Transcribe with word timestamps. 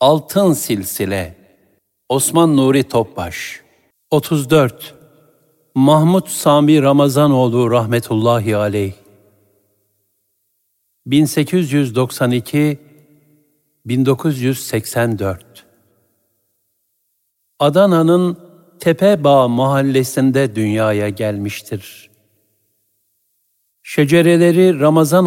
Altın 0.00 0.52
Silsile 0.52 1.36
Osman 2.08 2.56
Nuri 2.56 2.84
Topbaş. 2.84 3.60
34 4.10 4.94
Mahmut 5.74 6.28
Sami 6.28 6.82
Ramazanoğlu 6.82 7.70
rahmetullahi 7.70 8.56
aleyh. 8.56 8.92
1892 11.06 12.78
1984 13.86 15.66
Adana'nın 17.58 18.36
Tepebağ 18.80 19.48
mahallesinde 19.48 20.56
dünyaya 20.56 21.08
gelmiştir. 21.08 22.10
Şecereleri 23.82 24.80
Ramazan 24.80 25.26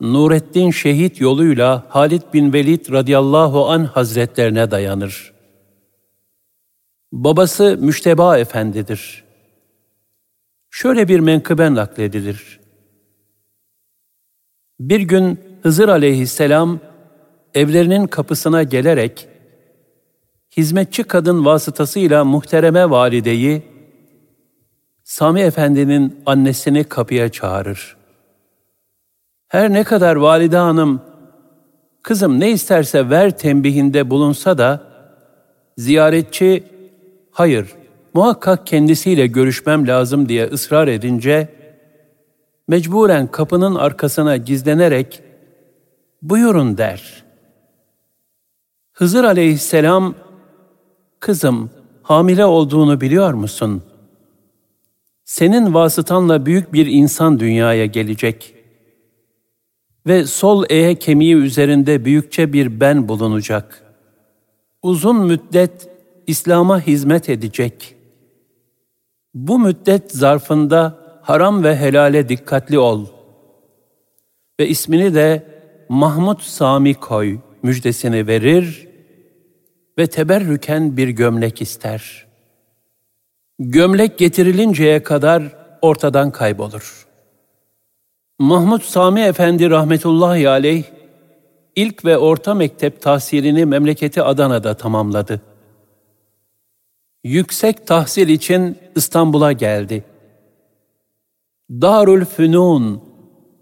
Nureddin 0.00 0.70
şehit 0.70 1.20
yoluyla 1.20 1.86
Halid 1.88 2.22
bin 2.34 2.52
Velid 2.52 2.92
radıyallahu 2.92 3.68
an 3.68 3.84
hazretlerine 3.84 4.70
dayanır. 4.70 5.32
Babası 7.12 7.78
Müşteba 7.80 8.38
Efendidir. 8.38 9.24
Şöyle 10.70 11.08
bir 11.08 11.20
menkıbe 11.20 11.74
nakledilir. 11.74 12.60
Bir 14.80 15.00
gün 15.00 15.40
Hızır 15.62 15.88
aleyhisselam 15.88 16.80
evlerinin 17.54 18.06
kapısına 18.06 18.62
gelerek 18.62 19.28
hizmetçi 20.56 21.04
kadın 21.04 21.44
vasıtasıyla 21.44 22.24
muhtereme 22.24 22.90
valideyi 22.90 23.62
Sami 25.04 25.40
Efendi'nin 25.40 26.22
annesini 26.26 26.84
kapıya 26.84 27.28
çağırır. 27.28 27.99
Her 29.50 29.72
ne 29.72 29.84
kadar 29.84 30.16
valide 30.16 30.56
hanım, 30.56 31.00
kızım 32.02 32.40
ne 32.40 32.50
isterse 32.50 33.10
ver 33.10 33.38
tembihinde 33.38 34.10
bulunsa 34.10 34.58
da, 34.58 34.82
ziyaretçi, 35.78 36.64
hayır, 37.30 37.74
muhakkak 38.14 38.66
kendisiyle 38.66 39.26
görüşmem 39.26 39.86
lazım 39.86 40.28
diye 40.28 40.46
ısrar 40.46 40.88
edince, 40.88 41.48
mecburen 42.68 43.26
kapının 43.26 43.74
arkasına 43.74 44.36
gizlenerek, 44.36 45.22
buyurun 46.22 46.78
der. 46.78 47.24
Hızır 48.92 49.24
aleyhisselam, 49.24 50.14
kızım 51.20 51.70
hamile 52.02 52.44
olduğunu 52.44 53.00
biliyor 53.00 53.34
musun? 53.34 53.82
Senin 55.24 55.74
vasıtanla 55.74 56.46
büyük 56.46 56.72
bir 56.72 56.86
insan 56.86 57.40
dünyaya 57.40 57.86
gelecek.'' 57.86 58.59
Ve 60.06 60.26
sol 60.26 60.64
eğe 60.68 60.94
kemiği 60.94 61.34
üzerinde 61.34 62.04
büyükçe 62.04 62.52
bir 62.52 62.80
ben 62.80 63.08
bulunacak. 63.08 63.82
Uzun 64.82 65.26
müddet 65.26 65.88
İslam'a 66.26 66.80
hizmet 66.80 67.28
edecek. 67.28 67.94
Bu 69.34 69.58
müddet 69.58 70.12
zarfında 70.12 70.98
haram 71.22 71.64
ve 71.64 71.76
helale 71.76 72.28
dikkatli 72.28 72.78
ol. 72.78 73.06
Ve 74.60 74.68
ismini 74.68 75.14
de 75.14 75.46
Mahmud 75.88 76.40
Sami 76.40 76.94
koy 76.94 77.38
müjdesini 77.62 78.26
verir 78.26 78.88
ve 79.98 80.06
teberrüken 80.06 80.96
bir 80.96 81.08
gömlek 81.08 81.62
ister. 81.62 82.26
Gömlek 83.58 84.18
getirilinceye 84.18 85.02
kadar 85.02 85.42
ortadan 85.82 86.30
kaybolur.'' 86.30 87.09
Mahmud 88.40 88.82
Sami 88.82 89.20
Efendi 89.20 89.70
rahmetullahi 89.70 90.48
aleyh, 90.48 90.84
ilk 91.76 92.04
ve 92.04 92.18
orta 92.18 92.54
mektep 92.54 93.02
tahsilini 93.02 93.64
memleketi 93.64 94.22
Adana'da 94.22 94.74
tamamladı. 94.74 95.40
Yüksek 97.24 97.86
tahsil 97.86 98.28
için 98.28 98.78
İstanbul'a 98.96 99.52
geldi. 99.52 100.04
Darül 101.70 102.24
Fünun, 102.24 103.02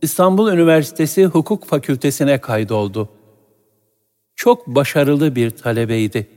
İstanbul 0.03 0.53
Üniversitesi 0.53 1.25
Hukuk 1.25 1.65
Fakültesine 1.65 2.41
kaydoldu. 2.41 3.09
Çok 4.37 4.67
başarılı 4.67 5.37
bir 5.37 5.51
talebeydi. 5.51 6.29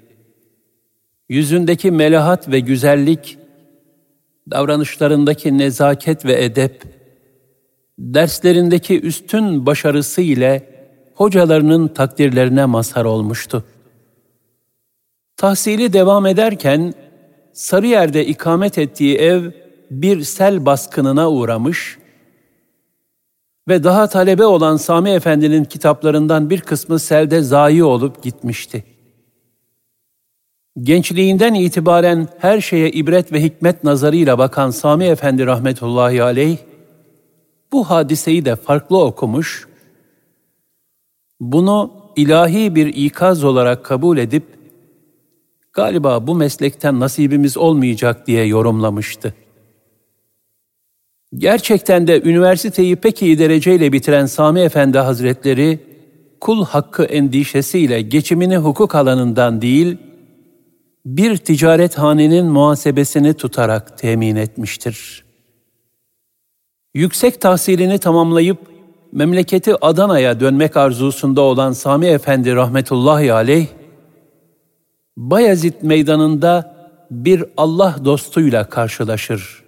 Yüzündeki 1.29 1.91
melahat 1.91 2.51
ve 2.51 2.59
güzellik, 2.59 3.37
davranışlarındaki 4.51 5.57
nezaket 5.57 6.25
ve 6.25 6.43
edep, 6.43 7.00
derslerindeki 8.01 9.01
üstün 9.01 9.65
başarısı 9.65 10.21
ile 10.21 10.69
hocalarının 11.15 11.87
takdirlerine 11.87 12.65
mazhar 12.65 13.05
olmuştu. 13.05 13.63
Tahsili 15.37 15.93
devam 15.93 16.25
ederken 16.25 16.93
Sarıyer'de 17.53 18.25
ikamet 18.25 18.77
ettiği 18.77 19.17
ev 19.17 19.51
bir 19.91 20.23
sel 20.23 20.65
baskınına 20.65 21.31
uğramış 21.31 21.97
ve 23.67 23.83
daha 23.83 24.07
talebe 24.07 24.45
olan 24.45 24.77
Sami 24.77 25.09
Efendi'nin 25.09 25.63
kitaplarından 25.63 26.49
bir 26.49 26.61
kısmı 26.61 26.99
selde 26.99 27.41
zayi 27.41 27.83
olup 27.83 28.23
gitmişti. 28.23 28.83
Gençliğinden 30.81 31.53
itibaren 31.53 32.27
her 32.37 32.61
şeye 32.61 32.91
ibret 32.91 33.31
ve 33.31 33.43
hikmet 33.43 33.83
nazarıyla 33.83 34.37
bakan 34.37 34.69
Sami 34.69 35.05
Efendi 35.05 35.45
rahmetullahi 35.45 36.23
aleyh, 36.23 36.57
bu 37.71 37.89
hadiseyi 37.89 38.45
de 38.45 38.55
farklı 38.55 39.03
okumuş, 39.03 39.67
bunu 41.39 41.91
ilahi 42.15 42.75
bir 42.75 42.87
ikaz 42.87 43.43
olarak 43.43 43.85
kabul 43.85 44.17
edip, 44.17 44.43
galiba 45.73 46.27
bu 46.27 46.35
meslekten 46.35 46.99
nasibimiz 46.99 47.57
olmayacak 47.57 48.27
diye 48.27 48.45
yorumlamıştı. 48.45 49.33
Gerçekten 51.37 52.07
de 52.07 52.21
üniversiteyi 52.21 52.95
pek 52.95 53.21
iyi 53.21 53.39
dereceyle 53.39 53.91
bitiren 53.91 54.25
Sami 54.25 54.59
Efendi 54.59 54.97
Hazretleri, 54.97 55.79
kul 56.39 56.65
hakkı 56.65 57.03
endişesiyle 57.03 58.01
geçimini 58.01 58.57
hukuk 58.57 58.95
alanından 58.95 59.61
değil, 59.61 59.97
bir 61.05 61.37
ticaret 61.37 61.97
hanenin 61.97 62.45
muhasebesini 62.45 63.33
tutarak 63.33 63.97
temin 63.97 64.35
etmiştir.'' 64.35 65.30
Yüksek 66.93 67.41
tahsilini 67.41 67.99
tamamlayıp 67.99 68.57
memleketi 69.11 69.85
Adana'ya 69.85 70.39
dönmek 70.39 70.77
arzusunda 70.77 71.41
olan 71.41 71.71
Sami 71.71 72.05
Efendi 72.05 72.55
rahmetullahi 72.55 73.33
aleyh, 73.33 73.67
Bayezid 75.17 75.73
meydanında 75.81 76.75
bir 77.11 77.43
Allah 77.57 77.95
dostuyla 78.05 78.69
karşılaşır. 78.69 79.63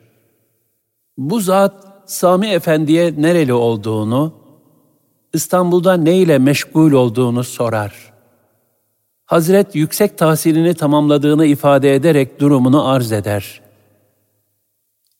Bu 1.18 1.40
zat 1.40 1.74
Sami 2.06 2.48
Efendi'ye 2.48 3.14
nereli 3.18 3.54
olduğunu, 3.54 4.34
İstanbul'da 5.34 5.94
ne 5.94 6.18
ile 6.18 6.38
meşgul 6.38 6.92
olduğunu 6.92 7.44
sorar. 7.44 8.14
Hazret 9.26 9.76
yüksek 9.76 10.18
tahsilini 10.18 10.74
tamamladığını 10.74 11.46
ifade 11.46 11.96
ederek 11.96 12.40
durumunu 12.40 12.88
arz 12.88 13.12
eder. 13.12 13.62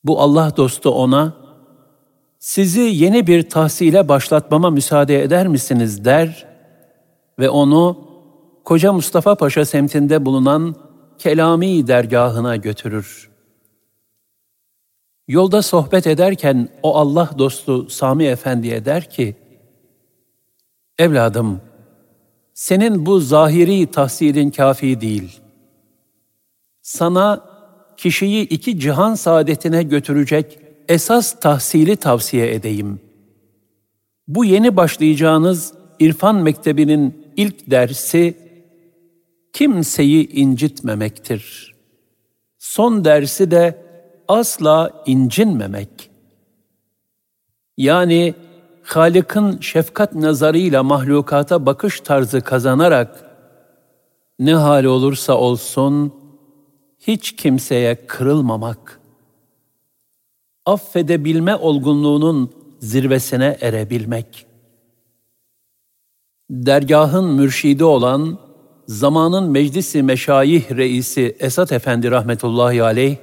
Bu 0.04 0.20
Allah 0.20 0.56
dostu 0.56 0.90
ona, 0.90 1.43
sizi 2.44 2.80
yeni 2.80 3.26
bir 3.26 3.50
tahsile 3.50 4.08
başlatmama 4.08 4.70
müsaade 4.70 5.22
eder 5.22 5.48
misiniz 5.48 6.04
der 6.04 6.46
ve 7.38 7.50
onu 7.50 8.08
Koca 8.64 8.92
Mustafa 8.92 9.34
Paşa 9.34 9.64
semtinde 9.64 10.24
bulunan 10.24 10.76
Kelami 11.18 11.86
dergahına 11.86 12.56
götürür. 12.56 13.30
Yolda 15.28 15.62
sohbet 15.62 16.06
ederken 16.06 16.68
o 16.82 16.96
Allah 16.96 17.30
dostu 17.38 17.90
Sami 17.90 18.24
Efendi'ye 18.24 18.84
der 18.84 19.10
ki, 19.10 19.36
Evladım, 20.98 21.60
senin 22.54 23.06
bu 23.06 23.20
zahiri 23.20 23.86
tahsilin 23.86 24.50
kafi 24.50 25.00
değil. 25.00 25.40
Sana 26.82 27.44
kişiyi 27.96 28.48
iki 28.48 28.78
cihan 28.80 29.14
saadetine 29.14 29.82
götürecek 29.82 30.63
esas 30.88 31.40
tahsili 31.40 31.96
tavsiye 31.96 32.54
edeyim. 32.54 33.00
Bu 34.28 34.44
yeni 34.44 34.76
başlayacağınız 34.76 35.74
İrfan 35.98 36.36
Mektebi'nin 36.36 37.32
ilk 37.36 37.70
dersi 37.70 38.36
kimseyi 39.52 40.30
incitmemektir. 40.32 41.74
Son 42.58 43.04
dersi 43.04 43.50
de 43.50 43.84
asla 44.28 45.02
incinmemek. 45.06 46.10
Yani 47.76 48.34
Halık'ın 48.82 49.60
şefkat 49.60 50.14
nazarıyla 50.14 50.82
mahlukata 50.82 51.66
bakış 51.66 52.00
tarzı 52.00 52.40
kazanarak 52.40 53.24
ne 54.38 54.54
hali 54.54 54.88
olursa 54.88 55.34
olsun 55.34 56.14
hiç 57.00 57.36
kimseye 57.36 58.06
kırılmamak.'' 58.06 59.03
Affedebilme 60.66 61.56
olgunluğunun 61.56 62.52
zirvesine 62.80 63.58
erebilmek. 63.60 64.46
dergahın 66.50 67.34
mürşidi 67.34 67.84
olan 67.84 68.38
zamanın 68.88 69.50
meclisi 69.50 70.02
meşayih 70.02 70.70
reisi 70.70 71.36
Esat 71.40 71.72
Efendi 71.72 72.10
rahmetullahi 72.10 72.82
aleyh, 72.82 73.16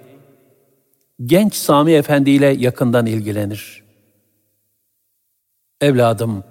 genç 1.25 1.55
Sami 1.55 1.91
Efendi 1.91 2.29
ile 2.29 2.47
yakından 2.47 3.05
ilgilenir. 3.05 3.83
Evladım, 5.81 6.43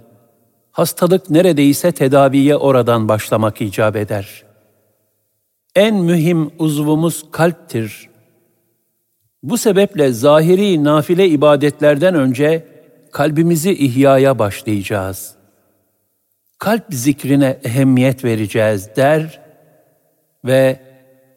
hastalık 0.72 1.30
neredeyse 1.30 1.92
tedaviye 1.92 2.56
oradan 2.56 3.08
başlamak 3.08 3.60
icap 3.60 3.96
eder. 3.96 4.44
En 5.74 5.96
mühim 5.96 6.50
uzvumuz 6.58 7.24
kalptir. 7.30 8.09
Bu 9.42 9.58
sebeple 9.58 10.12
zahiri 10.12 10.84
nafile 10.84 11.28
ibadetlerden 11.28 12.14
önce 12.14 12.66
kalbimizi 13.12 13.72
ihyaya 13.72 14.38
başlayacağız. 14.38 15.34
Kalp 16.58 16.84
zikrine 16.90 17.60
ehemmiyet 17.64 18.24
vereceğiz 18.24 18.88
der 18.96 19.40
ve 20.44 20.80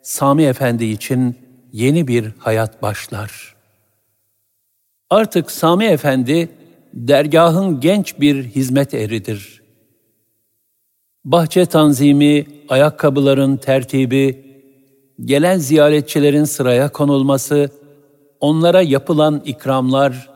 Sami 0.01 0.44
Efendi 0.44 0.85
için 0.85 1.35
yeni 1.71 2.07
bir 2.07 2.31
hayat 2.38 2.81
başlar. 2.81 3.55
Artık 5.09 5.51
Sami 5.51 5.85
Efendi 5.85 6.50
dergahın 6.94 7.79
genç 7.79 8.19
bir 8.19 8.44
hizmet 8.44 8.94
eridir. 8.94 9.63
Bahçe 11.25 11.65
tanzimi, 11.65 12.45
ayakkabıların 12.69 13.57
tertibi, 13.57 14.45
gelen 15.25 15.57
ziyaretçilerin 15.57 16.44
sıraya 16.44 16.91
konulması, 16.91 17.69
onlara 18.43 18.81
yapılan 18.81 19.41
ikramlar, 19.45 20.29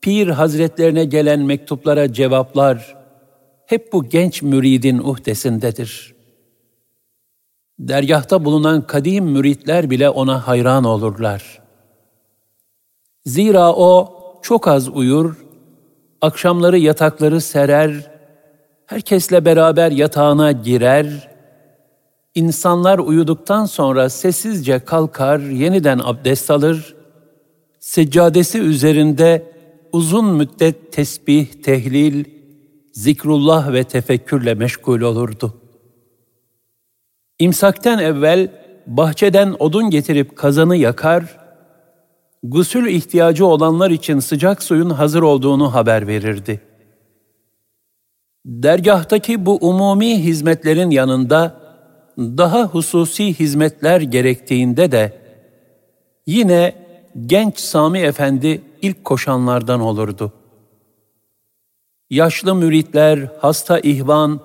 pir 0.00 0.28
hazretlerine 0.28 1.04
gelen 1.04 1.40
mektuplara 1.40 2.12
cevaplar, 2.12 2.96
hep 3.66 3.92
bu 3.92 4.08
genç 4.08 4.42
müridin 4.42 4.98
uhdesindedir. 4.98 6.14
Dergahta 7.78 8.44
bulunan 8.44 8.86
kadim 8.86 9.24
müritler 9.24 9.90
bile 9.90 10.10
ona 10.10 10.46
hayran 10.46 10.84
olurlar. 10.84 11.62
Zira 13.26 13.72
o 13.72 14.14
çok 14.42 14.68
az 14.68 14.88
uyur, 14.88 15.36
akşamları 16.20 16.78
yatakları 16.78 17.40
serer, 17.40 18.10
herkesle 18.86 19.44
beraber 19.44 19.90
yatağına 19.90 20.52
girer, 20.52 21.30
insanlar 22.34 22.98
uyuduktan 22.98 23.64
sonra 23.66 24.08
sessizce 24.08 24.78
kalkar, 24.78 25.38
yeniden 25.38 26.00
abdest 26.04 26.50
alır, 26.50 26.97
seccadesi 27.88 28.58
üzerinde 28.58 29.52
uzun 29.92 30.26
müddet 30.34 30.92
tesbih, 30.92 31.46
tehlil, 31.46 32.24
zikrullah 32.92 33.72
ve 33.72 33.84
tefekkürle 33.84 34.54
meşgul 34.54 35.00
olurdu. 35.00 35.54
İmsakten 37.38 37.98
evvel 37.98 38.48
bahçeden 38.86 39.56
odun 39.58 39.90
getirip 39.90 40.36
kazanı 40.36 40.76
yakar, 40.76 41.38
gusül 42.42 42.86
ihtiyacı 42.86 43.46
olanlar 43.46 43.90
için 43.90 44.18
sıcak 44.18 44.62
suyun 44.62 44.90
hazır 44.90 45.22
olduğunu 45.22 45.74
haber 45.74 46.06
verirdi. 46.06 46.60
Dergahtaki 48.46 49.46
bu 49.46 49.56
umumi 49.56 50.24
hizmetlerin 50.24 50.90
yanında 50.90 51.60
daha 52.18 52.64
hususi 52.64 53.38
hizmetler 53.38 54.00
gerektiğinde 54.00 54.92
de 54.92 55.18
yine 56.26 56.87
genç 57.26 57.58
Sami 57.58 57.98
Efendi 57.98 58.62
ilk 58.82 59.04
koşanlardan 59.04 59.80
olurdu. 59.80 60.32
Yaşlı 62.10 62.54
müritler, 62.54 63.32
hasta 63.40 63.80
ihvan, 63.80 64.40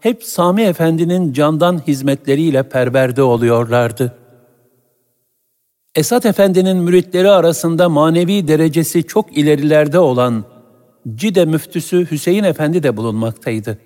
hep 0.00 0.24
Sami 0.24 0.62
Efendi'nin 0.62 1.32
candan 1.32 1.78
hizmetleriyle 1.86 2.62
perverde 2.62 3.22
oluyorlardı. 3.22 4.18
Esat 5.94 6.26
Efendi'nin 6.26 6.76
müritleri 6.76 7.30
arasında 7.30 7.88
manevi 7.88 8.48
derecesi 8.48 9.04
çok 9.04 9.36
ilerilerde 9.36 9.98
olan 9.98 10.44
Cide 11.14 11.44
müftüsü 11.44 12.10
Hüseyin 12.10 12.44
Efendi 12.44 12.82
de 12.82 12.96
bulunmaktaydı. 12.96 13.78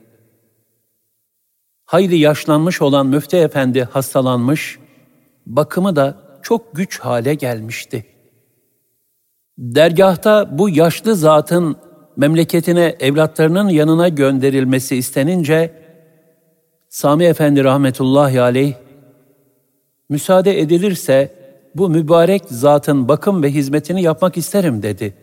Hayli 1.85 2.17
yaşlanmış 2.17 2.83
olan 2.83 3.07
Müftü 3.07 3.37
Efendi 3.37 3.85
hastalanmış, 3.85 4.79
bakımı 5.47 5.97
da 5.97 6.17
çok 6.43 6.77
güç 6.77 7.01
hale 7.01 7.35
gelmişti. 7.35 8.12
Dergahta 9.59 10.59
bu 10.59 10.69
yaşlı 10.69 11.17
zatın 11.17 11.77
memleketine 12.17 12.97
evlatlarının 13.01 13.69
yanına 13.69 14.09
gönderilmesi 14.09 14.97
istenince, 14.97 15.83
Sami 16.89 17.25
Efendi 17.25 17.65
rahmetullahi 17.65 18.41
aleyh, 18.41 18.75
müsaade 20.09 20.61
edilirse 20.61 21.35
bu 21.75 21.89
mübarek 21.89 22.43
zatın 22.49 23.09
bakım 23.09 23.43
ve 23.43 23.51
hizmetini 23.51 24.03
yapmak 24.03 24.37
isterim 24.37 24.83
dedi. 24.83 25.15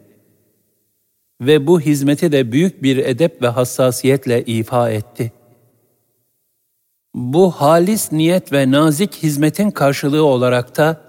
Ve 1.41 1.67
bu 1.67 1.81
hizmeti 1.81 2.31
de 2.31 2.51
büyük 2.51 2.83
bir 2.83 2.97
edep 2.97 3.41
ve 3.41 3.47
hassasiyetle 3.47 4.43
ifa 4.45 4.89
etti. 4.89 5.31
Bu 7.15 7.51
halis 7.51 8.11
niyet 8.11 8.53
ve 8.53 8.71
nazik 8.71 9.13
hizmetin 9.13 9.71
karşılığı 9.71 10.25
olarak 10.25 10.77
da 10.77 11.01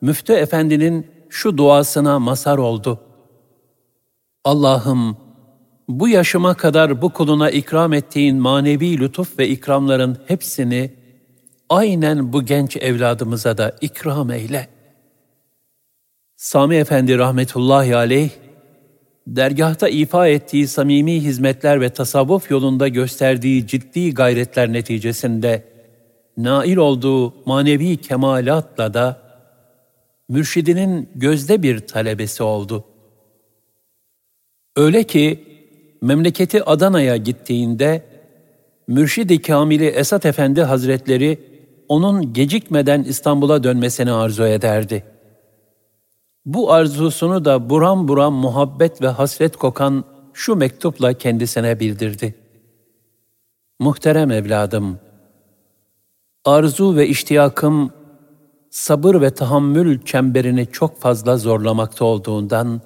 Müftü 0.00 0.32
Efendi'nin 0.32 1.11
şu 1.32 1.58
duasına 1.58 2.18
mazhar 2.18 2.58
oldu. 2.58 3.00
Allah'ım 4.44 5.16
bu 5.88 6.08
yaşıma 6.08 6.54
kadar 6.54 7.02
bu 7.02 7.10
kuluna 7.10 7.50
ikram 7.50 7.92
ettiğin 7.92 8.36
manevi 8.36 8.98
lütuf 8.98 9.38
ve 9.38 9.48
ikramların 9.48 10.18
hepsini 10.26 10.92
aynen 11.68 12.32
bu 12.32 12.44
genç 12.44 12.76
evladımıza 12.76 13.58
da 13.58 13.76
ikram 13.80 14.30
eyle. 14.30 14.68
Sami 16.36 16.76
Efendi 16.76 17.18
rahmetullahi 17.18 17.96
aleyh, 17.96 18.30
dergahta 19.26 19.88
ifa 19.88 20.28
ettiği 20.28 20.68
samimi 20.68 21.20
hizmetler 21.20 21.80
ve 21.80 21.90
tasavvuf 21.90 22.50
yolunda 22.50 22.88
gösterdiği 22.88 23.66
ciddi 23.66 24.14
gayretler 24.14 24.72
neticesinde 24.72 25.64
nail 26.36 26.76
olduğu 26.76 27.46
manevi 27.46 27.96
kemalatla 27.96 28.94
da 28.94 29.21
mürşidinin 30.32 31.08
gözde 31.14 31.62
bir 31.62 31.80
talebesi 31.80 32.42
oldu. 32.42 32.84
Öyle 34.76 35.04
ki 35.04 35.44
memleketi 36.02 36.64
Adana'ya 36.64 37.16
gittiğinde 37.16 38.02
Mürşid-i 38.86 39.42
Kamili 39.42 39.86
Esat 39.86 40.26
Efendi 40.26 40.62
Hazretleri 40.62 41.40
onun 41.88 42.32
gecikmeden 42.32 43.02
İstanbul'a 43.02 43.64
dönmesini 43.64 44.12
arzu 44.12 44.44
ederdi. 44.44 45.04
Bu 46.46 46.72
arzusunu 46.72 47.44
da 47.44 47.70
buram 47.70 48.08
buram 48.08 48.34
muhabbet 48.34 49.02
ve 49.02 49.08
hasret 49.08 49.56
kokan 49.56 50.04
şu 50.32 50.56
mektupla 50.56 51.14
kendisine 51.14 51.80
bildirdi. 51.80 52.34
Muhterem 53.80 54.30
evladım, 54.30 54.98
arzu 56.44 56.96
ve 56.96 57.08
iştiyakım 57.08 57.92
sabır 58.72 59.20
ve 59.20 59.34
tahammül 59.34 60.02
çemberini 60.02 60.66
çok 60.72 61.00
fazla 61.00 61.36
zorlamakta 61.36 62.04
olduğundan, 62.04 62.80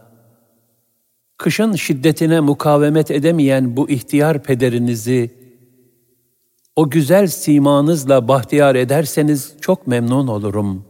kışın 1.37 1.73
şiddetine 1.73 2.41
mukavemet 2.41 3.11
edemeyen 3.11 3.77
bu 3.77 3.91
ihtiyar 3.91 4.43
pederinizi, 4.43 5.35
o 6.77 6.91
güzel 6.91 7.27
simanızla 7.27 8.29
bahtiyar 8.29 8.75
ederseniz 8.75 9.55
çok 9.61 9.87
memnun 9.87 10.27
olurum. 10.27 10.85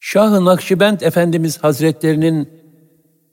Şah-ı 0.00 0.44
Nakşibend 0.44 1.00
Efendimiz 1.00 1.58
Hazretlerinin 1.58 2.48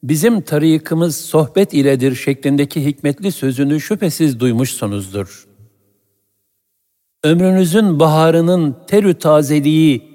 bizim 0.03 0.41
tarikımız 0.41 1.17
sohbet 1.17 1.73
iledir 1.73 2.15
şeklindeki 2.15 2.85
hikmetli 2.85 3.31
sözünü 3.31 3.81
şüphesiz 3.81 4.39
duymuşsunuzdur. 4.39 5.48
Ömrünüzün 7.23 7.99
baharının 7.99 8.75
terü 8.87 9.13
tazeliği, 9.13 10.09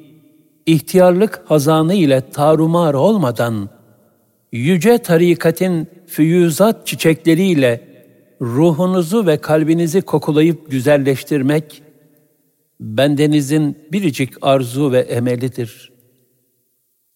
ihtiyarlık 0.66 1.42
hazanı 1.46 1.94
ile 1.94 2.30
tarumar 2.30 2.94
olmadan, 2.94 3.68
yüce 4.52 4.99
tarikatin 4.99 5.88
füyüzat 6.06 6.87
çiçekleriyle 6.87 7.88
ruhunuzu 8.40 9.26
ve 9.26 9.37
kalbinizi 9.37 10.02
kokulayıp 10.02 10.70
güzelleştirmek, 10.70 11.82
bendenizin 12.80 13.78
biricik 13.92 14.32
arzu 14.42 14.92
ve 14.92 14.99
emelidir. 14.99 15.92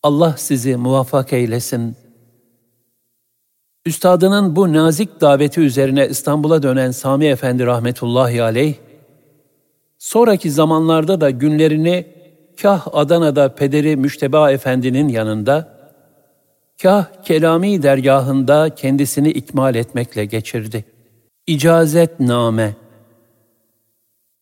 Allah 0.03 0.35
sizi 0.39 0.77
muvaffak 0.77 1.33
eylesin. 1.33 1.97
Üstadının 3.87 4.57
bu 4.57 4.73
nazik 4.73 5.21
daveti 5.21 5.61
üzerine 5.61 6.09
İstanbul'a 6.09 6.63
dönen 6.63 6.91
Sami 6.91 7.27
Efendi 7.27 7.67
rahmetullahi 7.67 8.43
aleyh, 8.43 8.75
sonraki 9.99 10.51
zamanlarda 10.51 11.21
da 11.21 11.31
günlerini 11.31 12.07
kah 12.63 12.87
Adana'da 12.93 13.55
pederi 13.55 13.97
Müşteba 13.97 14.53
Efendi'nin 14.53 15.09
yanında, 15.09 15.79
kah 16.83 17.07
Kelami 17.25 17.83
dergahında 17.83 18.75
kendisini 18.75 19.31
ikmal 19.31 19.75
etmekle 19.75 20.25
geçirdi. 20.25 20.85
İcazetname 21.47 22.75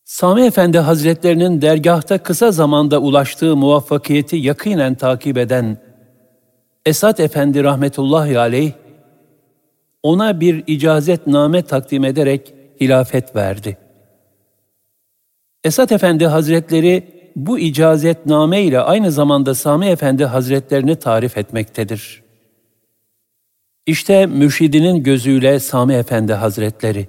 Sami 0.05 0.43
Efendi 0.43 0.79
Hazretlerinin 0.79 1.63
dergahta 1.63 2.19
kısa 2.19 2.53
zamanda 2.53 2.99
ulaştığı 2.99 3.57
muvaffakiyeti 3.57 4.37
yakinen 4.37 4.95
takip 4.95 5.39
eden 5.39 5.79
Esat 6.87 7.21
Efendi 7.21 7.65
rahmetullahi 7.65 8.39
aleyh, 8.39 8.73
ona 10.03 10.41
bir 10.41 10.65
icazetname 10.67 11.63
takdim 11.63 12.05
ederek 12.05 12.55
hilafet 12.81 13.37
verdi. 13.37 13.86
Esat 15.67 15.93
Efendi 15.93 16.27
Hazretleri 16.27 17.03
bu 17.37 17.59
icazetname 17.59 18.63
ile 18.63 18.81
aynı 18.81 19.13
zamanda 19.13 19.55
Sami 19.55 19.87
Efendi 19.87 20.25
Hazretlerini 20.25 20.97
tarif 20.97 21.39
etmektedir. 21.39 22.23
İşte 23.87 24.27
mürşidinin 24.27 25.03
gözüyle 25.03 25.61
Sami 25.61 25.95
Efendi 25.95 26.33
Hazretleri. 26.33 27.09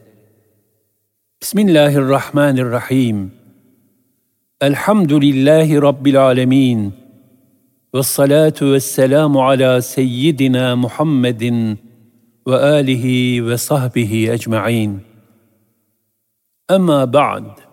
Bismillahirrahmanirrahim. 1.41 3.31
Elhamdülillahi 4.61 5.81
Rabbil 5.81 6.23
alemin. 6.23 6.93
Ve 7.95 8.03
salatu 8.03 8.73
ve 8.73 8.79
selamu 8.79 9.47
ala 9.47 9.81
seyyidina 9.81 10.75
Muhammedin 10.75 11.79
ve 12.47 12.55
alihi 12.55 13.47
ve 13.47 13.57
sahbihi 13.57 14.31
ecma'in. 14.31 15.01
Ama 16.69 17.13
ba'd. 17.13 17.66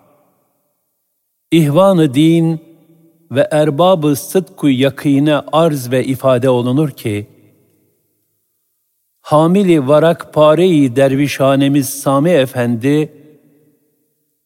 İhvan-ı 1.54 2.14
din 2.14 2.60
ve 3.30 3.48
erbab-ı 3.50 4.16
sıdku 4.16 4.68
yakine 4.68 5.34
arz 5.34 5.90
ve 5.90 6.04
ifade 6.04 6.48
olunur 6.48 6.90
ki, 6.90 7.26
hamili 9.20 9.88
varak 9.88 10.34
pare-i 10.34 10.96
dervişhanemiz 10.96 11.88
Sami 11.88 12.30
Efendi, 12.30 13.12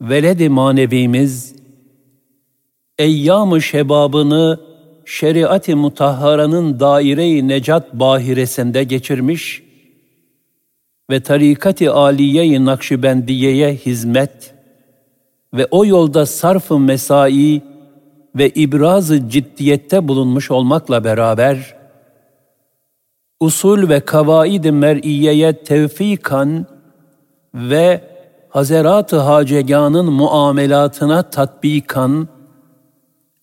veled-i 0.00 0.48
manevimiz, 0.48 1.56
eyyam-ı 2.98 3.62
şebabını 3.62 4.60
şeriat-ı 5.04 5.76
mutahharanın 5.76 6.80
daire-i 6.80 7.48
necat 7.48 7.94
bahiresinde 7.94 8.84
geçirmiş 8.84 9.62
ve 11.10 11.20
tarikat-ı 11.20 11.92
aliye-i 11.92 12.64
Nakşibendiye'ye 12.64 13.74
hizmet 13.74 14.57
ve 15.54 15.66
o 15.70 15.86
yolda 15.86 16.26
sarf-ı 16.26 16.78
mesai 16.78 17.62
ve 18.36 18.48
ibraz-ı 18.48 19.28
ciddiyette 19.28 20.08
bulunmuş 20.08 20.50
olmakla 20.50 21.04
beraber, 21.04 21.76
usul 23.40 23.88
ve 23.88 24.00
kavaid-i 24.00 24.72
mer'iyeye 24.72 25.52
tevfikan 25.52 26.66
ve 27.54 28.00
Hazerat-ı 28.48 29.16
Hacegan'ın 29.16 30.12
muamelatına 30.12 31.22
tatbikan, 31.22 32.28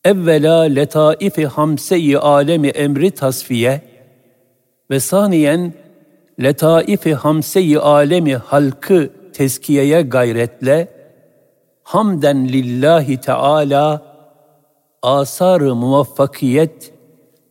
evvela 0.03 0.61
letaif-i 0.61 1.45
hamse-i 1.45 2.17
alemi 2.17 2.67
emri 2.67 3.11
tasfiye 3.11 3.81
ve 4.91 4.99
saniyen 4.99 5.73
letaif-i 6.43 7.13
hamse-i 7.13 7.79
alemi 7.79 8.35
halkı 8.35 9.09
teskiyeye 9.33 10.01
gayretle, 10.01 10.94
hamden 11.85 12.47
lillahi 12.47 13.17
teala 13.17 14.01
asar-ı 15.01 15.75
muvaffakiyet 15.75 16.93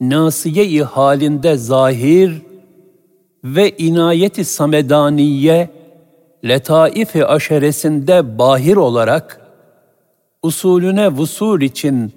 nasiye-i 0.00 0.83
halinde 0.83 1.57
zahir 1.57 2.43
ve 3.45 3.71
inayeti 3.71 4.45
samedaniye 4.45 5.71
letaif-i 6.45 7.26
aşeresinde 7.26 8.38
bahir 8.38 8.76
olarak 8.76 9.41
usulüne 10.43 11.09
vusul 11.09 11.61
için 11.61 12.12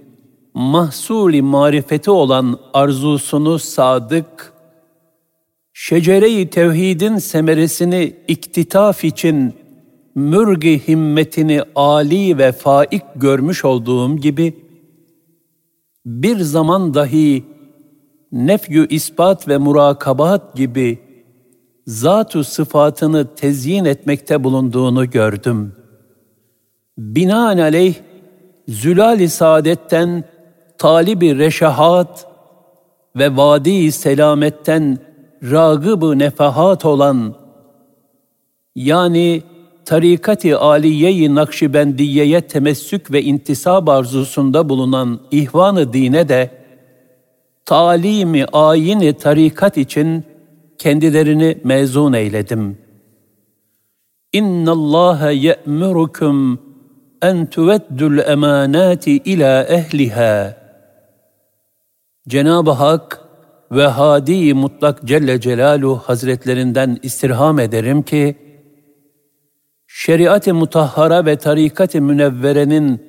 mahsuli 0.53 1.41
marifeti 1.41 2.11
olan 2.11 2.59
arzusunu 2.73 3.59
sadık, 3.59 4.53
şecere-i 5.73 6.49
tevhidin 6.49 7.17
semeresini 7.17 8.15
iktitaf 8.27 9.03
için 9.03 9.66
mürgi 10.17 10.87
himmetini 10.87 11.61
âli 11.75 12.37
ve 12.37 12.51
faik 12.51 13.03
görmüş 13.15 13.65
olduğum 13.65 14.17
gibi, 14.17 14.53
bir 16.05 16.39
zaman 16.39 16.93
dahi 16.93 17.43
nefyü 18.31 18.87
ispat 18.87 19.47
ve 19.47 19.57
murakabat 19.57 20.55
gibi 20.55 20.99
zat-ı 21.87 22.43
sıfatını 22.43 23.35
tezyin 23.35 23.85
etmekte 23.85 24.43
bulunduğunu 24.43 25.09
gördüm. 25.09 25.73
Binaenaleyh, 26.97 27.95
zülal-i 28.67 29.29
saadetten 29.29 30.23
talibi 30.77 31.37
reşahat 31.37 32.27
ve 33.15 33.37
vadi 33.37 33.91
selametten 33.91 34.97
ragıb-ı 35.43 36.19
nefahat 36.19 36.85
olan, 36.85 37.35
yani 38.75 39.43
tarikat-ı 39.87 40.59
aliye-i 40.59 41.35
Nakşibendiyeye 41.35 42.41
temessük 42.41 43.11
ve 43.11 43.23
intisab 43.23 43.87
arzusunda 43.87 44.69
bulunan 44.69 45.19
ihvan-ı 45.31 45.93
dine 45.93 46.29
de, 46.29 46.51
talimi 47.65 48.45
ayini 48.45 49.13
tarikat 49.13 49.77
için 49.77 50.23
kendilerini 50.77 51.57
mezun 51.63 52.13
eyledim. 52.13 52.77
İnna 54.33 54.71
Allah 54.71 55.31
ye'murukum 55.31 56.59
en 57.21 57.45
tuveddul 57.45 58.17
emanati 58.17 59.11
ila 59.11 59.63
ehliha. 59.63 60.57
Cenab-ı 62.27 62.71
Hak 62.71 63.21
ve 63.71 63.87
Hadi 63.87 64.53
Mutlak 64.53 65.03
Celle 65.03 65.41
Celaluhu 65.41 65.95
Hazretlerinden 65.95 66.99
istirham 67.03 67.59
ederim 67.59 68.01
ki, 68.01 68.46
şeriat-ı 69.97 70.53
mutahhara 70.53 71.25
ve 71.25 71.35
tarikat-ı 71.35 72.01
münevverenin 72.01 73.01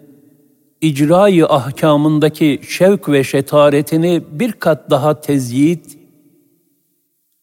icra-i 0.80 1.44
ahkamındaki 1.44 2.60
şevk 2.68 3.08
ve 3.08 3.24
şetaretini 3.24 4.22
bir 4.30 4.52
kat 4.52 4.90
daha 4.90 5.20
tezyit 5.20 5.98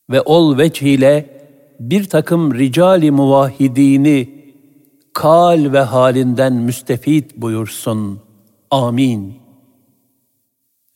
ve 0.10 0.22
ol 0.22 0.58
veçh 0.58 0.84
bir 1.80 2.04
takım 2.04 2.54
ricali 2.54 3.12
muvahhidini 3.12 4.30
kal 5.14 5.74
ve 5.74 5.80
halinden 5.80 6.54
müstefit 6.54 7.38
buyursun. 7.38 8.20
Amin. 8.72 9.34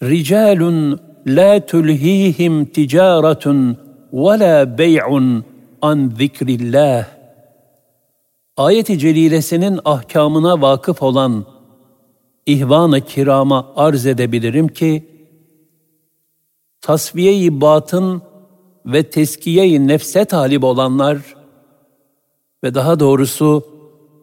Ricalun 0.03 0.99
la 1.27 1.65
tulhihim 1.65 2.65
ticaretun 2.65 3.77
ve 4.13 4.39
la 4.39 4.77
bey'un 4.77 5.45
an 5.81 6.13
zikrillah. 6.17 7.18
Ayet-i 8.59 8.99
celilesinin 8.99 9.79
ahkamına 9.85 10.61
vakıf 10.61 11.01
olan 11.01 11.45
ihvan-ı 12.45 13.01
kirama 13.01 13.73
arz 13.75 14.05
edebilirim 14.05 14.67
ki, 14.67 15.05
tasfiye-i 16.81 17.61
batın 17.61 18.21
ve 18.85 19.03
teskiye-i 19.03 19.87
nefse 19.87 20.25
talip 20.25 20.63
olanlar 20.63 21.17
ve 22.63 22.75
daha 22.75 22.99
doğrusu 22.99 23.63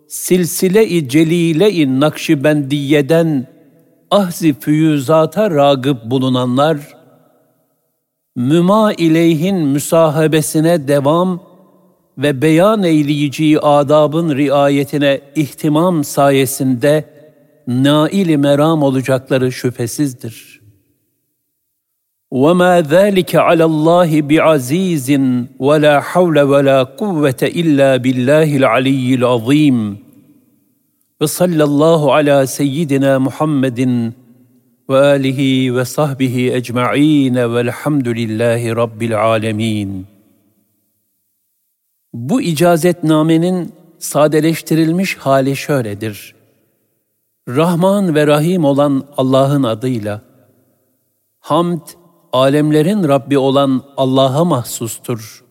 silsile-i 0.09 1.09
celile-i 1.09 2.01
Nakşibendiyye'den 2.01 3.47
ahzi 4.11 4.61
füyüzata 4.61 5.51
ragıp 5.51 6.05
bulunanlar, 6.05 6.97
müma 8.37 8.93
ileyhin 8.93 9.57
müsahabesine 9.57 10.89
devam 10.89 11.46
ve 12.18 12.42
beyan 12.42 12.84
eyleyici 12.84 13.60
adabın 13.60 14.36
riayetine 14.36 15.22
ihtimam 15.36 16.04
sayesinde 16.04 17.06
nail 17.68 18.36
meram 18.36 18.84
olacakları 18.84 19.52
şüphesizdir.'' 19.52 20.62
وما 22.32 22.82
ذلك 22.82 23.36
على 23.36 23.64
الله 23.64 24.22
بعزيز 24.22 25.22
ولا 25.60 26.00
حول 26.00 26.40
ولا 26.42 26.84
قوه 26.84 27.42
الا 27.44 27.98
بالله 27.98 28.58
العلي 28.58 29.16
العظيم 29.16 29.98
وصلى 31.22 31.64
الله 31.64 32.14
على 32.14 32.46
سيدنا 32.46 33.20
محمد 33.20 34.12
واله 34.88 35.72
وصحبه 35.72 36.52
اجمعين 36.56 37.38
والحمد 37.38 38.08
لله 38.08 38.74
رب 38.74 39.04
العالمين 39.04 40.06
Bu 42.17 42.43
icazetnamenin 42.43 43.73
sadeleştirilmiş 43.99 45.17
hali 45.17 45.57
şöyledir. 45.57 46.35
Rahman 47.49 48.15
ve 48.15 48.27
Rahim 48.27 48.65
olan 48.65 49.05
Allah'ın 49.17 49.63
adıyla 49.63 50.23
hamd 51.41 51.81
alemlerin 52.33 53.09
Rabbi 53.09 53.39
olan 53.39 53.83
Allah'a 53.97 54.45
mahsustur. 54.45 55.45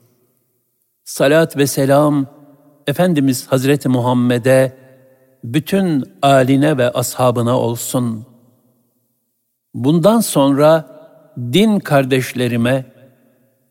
Salat 1.03 1.57
ve 1.57 1.67
selam 1.67 2.25
Efendimiz 2.87 3.47
Hazreti 3.47 3.89
Muhammed'e, 3.89 4.77
bütün 5.43 6.03
aline 6.21 6.77
ve 6.77 6.89
ashabına 6.89 7.59
olsun. 7.59 8.25
Bundan 9.73 10.19
sonra 10.19 10.87
din 11.37 11.79
kardeşlerime, 11.79 12.85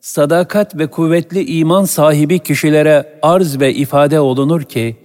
sadakat 0.05 0.79
ve 0.79 0.87
kuvvetli 0.87 1.45
iman 1.45 1.85
sahibi 1.85 2.39
kişilere 2.39 3.19
arz 3.23 3.61
ve 3.61 3.75
ifade 3.75 4.21
olunur 4.21 4.63
ki, 4.63 4.97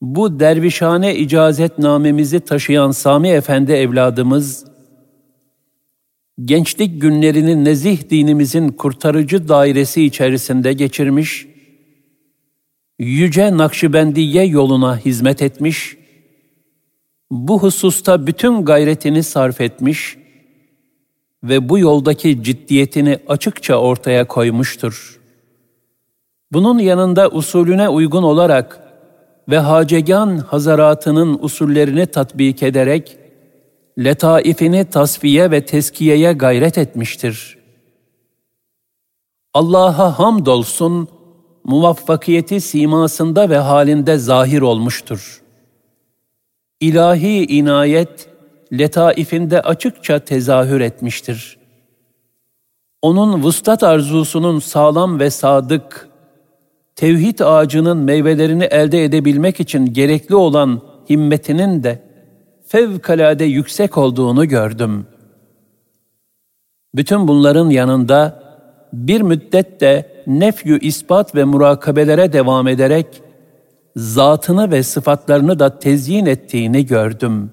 bu 0.00 0.40
dervişhane 0.40 1.16
icazetnamemizi 1.16 2.40
taşıyan 2.40 2.90
Sami 2.90 3.28
Efendi 3.28 3.72
evladımız, 3.72 4.64
gençlik 6.44 7.02
günlerini 7.02 7.64
nezih 7.64 8.10
dinimizin 8.10 8.68
kurtarıcı 8.68 9.48
dairesi 9.48 10.04
içerisinde 10.04 10.72
geçirmiş, 10.72 11.46
Yüce 12.98 13.56
Nakşibendiye 13.56 14.44
yoluna 14.44 14.98
hizmet 14.98 15.42
etmiş, 15.42 15.96
bu 17.30 17.62
hususta 17.62 18.26
bütün 18.26 18.64
gayretini 18.64 19.22
sarf 19.22 19.60
etmiş 19.60 20.19
ve 21.44 21.68
bu 21.68 21.78
yoldaki 21.78 22.42
ciddiyetini 22.42 23.18
açıkça 23.28 23.76
ortaya 23.76 24.26
koymuştur. 24.26 25.20
Bunun 26.52 26.78
yanında 26.78 27.28
usulüne 27.28 27.88
uygun 27.88 28.22
olarak 28.22 28.80
ve 29.48 29.58
hacegan 29.58 30.38
hazaratının 30.38 31.38
usullerini 31.42 32.06
tatbik 32.06 32.62
ederek, 32.62 33.16
letaifini 33.98 34.84
tasfiye 34.84 35.50
ve 35.50 35.64
teskiyeye 35.64 36.32
gayret 36.32 36.78
etmiştir. 36.78 37.58
Allah'a 39.54 40.18
hamdolsun, 40.18 41.08
muvaffakiyeti 41.64 42.60
simasında 42.60 43.50
ve 43.50 43.58
halinde 43.58 44.18
zahir 44.18 44.60
olmuştur. 44.60 45.42
İlahi 46.80 47.46
inayet, 47.46 48.28
letaifinde 48.72 49.62
açıkça 49.62 50.18
tezahür 50.18 50.80
etmiştir. 50.80 51.58
Onun 53.02 53.42
vuslat 53.42 53.82
arzusunun 53.82 54.58
sağlam 54.58 55.20
ve 55.20 55.30
sadık, 55.30 56.08
tevhid 56.96 57.38
ağacının 57.38 57.98
meyvelerini 57.98 58.64
elde 58.64 59.04
edebilmek 59.04 59.60
için 59.60 59.86
gerekli 59.86 60.34
olan 60.34 60.80
himmetinin 61.10 61.82
de 61.82 62.02
fevkalade 62.66 63.44
yüksek 63.44 63.98
olduğunu 63.98 64.48
gördüm. 64.48 65.06
Bütün 66.94 67.28
bunların 67.28 67.70
yanında 67.70 68.42
bir 68.92 69.20
müddet 69.20 69.80
de 69.80 70.22
nefyü 70.26 70.80
ispat 70.80 71.34
ve 71.34 71.44
murakabelere 71.44 72.32
devam 72.32 72.68
ederek 72.68 73.06
zatını 73.96 74.70
ve 74.70 74.82
sıfatlarını 74.82 75.58
da 75.58 75.78
tezyin 75.78 76.26
ettiğini 76.26 76.86
gördüm. 76.86 77.50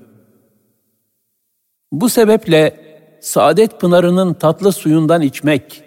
Bu 1.91 2.09
sebeple 2.09 2.75
saadet 3.21 3.79
pınarının 3.79 4.33
tatlı 4.33 4.71
suyundan 4.71 5.21
içmek 5.21 5.83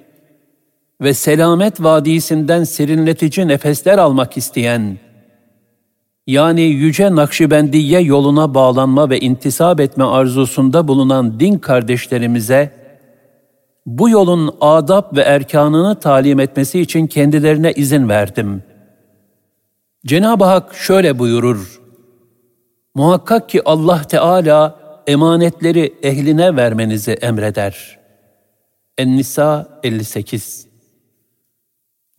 ve 1.01 1.15
selamet 1.15 1.83
vadisinden 1.83 2.65
serinletici 2.65 3.49
nefesler 3.49 3.99
almak 3.99 4.37
isteyen, 4.37 4.99
yani 6.27 6.63
Yüce 6.63 7.15
Nakşibendiye 7.15 8.01
yoluna 8.01 8.55
bağlanma 8.55 9.11
ve 9.11 9.21
intisap 9.21 9.81
etme 9.81 10.05
arzusunda 10.05 10.89
bulunan 10.89 11.41
din 11.41 11.59
kardeşlerimize, 11.59 12.73
bu 13.87 14.11
yolun 14.11 14.57
adab 14.61 15.17
ve 15.17 15.21
erkanını 15.21 16.01
talim 16.01 16.41
etmesi 16.41 16.81
için 16.81 17.07
kendilerine 17.07 17.73
izin 17.73 18.09
verdim. 18.09 18.63
Cenab-ı 20.07 20.45
Hak 20.45 20.75
şöyle 20.75 21.19
buyurur, 21.19 21.81
Muhakkak 22.95 23.49
ki 23.49 23.63
Allah 23.65 24.03
Teala 24.03 24.80
emanetleri 25.11 25.95
ehline 26.03 26.57
vermenizi 26.57 27.13
emreder. 27.13 27.99
En-Nisa 28.99 29.81
58 29.83 30.67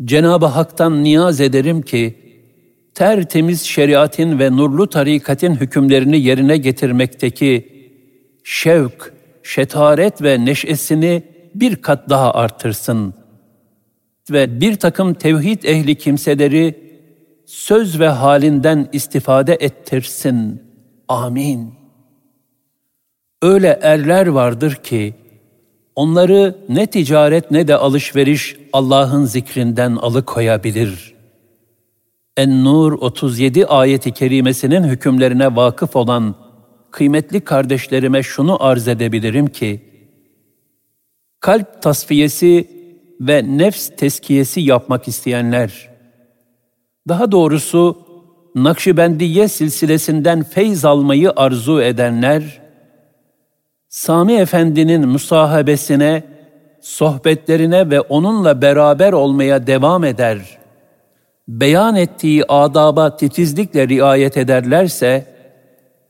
Cenab-ı 0.03 0.45
Hak'tan 0.45 1.03
niyaz 1.03 1.41
ederim 1.41 1.81
ki, 1.81 2.17
tertemiz 2.93 3.61
şeriatin 3.61 4.39
ve 4.39 4.51
nurlu 4.51 4.89
tarikatin 4.89 5.55
hükümlerini 5.55 6.19
yerine 6.19 6.57
getirmekteki 6.57 7.69
şevk, 8.43 9.13
şetaret 9.43 10.21
ve 10.21 10.45
neşesini 10.45 11.23
bir 11.55 11.75
kat 11.75 12.09
daha 12.09 12.33
artırsın 12.33 13.13
ve 14.31 14.61
bir 14.61 14.75
takım 14.75 15.13
tevhid 15.13 15.63
ehli 15.63 15.95
kimseleri 15.95 16.91
söz 17.45 17.99
ve 17.99 18.07
halinden 18.07 18.89
istifade 18.93 19.57
ettirsin. 19.59 20.63
Amin. 21.07 21.80
Öyle 23.41 23.79
erler 23.81 24.27
vardır 24.27 24.75
ki, 24.75 25.13
onları 25.95 26.57
ne 26.69 26.87
ticaret 26.87 27.51
ne 27.51 27.67
de 27.67 27.75
alışveriş 27.75 28.57
Allah'ın 28.73 29.25
zikrinden 29.25 29.95
alıkoyabilir. 29.95 31.13
En-Nur 32.37 32.93
37 32.93 33.65
ayeti 33.65 34.11
kerimesinin 34.11 34.83
hükümlerine 34.83 35.55
vakıf 35.55 35.95
olan 35.95 36.35
kıymetli 36.91 37.41
kardeşlerime 37.41 38.23
şunu 38.23 38.63
arz 38.63 38.87
edebilirim 38.87 39.47
ki, 39.47 39.81
kalp 41.39 41.81
tasfiyesi 41.81 42.67
ve 43.21 43.57
nefs 43.57 43.89
teskiyesi 43.97 44.61
yapmak 44.61 45.07
isteyenler, 45.07 45.89
daha 47.07 47.31
doğrusu 47.31 48.11
Nakşibendiye 48.55 49.47
silsilesinden 49.47 50.43
feyz 50.43 50.85
almayı 50.85 51.31
arzu 51.35 51.81
edenler, 51.81 52.60
Sami 53.91 54.33
Efendi'nin 54.33 55.07
musahabesine, 55.07 56.23
sohbetlerine 56.81 57.89
ve 57.89 58.01
onunla 58.01 58.61
beraber 58.61 59.13
olmaya 59.13 59.67
devam 59.67 60.03
eder. 60.03 60.59
Beyan 61.47 61.95
ettiği 61.95 62.45
adaba 62.47 63.17
titizlikle 63.17 63.87
riayet 63.87 64.37
ederlerse, 64.37 65.35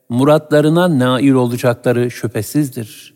muratlarına 0.10 1.00
nail 1.00 1.32
olacakları 1.32 2.12
şüphesizdir. 2.12 3.14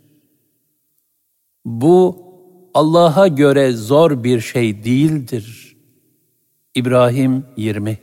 Bu, 1.66 2.26
Allah'a 2.74 3.28
göre 3.28 3.72
zor 3.72 4.24
bir 4.24 4.40
şey 4.40 4.84
değildir. 4.84 5.78
İbrahim 6.76 7.46
20 7.58 7.98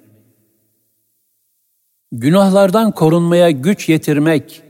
Günahlardan 2.13 2.93
korunmaya 2.93 3.51
güç 3.51 3.89
yetirmek, 3.89 4.63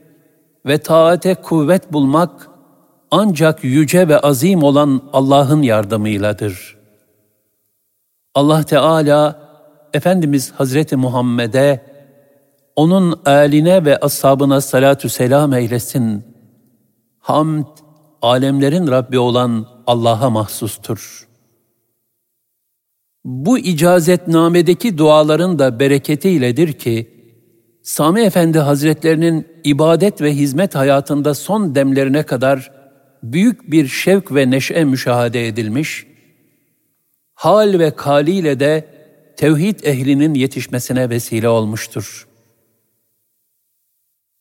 ve 0.66 0.78
taate 0.78 1.34
kuvvet 1.34 1.92
bulmak 1.92 2.48
ancak 3.10 3.64
yüce 3.64 4.08
ve 4.08 4.18
azim 4.18 4.62
olan 4.62 5.02
Allah'ın 5.12 5.62
yardımıyladır. 5.62 6.76
Allah 8.34 8.62
Teala 8.62 9.48
Efendimiz 9.92 10.52
Hazreti 10.52 10.96
Muhammed'e 10.96 11.92
onun 12.76 13.20
âline 13.24 13.84
ve 13.84 13.96
ashabına 13.96 14.60
salatü 14.60 15.08
selam 15.08 15.52
eylesin. 15.52 16.24
Hamd, 17.18 17.66
alemlerin 18.22 18.86
Rabbi 18.86 19.18
olan 19.18 19.66
Allah'a 19.86 20.30
mahsustur. 20.30 21.28
Bu 23.24 23.58
icazetnamedeki 23.58 24.98
duaların 24.98 25.58
da 25.58 25.80
bereketiyledir 25.80 26.72
ki, 26.72 27.11
Sami 27.82 28.20
Efendi 28.20 28.58
Hazretlerinin 28.58 29.48
ibadet 29.64 30.22
ve 30.22 30.34
hizmet 30.34 30.74
hayatında 30.74 31.34
son 31.34 31.74
demlerine 31.74 32.22
kadar 32.22 32.72
büyük 33.22 33.70
bir 33.70 33.88
şevk 33.88 34.34
ve 34.34 34.50
neşe 34.50 34.84
müşahede 34.84 35.46
edilmiş, 35.46 36.06
hal 37.34 37.78
ve 37.78 37.90
kaliyle 37.90 38.60
de 38.60 38.88
tevhid 39.36 39.80
ehlinin 39.82 40.34
yetişmesine 40.34 41.10
vesile 41.10 41.48
olmuştur. 41.48 42.28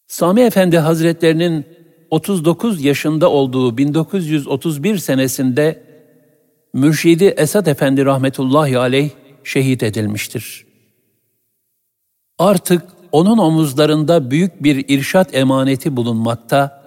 Sami 0.07 0.41
Efendi 0.41 0.77
Hazretlerinin 0.77 1.65
39 2.09 2.83
yaşında 2.83 3.29
olduğu 3.29 3.77
1931 3.77 4.97
senesinde 4.97 5.83
Mürşidi 6.73 7.25
Esad 7.25 7.65
Efendi 7.65 8.05
rahmetullahi 8.05 8.77
aleyh 8.77 9.09
şehit 9.43 9.83
edilmiştir. 9.83 10.65
Artık 12.37 13.00
onun 13.11 13.37
omuzlarında 13.37 14.31
büyük 14.31 14.63
bir 14.63 14.85
irşat 14.87 15.35
emaneti 15.35 15.95
bulunmakta, 15.95 16.81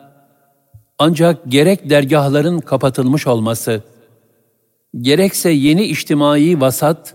ancak 0.98 1.40
gerek 1.48 1.90
dergahların 1.90 2.58
kapatılmış 2.58 3.26
olması, 3.26 3.82
gerekse 5.00 5.50
yeni 5.50 5.84
içtimai 5.84 6.60
vasat, 6.60 7.14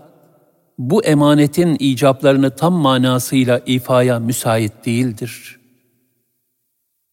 bu 0.78 1.04
emanetin 1.04 1.76
icaplarını 1.78 2.50
tam 2.50 2.72
manasıyla 2.72 3.60
ifaya 3.66 4.18
müsait 4.18 4.86
değildir. 4.86 5.60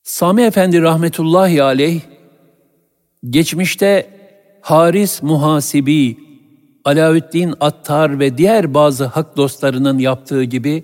Sami 0.04 0.42
Efendi 0.42 0.82
rahmetullahi 0.82 1.64
aleyh, 1.64 2.02
geçmişte 3.30 4.10
Haris 4.62 5.24
Muhasibi, 5.24 6.18
Alaüddin 6.86 7.54
Attar 7.60 8.20
ve 8.20 8.38
diğer 8.38 8.74
bazı 8.74 9.06
hak 9.06 9.38
dostlarının 9.38 9.98
yaptığı 9.98 10.44
gibi, 10.44 10.84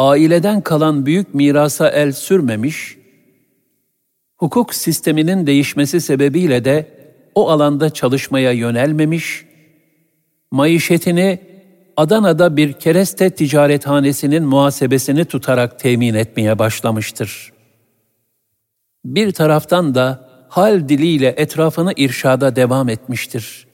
aileden 0.00 0.60
kalan 0.60 1.06
büyük 1.06 1.34
mirasa 1.34 1.88
el 1.88 2.12
sürmemiş, 2.12 2.98
hukuk 4.36 4.74
sisteminin 4.74 5.46
değişmesi 5.46 6.00
sebebiyle 6.00 6.64
de 6.64 6.86
o 7.34 7.50
alanda 7.50 7.90
çalışmaya 7.90 8.52
yönelmemiş, 8.52 9.46
maişetini 10.50 11.40
Adana'da 11.96 12.56
bir 12.56 12.72
kereste 12.72 13.30
ticarethanesinin 13.30 14.44
muhasebesini 14.44 15.24
tutarak 15.24 15.78
temin 15.78 16.14
etmeye 16.14 16.58
başlamıştır. 16.58 17.52
Bir 19.04 19.32
taraftan 19.32 19.94
da 19.94 20.28
hal 20.48 20.88
diliyle 20.88 21.34
etrafını 21.36 21.92
irşada 21.96 22.56
devam 22.56 22.88
etmiştir. 22.88 23.66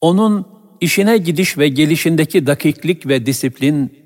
Onun 0.00 0.46
işine 0.80 1.16
gidiş 1.16 1.58
ve 1.58 1.68
gelişindeki 1.68 2.46
dakiklik 2.46 3.06
ve 3.06 3.26
disiplin, 3.26 4.05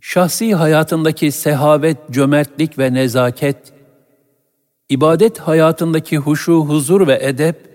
şahsi 0.00 0.54
hayatındaki 0.54 1.32
sehavet, 1.32 1.96
cömertlik 2.10 2.78
ve 2.78 2.94
nezaket, 2.94 3.72
ibadet 4.88 5.38
hayatındaki 5.38 6.18
huşu, 6.18 6.54
huzur 6.54 7.06
ve 7.06 7.18
edep, 7.22 7.70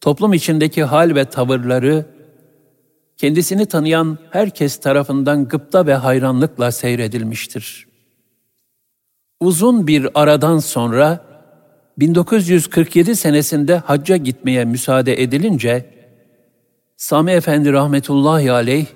toplum 0.00 0.32
içindeki 0.32 0.84
hal 0.84 1.14
ve 1.14 1.24
tavırları, 1.24 2.06
kendisini 3.16 3.66
tanıyan 3.66 4.18
herkes 4.30 4.80
tarafından 4.80 5.48
gıpta 5.48 5.86
ve 5.86 5.94
hayranlıkla 5.94 6.72
seyredilmiştir. 6.72 7.86
Uzun 9.40 9.86
bir 9.86 10.08
aradan 10.14 10.58
sonra 10.58 11.24
1947 11.98 13.16
senesinde 13.16 13.76
hacca 13.76 14.16
gitmeye 14.16 14.64
müsaade 14.64 15.22
edilince 15.22 15.94
Sami 16.96 17.30
Efendi 17.30 17.72
rahmetullahi 17.72 18.52
aleyh 18.52 18.86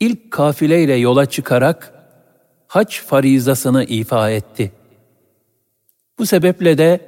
ilk 0.00 0.30
kafileyle 0.30 0.94
yola 0.94 1.26
çıkarak 1.26 1.92
hac 2.66 2.94
farizasını 2.94 3.84
ifa 3.84 4.30
etti. 4.30 4.72
Bu 6.18 6.26
sebeple 6.26 6.78
de 6.78 7.00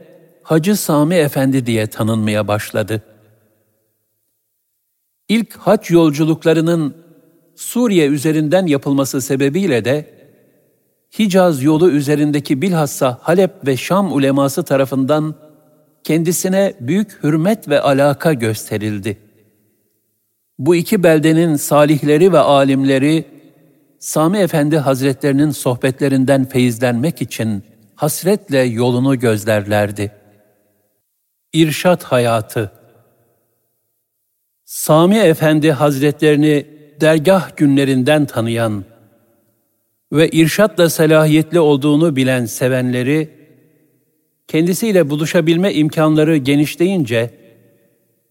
Hacı 0.42 0.76
Sami 0.76 1.14
Efendi 1.14 1.66
diye 1.66 1.86
tanınmaya 1.86 2.48
başladı. 2.48 3.02
İlk 5.28 5.56
hac 5.56 5.90
yolculuklarının 5.90 6.96
Suriye 7.56 8.06
üzerinden 8.06 8.66
yapılması 8.66 9.20
sebebiyle 9.20 9.84
de 9.84 10.20
Hicaz 11.18 11.62
yolu 11.62 11.90
üzerindeki 11.90 12.62
bilhassa 12.62 13.18
Halep 13.22 13.66
ve 13.66 13.76
Şam 13.76 14.12
uleması 14.12 14.62
tarafından 14.62 15.34
kendisine 16.04 16.74
büyük 16.80 17.24
hürmet 17.24 17.68
ve 17.68 17.80
alaka 17.80 18.32
gösterildi. 18.32 19.29
Bu 20.60 20.76
iki 20.76 21.02
beldenin 21.02 21.56
salihleri 21.56 22.32
ve 22.32 22.38
alimleri 22.38 23.24
Sami 23.98 24.38
Efendi 24.38 24.78
Hazretlerinin 24.78 25.50
sohbetlerinden 25.50 26.44
feyizlenmek 26.44 27.22
için 27.22 27.62
hasretle 27.94 28.58
yolunu 28.58 29.18
gözlerlerdi. 29.18 30.12
İrşat 31.52 32.04
hayatı 32.04 32.72
Sami 34.64 35.16
Efendi 35.16 35.72
Hazretlerini 35.72 36.66
dergah 37.00 37.56
günlerinden 37.56 38.26
tanıyan 38.26 38.84
ve 40.12 40.28
irşatla 40.28 40.90
selahiyetli 40.90 41.60
olduğunu 41.60 42.16
bilen 42.16 42.46
sevenleri, 42.46 43.30
kendisiyle 44.48 45.10
buluşabilme 45.10 45.74
imkanları 45.74 46.36
genişleyince, 46.36 47.39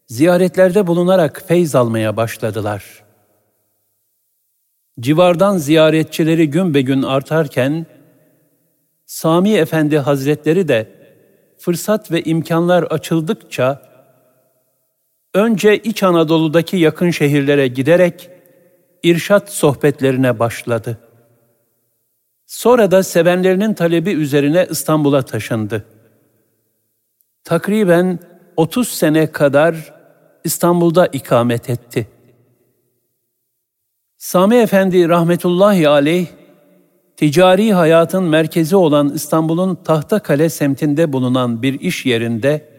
ziyaretlerde 0.09 0.87
bulunarak 0.87 1.43
feyz 1.47 1.75
almaya 1.75 2.17
başladılar. 2.17 3.03
Civardan 4.99 5.57
ziyaretçileri 5.57 6.49
gün 6.49 6.73
be 6.73 6.81
gün 6.81 7.01
artarken, 7.01 7.85
Sami 9.05 9.53
Efendi 9.53 9.97
Hazretleri 9.97 10.67
de 10.67 10.91
fırsat 11.57 12.11
ve 12.11 12.23
imkanlar 12.23 12.83
açıldıkça, 12.83 13.81
önce 15.33 15.77
İç 15.77 16.03
Anadolu'daki 16.03 16.77
yakın 16.77 17.09
şehirlere 17.09 17.67
giderek 17.67 18.29
irşat 19.03 19.49
sohbetlerine 19.49 20.39
başladı. 20.39 20.97
Sonra 22.45 22.91
da 22.91 23.03
sevenlerinin 23.03 23.73
talebi 23.73 24.11
üzerine 24.11 24.67
İstanbul'a 24.69 25.21
taşındı. 25.21 25.85
Takriben 27.43 28.19
30 28.57 28.87
sene 28.87 29.31
kadar 29.31 29.98
İstanbul'da 30.43 31.07
ikamet 31.07 31.69
etti. 31.69 32.07
Sami 34.17 34.55
Efendi 34.55 35.09
rahmetullahi 35.09 35.89
aleyh, 35.89 36.27
ticari 37.17 37.73
hayatın 37.73 38.23
merkezi 38.23 38.75
olan 38.75 39.09
İstanbul'un 39.09 39.75
Tahtakale 39.75 40.49
semtinde 40.49 41.13
bulunan 41.13 41.61
bir 41.61 41.79
iş 41.79 42.05
yerinde 42.05 42.69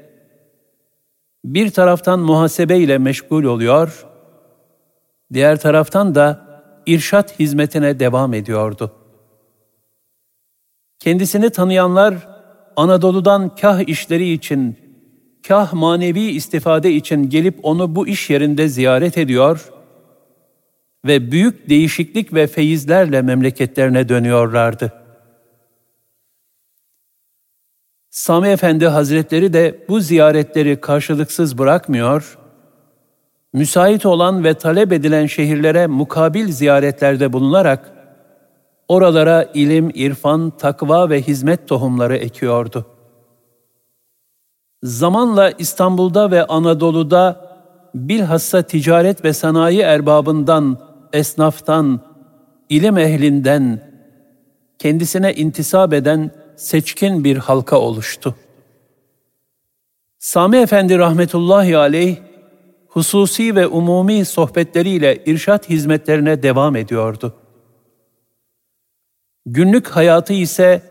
bir 1.45 1.71
taraftan 1.71 2.21
muhasebe 2.21 2.79
ile 2.79 2.99
meşgul 2.99 3.45
oluyor, 3.45 4.07
diğer 5.33 5.61
taraftan 5.61 6.15
da 6.15 6.47
irşat 6.87 7.39
hizmetine 7.39 8.01
devam 8.01 8.35
ediyordu. 8.35 8.93
Kendisini 10.99 11.51
tanıyanlar 11.51 12.15
Anadolu'dan 12.77 13.55
kah 13.55 13.89
işleri 13.89 14.33
için, 14.33 14.79
kah 15.49 15.73
manevi 15.73 16.21
istifade 16.21 16.93
için 16.93 17.31
gelip 17.31 17.59
onu 17.63 17.95
bu 17.95 18.09
iş 18.09 18.31
yerinde 18.31 18.69
ziyaret 18.69 19.19
ediyor 19.19 19.73
ve 21.07 21.33
büyük 21.33 21.69
değişiklik 21.69 22.35
ve 22.35 22.47
feyizlerle 22.47 23.23
memleketlerine 23.23 24.09
dönüyorlardı. 24.09 24.93
Sami 28.11 28.49
Efendi 28.49 28.87
Hazretleri 28.87 29.53
de 29.53 29.85
bu 29.89 30.01
ziyaretleri 30.01 30.81
karşılıksız 30.81 31.59
bırakmıyor, 31.59 32.39
müsait 33.53 34.07
olan 34.07 34.45
ve 34.45 34.55
talep 34.55 34.93
edilen 34.93 35.27
şehirlere 35.27 35.87
mukabil 35.87 36.53
ziyaretlerde 36.53 37.33
bulunarak 37.33 37.93
oralara 38.89 39.51
ilim, 39.55 39.91
irfan, 39.95 40.51
takva 40.51 41.11
ve 41.11 41.23
hizmet 41.23 41.69
tohumları 41.69 42.17
ekiyordu. 42.17 42.87
Zamanla 44.83 45.51
İstanbul'da 45.51 46.31
ve 46.31 46.47
Anadolu'da 46.47 47.51
bilhassa 47.95 48.63
ticaret 48.63 49.25
ve 49.25 49.33
sanayi 49.33 49.81
erbabından, 49.81 50.79
esnaftan, 51.13 52.01
ilim 52.69 52.99
ehlinden, 52.99 53.91
kendisine 54.79 55.35
intisap 55.35 55.93
eden 55.93 56.31
seçkin 56.57 57.25
bir 57.25 57.37
halka 57.37 57.79
oluştu. 57.79 58.35
Sami 60.19 60.57
Efendi 60.57 60.99
rahmetullahi 60.99 61.77
aleyh, 61.77 62.17
hususi 62.89 63.57
ve 63.57 63.67
umumi 63.67 64.25
sohbetleriyle 64.25 65.25
irşat 65.27 65.69
hizmetlerine 65.69 66.43
devam 66.43 66.77
ediyordu. 66.77 67.35
Günlük 69.47 69.89
hayatı 69.89 70.33
ise 70.33 70.83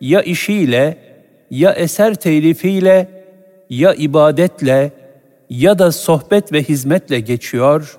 ya 0.00 0.22
işiyle, 0.22 0.98
ya 1.50 1.72
eser 1.72 2.14
telifiyle, 2.14 3.17
ya 3.70 3.94
ibadetle, 3.94 4.92
ya 5.50 5.78
da 5.78 5.92
sohbet 5.92 6.52
ve 6.52 6.62
hizmetle 6.62 7.20
geçiyor, 7.20 7.98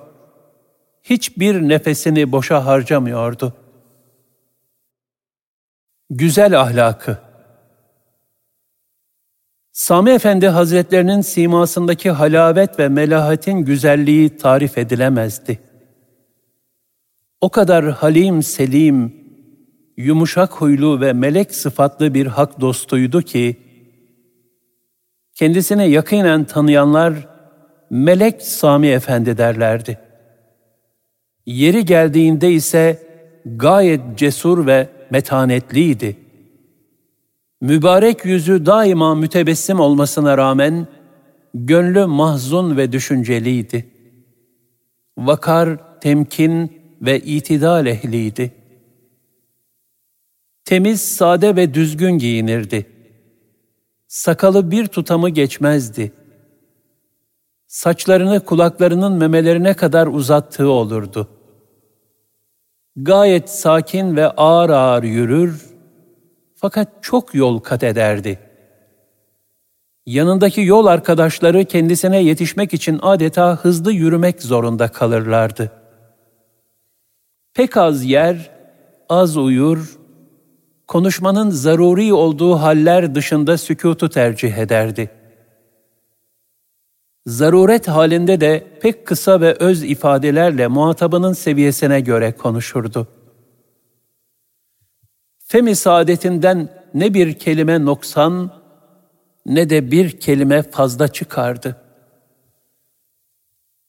hiçbir 1.02 1.68
nefesini 1.68 2.32
boşa 2.32 2.66
harcamıyordu. 2.66 3.54
Güzel 6.10 6.60
ahlakı 6.60 7.18
Sami 9.72 10.10
Efendi 10.10 10.48
Hazretlerinin 10.48 11.20
simasındaki 11.20 12.10
halavet 12.10 12.78
ve 12.78 12.88
melahatin 12.88 13.58
güzelliği 13.58 14.36
tarif 14.36 14.78
edilemezdi. 14.78 15.58
O 17.40 17.48
kadar 17.48 17.90
halim 17.90 18.42
selim, 18.42 19.14
yumuşak 19.96 20.52
huylu 20.52 21.00
ve 21.00 21.12
melek 21.12 21.54
sıfatlı 21.54 22.14
bir 22.14 22.26
hak 22.26 22.60
dostuydu 22.60 23.22
ki, 23.22 23.56
kendisine 25.40 25.86
yakinen 25.86 26.44
tanıyanlar 26.44 27.28
Melek 27.90 28.42
Sami 28.42 28.88
Efendi 28.88 29.38
derlerdi. 29.38 29.98
Yeri 31.46 31.84
geldiğinde 31.84 32.52
ise 32.52 32.98
gayet 33.44 34.00
cesur 34.16 34.66
ve 34.66 34.88
metanetliydi. 35.10 36.16
Mübarek 37.60 38.24
yüzü 38.24 38.66
daima 38.66 39.14
mütebessim 39.14 39.80
olmasına 39.80 40.38
rağmen 40.38 40.86
gönlü 41.54 42.06
mahzun 42.06 42.76
ve 42.76 42.92
düşünceliydi. 42.92 43.86
Vakar, 45.18 46.00
temkin 46.00 46.72
ve 47.02 47.20
itidal 47.20 47.86
ehliydi. 47.86 48.52
Temiz, 50.64 51.02
sade 51.02 51.56
ve 51.56 51.74
düzgün 51.74 52.18
giyinirdi. 52.18 52.99
Sakalı 54.10 54.70
bir 54.70 54.86
tutamı 54.86 55.28
geçmezdi. 55.28 56.12
saçlarını 57.66 58.44
kulaklarının 58.44 59.12
memelerine 59.12 59.74
kadar 59.74 60.06
uzattığı 60.06 60.68
olurdu. 60.68 61.28
Gayet 62.96 63.50
sakin 63.50 64.16
ve 64.16 64.30
ağır 64.30 64.70
ağır 64.70 65.02
yürür, 65.02 65.66
fakat 66.54 67.02
çok 67.02 67.34
yol 67.34 67.58
kat 67.58 67.82
ederdi. 67.82 68.38
Yanındaki 70.06 70.60
yol 70.60 70.86
arkadaşları 70.86 71.64
kendisine 71.64 72.22
yetişmek 72.22 72.74
için 72.74 72.98
adeta 73.02 73.56
hızlı 73.56 73.92
yürümek 73.92 74.42
zorunda 74.42 74.88
kalırlardı. 74.88 75.72
Pek 77.54 77.76
az 77.76 78.04
yer, 78.04 78.50
az 79.08 79.36
uyur, 79.36 79.99
konuşmanın 80.90 81.50
zaruri 81.50 82.12
olduğu 82.12 82.54
haller 82.54 83.14
dışında 83.14 83.58
sükutu 83.58 84.08
tercih 84.08 84.58
ederdi. 84.58 85.10
Zaruret 87.26 87.88
halinde 87.88 88.40
de 88.40 88.78
pek 88.82 89.06
kısa 89.06 89.40
ve 89.40 89.54
öz 89.54 89.82
ifadelerle 89.82 90.68
muhatabının 90.68 91.32
seviyesine 91.32 92.00
göre 92.00 92.32
konuşurdu. 92.32 93.08
Femi 95.38 95.76
saadetinden 95.76 96.68
ne 96.94 97.14
bir 97.14 97.34
kelime 97.34 97.84
noksan 97.84 98.52
ne 99.46 99.70
de 99.70 99.90
bir 99.90 100.20
kelime 100.20 100.62
fazla 100.62 101.08
çıkardı. 101.08 101.76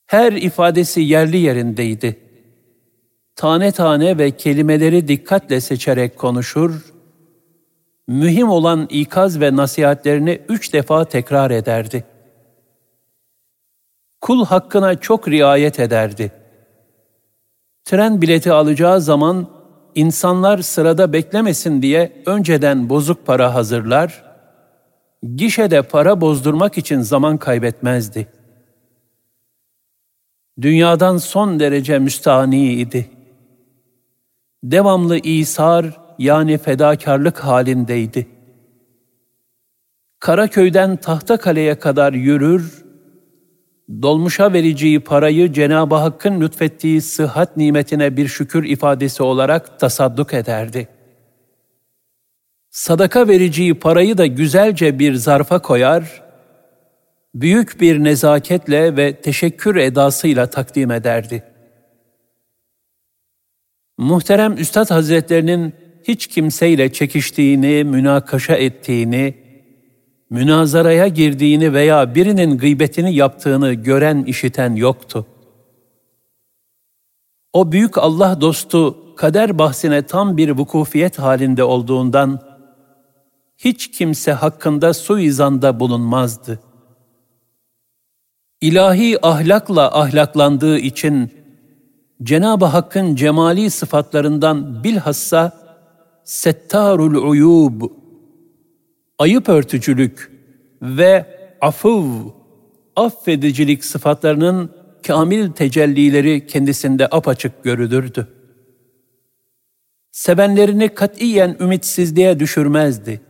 Her 0.06 0.34
ifadesi 0.34 1.02
yerli 1.02 1.38
yerindeydi. 1.38 2.31
Tane 3.36 3.72
tane 3.72 4.18
ve 4.18 4.32
kelimeleri 4.32 5.08
dikkatle 5.08 5.62
seçerek 5.62 6.18
konuşur, 6.18 6.94
mühim 8.08 8.50
olan 8.50 8.88
ikaz 8.90 9.40
ve 9.40 9.56
nasihatlerini 9.56 10.42
üç 10.50 10.74
defa 10.74 11.06
tekrar 11.06 11.52
ederdi. 11.52 12.04
Kul 14.22 14.46
hakkına 14.46 15.00
çok 15.00 15.28
riayet 15.28 15.80
ederdi. 15.80 16.32
Tren 17.86 18.22
bileti 18.22 18.52
alacağı 18.52 19.02
zaman 19.02 19.48
insanlar 19.96 20.58
sırada 20.58 21.14
beklemesin 21.14 21.82
diye 21.82 22.24
önceden 22.26 22.90
bozuk 22.90 23.26
para 23.26 23.54
hazırlar, 23.54 24.24
gişede 25.36 25.82
para 25.82 26.22
bozdurmak 26.22 26.78
için 26.78 27.02
zaman 27.02 27.38
kaybetmezdi. 27.38 28.28
Dünyadan 30.62 31.18
son 31.18 31.60
derece 31.60 32.00
müstahni 32.00 32.74
idi. 32.74 33.10
Devamlı 34.64 35.18
isar 35.18 35.86
yani 36.20 36.58
fedakarlık 36.58 37.40
halindeydi. 37.40 38.28
Karaköy'den 40.20 40.98
Tahtakale'ye 40.98 41.80
kadar 41.80 42.14
yürür, 42.14 42.86
dolmuşa 44.02 44.54
vereceği 44.54 45.00
parayı 45.00 45.54
Cenab-ı 45.54 45.96
Hakk'ın 45.96 46.42
lütfettiği 46.42 47.02
sıhhat 47.02 47.58
nimetine 47.58 48.18
bir 48.18 48.28
şükür 48.28 48.64
ifadesi 48.64 49.24
olarak 49.24 49.80
tasadduk 49.80 50.34
ederdi. 50.34 50.88
Sadaka 52.70 53.28
vereceği 53.28 53.74
parayı 53.74 54.18
da 54.18 54.26
güzelce 54.26 55.00
bir 55.00 55.14
zarfa 55.14 55.62
koyar, 55.62 56.24
büyük 57.36 57.82
bir 57.82 58.04
nezaketle 58.04 58.98
ve 58.98 59.22
teşekkür 59.22 59.76
edasıyla 59.76 60.48
takdim 60.48 60.92
ederdi. 60.92 61.51
Muhterem 64.02 64.58
Üstad 64.58 64.92
Hazretlerinin 64.92 65.74
hiç 66.04 66.28
kimseyle 66.28 66.94
çekiştiğini, 66.94 67.84
münakaşa 67.84 68.56
ettiğini, 68.56 69.36
münazaraya 70.30 71.08
girdiğini 71.08 71.74
veya 71.74 72.16
birinin 72.16 72.58
gıybetini 72.58 73.16
yaptığını 73.16 73.74
gören, 73.74 74.24
işiten 74.24 74.76
yoktu. 74.76 75.26
O 77.54 77.72
büyük 77.72 77.98
Allah 77.98 78.42
dostu 78.42 79.16
kader 79.16 79.58
bahsine 79.60 80.02
tam 80.02 80.38
bir 80.38 80.50
vukufiyet 80.50 81.20
halinde 81.20 81.64
olduğundan 81.64 82.42
hiç 83.58 83.92
kimse 83.92 84.32
hakkında 84.32 84.94
suizanda 84.94 85.80
bulunmazdı. 85.80 86.60
İlahi 88.62 89.26
ahlakla 89.26 90.00
ahlaklandığı 90.02 90.78
için 90.78 91.41
Cenab-ı 92.24 92.66
Hakk'ın 92.66 93.16
cemali 93.16 93.70
sıfatlarından 93.70 94.84
bilhassa 94.84 95.52
settarul 96.24 97.30
uyub, 97.30 97.82
ayıp 99.20 99.50
örtücülük 99.50 100.32
ve 100.82 101.26
afuv, 101.62 102.06
affedicilik 102.96 103.86
sıfatlarının 103.86 104.72
kamil 105.08 105.52
tecellileri 105.52 106.48
kendisinde 106.48 107.08
apaçık 107.12 107.64
görülürdü. 107.64 108.28
Sevenlerini 110.12 110.90
katiyen 110.90 111.58
ümitsizliğe 111.60 112.40
düşürmezdi. 112.40 113.22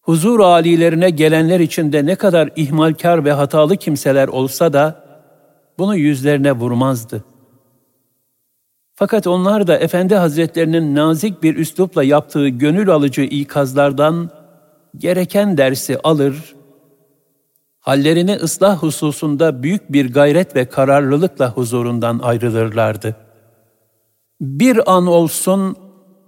Huzur 0.00 0.40
alilerine 0.40 1.10
gelenler 1.10 1.60
içinde 1.60 2.06
ne 2.06 2.14
kadar 2.14 2.50
ihmalkar 2.56 3.24
ve 3.24 3.32
hatalı 3.32 3.76
kimseler 3.76 4.28
olsa 4.28 4.72
da 4.72 5.04
bunu 5.78 5.96
yüzlerine 5.96 6.52
vurmazdı.'' 6.52 7.37
Fakat 8.98 9.26
onlar 9.26 9.66
da 9.66 9.78
Efendi 9.78 10.14
Hazretlerinin 10.14 10.94
nazik 10.94 11.42
bir 11.42 11.56
üslupla 11.56 12.04
yaptığı 12.04 12.48
gönül 12.48 12.90
alıcı 12.90 13.22
ikazlardan 13.22 14.30
gereken 14.96 15.56
dersi 15.56 15.98
alır, 15.98 16.54
hallerini 17.80 18.34
ıslah 18.34 18.82
hususunda 18.82 19.62
büyük 19.62 19.92
bir 19.92 20.12
gayret 20.12 20.56
ve 20.56 20.64
kararlılıkla 20.64 21.52
huzurundan 21.52 22.18
ayrılırlardı. 22.18 23.16
Bir 24.40 24.92
an 24.96 25.06
olsun 25.06 25.76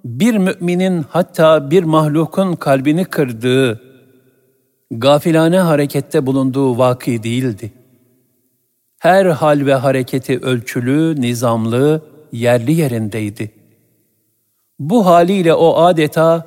bir 0.04 0.36
müminin 0.36 1.04
hatta 1.08 1.70
bir 1.70 1.82
mahlukun 1.82 2.56
kalbini 2.56 3.04
kırdığı, 3.04 3.80
gafilane 4.90 5.58
harekette 5.58 6.26
bulunduğu 6.26 6.78
vaki 6.78 7.22
değildi. 7.22 7.72
Her 8.98 9.26
hal 9.26 9.66
ve 9.66 9.74
hareketi 9.74 10.38
ölçülü, 10.38 11.20
nizamlı, 11.20 12.09
yerli 12.32 12.72
yerindeydi. 12.72 13.50
Bu 14.78 15.06
haliyle 15.06 15.54
o 15.54 15.76
adeta 15.76 16.46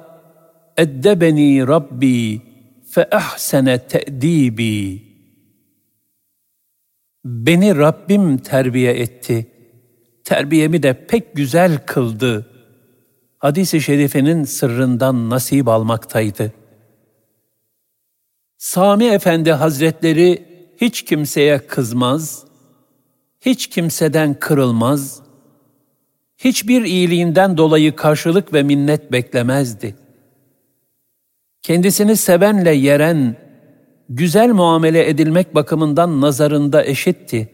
eddebeni 0.78 1.67
Rabbi 1.67 2.41
fe 2.89 3.10
ahsene 3.10 3.88
te'dibi 3.88 5.13
Beni 7.26 7.78
Rabbim 7.78 8.38
terbiye 8.38 8.93
etti. 8.93 9.48
Terbiyemi 10.24 10.84
de 10.84 11.08
pek 11.08 11.36
güzel 11.36 11.78
kıldı. 11.86 12.50
Hadis-i 13.38 13.82
şerifinin 13.82 14.43
sırrından 14.43 15.30
nasip 15.30 15.67
almaktaydı. 15.67 16.54
Sami 18.58 19.06
Efendi 19.06 19.52
Hazretleri 19.52 20.46
hiç 20.82 21.06
kimseye 21.06 21.58
kızmaz, 21.67 22.43
hiç 23.41 23.67
kimseden 23.67 24.39
kırılmaz, 24.39 25.23
hiçbir 26.44 26.82
iyiliğinden 26.82 27.58
dolayı 27.58 27.96
karşılık 27.96 28.54
ve 28.54 28.64
minnet 28.64 29.12
beklemezdi. 29.12 29.96
Kendisini 31.62 32.18
sevenle 32.18 32.72
yeren, 32.72 33.36
güzel 34.10 34.50
muamele 34.50 35.10
edilmek 35.10 35.56
bakımından 35.56 36.22
nazarında 36.22 36.86
eşitti. 36.86 37.50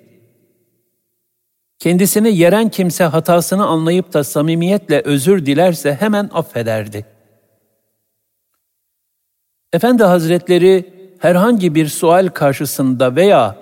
Kendisini 1.79 2.37
yeren 2.37 2.69
kimse 2.69 3.03
hatasını 3.03 3.65
anlayıp 3.65 4.13
da 4.13 4.23
samimiyetle 4.23 5.01
özür 5.05 5.45
dilerse 5.45 5.95
hemen 5.95 6.29
affederdi. 6.33 7.05
Efendi 9.73 10.03
Hazretleri 10.03 10.93
herhangi 11.19 11.75
bir 11.75 11.87
sual 11.87 12.27
karşısında 12.27 13.15
veya 13.15 13.55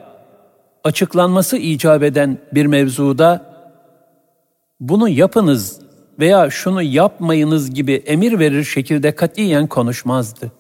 açıklanması 0.84 1.58
icap 1.58 2.04
eden 2.04 2.38
bir 2.54 2.66
mevzuda 2.66 3.47
bunu 4.80 5.10
yapınız 5.10 5.80
veya 6.20 6.50
şunu 6.50 6.82
yapmayınız 6.82 7.74
gibi 7.74 7.94
emir 7.94 8.40
verir 8.40 8.64
şekilde 8.64 9.16
katiyen 9.16 9.68
konuşmazdı. 9.68 10.52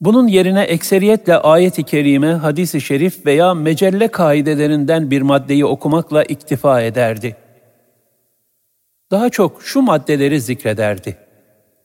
Bunun 0.00 0.28
yerine 0.28 0.62
ekseriyetle 0.62 1.36
ayet-i 1.36 1.82
kerime, 1.82 2.32
hadis-i 2.32 2.80
şerif 2.80 3.26
veya 3.26 3.54
mecelle 3.54 4.08
kaidelerinden 4.08 5.10
bir 5.10 5.22
maddeyi 5.22 5.64
okumakla 5.64 6.24
iktifa 6.24 6.82
ederdi. 6.82 7.36
Daha 9.10 9.30
çok 9.30 9.62
şu 9.62 9.82
maddeleri 9.82 10.40
zikrederdi. 10.40 11.16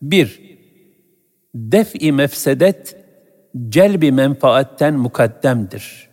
1. 0.02 0.58
Def-i 1.56 2.12
mefsedet, 2.12 2.96
celbi 3.70 4.12
menfaatten 4.12 4.94
mukaddemdir.'' 4.94 6.07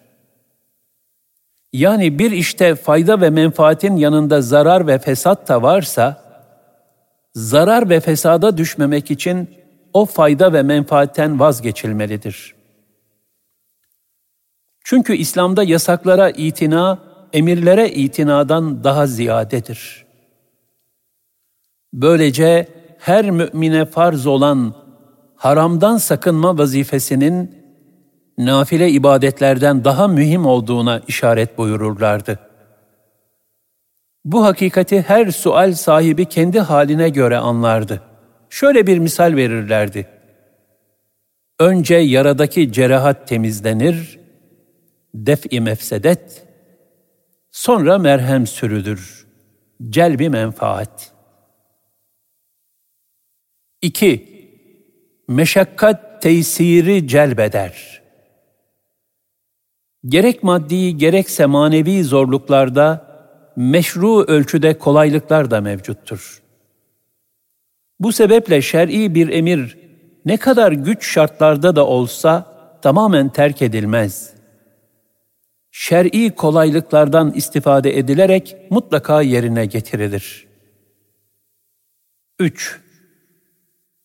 Yani 1.75 2.19
bir 2.19 2.31
işte 2.31 2.75
fayda 2.75 3.21
ve 3.21 3.31
menfaatin 3.31 3.97
yanında 3.97 4.43
zarar 4.43 4.87
ve 4.87 4.99
fesat 4.99 5.49
da 5.49 5.63
varsa, 5.63 6.25
zarar 7.35 7.91
ve 7.91 8.01
fesada 8.01 8.57
düşmemek 8.57 9.11
için 9.11 9.51
o 9.93 10.07
fayda 10.07 10.53
ve 10.53 10.63
menfaatten 10.63 11.41
vazgeçilmelidir. 11.41 12.55
Çünkü 14.85 15.17
İslam'da 15.17 15.63
yasaklara 15.63 16.31
itina, 16.31 16.99
emirlere 17.33 17.91
itinadan 17.91 18.85
daha 18.85 19.07
ziyadedir. 19.07 20.07
Böylece 21.93 22.69
her 22.99 23.31
mümine 23.31 23.85
farz 23.85 24.27
olan 24.27 24.75
haramdan 25.37 25.97
sakınma 25.97 26.59
vazifesinin 26.59 27.64
nafile 28.39 28.91
ibadetlerden 28.91 29.85
daha 29.85 30.09
mühim 30.09 30.47
olduğuna 30.47 31.01
işaret 31.09 31.59
buyururlardı. 31.59 32.39
Bu 34.25 34.45
hakikati 34.45 35.03
her 35.03 35.31
sual 35.31 35.73
sahibi 35.73 36.25
kendi 36.25 36.61
haline 36.61 37.09
göre 37.09 37.37
anlardı. 37.37 38.03
Şöyle 38.51 38.87
bir 38.87 38.99
misal 38.99 39.37
verirlerdi. 39.37 40.09
Önce 41.59 41.95
yaradaki 41.95 42.73
cerahat 42.73 43.29
temizlenir, 43.29 44.19
def-i 45.15 45.61
mefsedet, 45.61 46.47
sonra 47.51 47.99
merhem 47.99 48.47
sürülür, 48.47 49.27
celbi 49.89 50.29
menfaat. 50.29 51.13
2. 53.83 54.35
Meşakkat 55.29 56.23
tesiri 56.23 57.09
celbeder. 57.09 58.04
Gerek 60.09 60.43
maddi 60.43 60.97
gerekse 60.97 61.47
manevi 61.47 62.05
zorluklarda 62.05 63.07
meşru 63.57 64.25
ölçüde 64.25 64.79
kolaylıklar 64.79 65.51
da 65.51 65.61
mevcuttur. 65.61 66.43
Bu 68.01 68.13
sebeple 68.13 68.63
şer'i 68.63 69.15
bir 69.15 69.29
emir 69.29 69.79
ne 70.25 70.37
kadar 70.37 70.73
güç 70.73 71.07
şartlarda 71.07 71.77
da 71.77 71.87
olsa 71.87 72.47
tamamen 72.83 73.29
terk 73.29 73.63
edilmez. 73.63 74.35
Şer'i 75.71 76.31
kolaylıklardan 76.31 77.33
istifade 77.33 77.99
edilerek 77.99 78.57
mutlaka 78.71 79.23
yerine 79.23 79.67
getirilir. 79.67 80.47
3. 82.39 82.81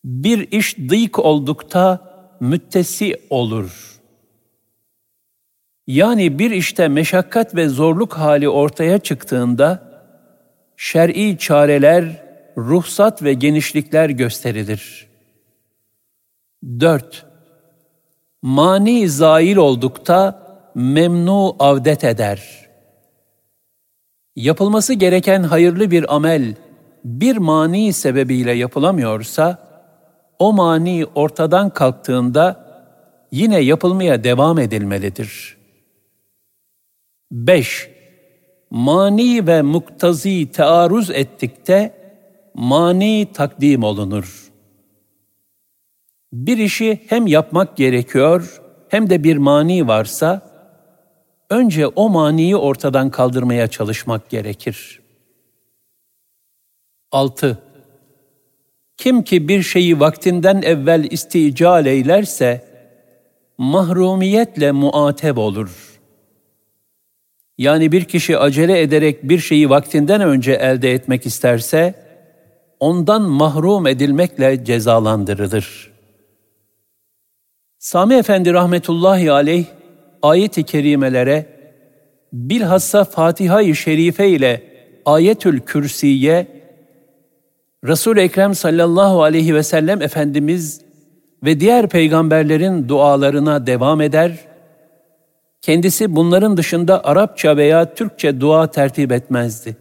Bir 0.04 0.52
iş 0.52 0.78
dık 0.78 1.18
oldukta 1.18 2.10
müttesi 2.40 3.16
olur. 3.30 3.89
Yani 5.90 6.38
bir 6.38 6.50
işte 6.50 6.88
meşakkat 6.88 7.54
ve 7.54 7.68
zorluk 7.68 8.12
hali 8.12 8.48
ortaya 8.48 8.98
çıktığında 8.98 9.82
şer'i 10.76 11.38
çareler, 11.38 12.24
ruhsat 12.56 13.22
ve 13.22 13.32
genişlikler 13.32 14.10
gösterilir. 14.10 15.08
4. 16.80 17.26
Mani 18.42 19.08
zail 19.08 19.56
oldukta 19.56 20.42
memnu 20.74 21.56
avdet 21.58 22.04
eder. 22.04 22.68
Yapılması 24.36 24.94
gereken 24.94 25.42
hayırlı 25.42 25.90
bir 25.90 26.14
amel 26.14 26.54
bir 27.04 27.36
mani 27.36 27.92
sebebiyle 27.92 28.52
yapılamıyorsa, 28.52 29.58
o 30.38 30.52
mani 30.52 31.06
ortadan 31.14 31.70
kalktığında 31.70 32.66
yine 33.32 33.60
yapılmaya 33.60 34.24
devam 34.24 34.58
edilmelidir. 34.58 35.59
5. 37.30 37.90
Mani 38.70 39.46
ve 39.46 39.62
muktazi 39.62 40.50
tearruz 40.50 41.10
ettikte 41.10 41.94
mani 42.54 43.28
takdim 43.34 43.82
olunur. 43.82 44.50
Bir 46.32 46.58
işi 46.58 47.00
hem 47.08 47.26
yapmak 47.26 47.76
gerekiyor 47.76 48.62
hem 48.88 49.10
de 49.10 49.24
bir 49.24 49.36
mani 49.36 49.88
varsa 49.88 50.50
önce 51.50 51.86
o 51.86 52.08
maniyi 52.08 52.56
ortadan 52.56 53.10
kaldırmaya 53.10 53.68
çalışmak 53.68 54.30
gerekir. 54.30 55.00
6. 57.12 57.58
Kim 58.96 59.22
ki 59.22 59.48
bir 59.48 59.62
şeyi 59.62 60.00
vaktinden 60.00 60.62
evvel 60.62 61.04
istical 61.10 61.86
eylerse, 61.86 62.64
mahrumiyetle 63.58 64.72
muateb 64.72 65.36
olur. 65.36 65.89
Yani 67.60 67.92
bir 67.92 68.04
kişi 68.04 68.38
acele 68.38 68.80
ederek 68.80 69.28
bir 69.28 69.38
şeyi 69.38 69.70
vaktinden 69.70 70.20
önce 70.20 70.52
elde 70.52 70.92
etmek 70.92 71.26
isterse, 71.26 71.94
ondan 72.80 73.22
mahrum 73.22 73.86
edilmekle 73.86 74.64
cezalandırılır. 74.64 75.90
Sami 77.78 78.14
Efendi 78.14 78.52
rahmetullahi 78.52 79.32
aleyh, 79.32 79.64
ayet-i 80.22 80.62
kerimelere, 80.62 81.46
bilhassa 82.32 83.04
Fatiha-i 83.04 83.76
Şerife 83.76 84.28
ile 84.28 84.62
Ayetül 85.04 85.60
Kürsiye, 85.60 86.46
resul 87.84 88.16
Ekrem 88.16 88.54
sallallahu 88.54 89.22
aleyhi 89.22 89.54
ve 89.54 89.62
sellem 89.62 90.02
Efendimiz 90.02 90.80
ve 91.44 91.60
diğer 91.60 91.88
peygamberlerin 91.88 92.88
dualarına 92.88 93.66
devam 93.66 94.00
eder, 94.00 94.49
kendisi 95.62 96.16
bunların 96.16 96.56
dışında 96.56 97.04
Arapça 97.04 97.56
veya 97.56 97.94
Türkçe 97.94 98.40
dua 98.40 98.70
tertip 98.70 99.12
etmezdi. 99.12 99.76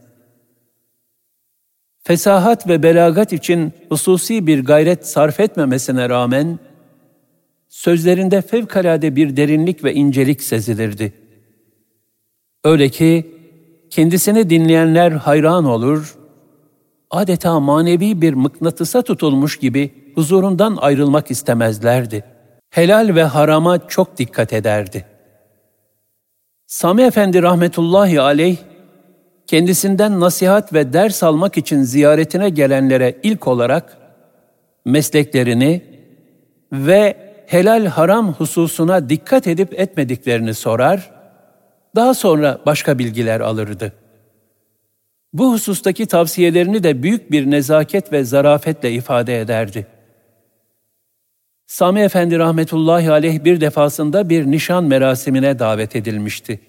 Fesahat 2.03 2.67
ve 2.67 2.83
belagat 2.83 3.33
için 3.33 3.73
hususi 3.89 4.47
bir 4.47 4.65
gayret 4.65 5.07
sarf 5.07 5.39
etmemesine 5.39 6.09
rağmen, 6.09 6.59
sözlerinde 7.67 8.41
fevkalade 8.41 9.15
bir 9.15 9.37
derinlik 9.37 9.83
ve 9.83 9.93
incelik 9.93 10.43
sezilirdi. 10.43 11.13
Öyle 12.63 12.89
ki, 12.89 13.35
kendisini 13.89 14.49
dinleyenler 14.49 15.11
hayran 15.11 15.65
olur, 15.65 16.17
adeta 17.09 17.59
manevi 17.59 18.21
bir 18.21 18.33
mıknatısa 18.33 19.01
tutulmuş 19.01 19.57
gibi 19.57 19.91
huzurundan 20.15 20.77
ayrılmak 20.81 21.31
istemezlerdi. 21.31 22.23
Helal 22.69 23.15
ve 23.15 23.23
harama 23.23 23.87
çok 23.87 24.17
dikkat 24.17 24.53
ederdi. 24.53 25.05
Sami 26.69 27.01
Efendi 27.01 27.41
rahmetullahi 27.41 28.21
aleyh, 28.21 28.57
kendisinden 29.47 30.19
nasihat 30.19 30.73
ve 30.73 30.93
ders 30.93 31.23
almak 31.23 31.57
için 31.57 31.81
ziyaretine 31.81 32.49
gelenlere 32.49 33.15
ilk 33.23 33.47
olarak 33.47 33.97
mesleklerini 34.85 35.81
ve 36.71 37.17
helal 37.47 37.85
haram 37.85 38.33
hususuna 38.33 39.09
dikkat 39.09 39.47
edip 39.47 39.79
etmediklerini 39.79 40.53
sorar, 40.53 41.11
daha 41.95 42.13
sonra 42.13 42.59
başka 42.65 42.99
bilgiler 42.99 43.39
alırdı. 43.39 43.93
Bu 45.33 45.53
husustaki 45.53 46.05
tavsiyelerini 46.05 46.83
de 46.83 47.03
büyük 47.03 47.31
bir 47.31 47.51
nezaket 47.51 48.11
ve 48.11 48.23
zarafetle 48.23 48.91
ifade 48.91 49.41
ederdi. 49.41 49.87
Sami 51.69 51.99
Efendi 51.99 52.39
rahmetullahi 52.39 53.11
aleyh 53.11 53.43
bir 53.43 53.61
defasında 53.61 54.29
bir 54.29 54.45
nişan 54.45 54.83
merasimine 54.83 55.59
davet 55.59 55.95
edilmişti. 55.95 56.59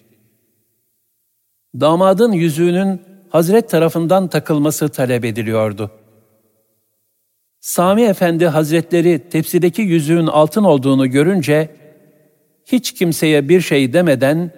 Damadın 1.80 2.32
yüzüğünün 2.32 3.02
Hazret 3.28 3.68
tarafından 3.68 4.28
takılması 4.28 4.88
talep 4.88 5.24
ediliyordu. 5.24 5.90
Sami 7.60 8.02
Efendi 8.02 8.46
Hazretleri 8.46 9.28
tepsideki 9.28 9.82
yüzüğün 9.82 10.26
altın 10.26 10.64
olduğunu 10.64 11.10
görünce 11.10 11.70
hiç 12.64 12.94
kimseye 12.94 13.48
bir 13.48 13.60
şey 13.60 13.92
demeden 13.92 14.50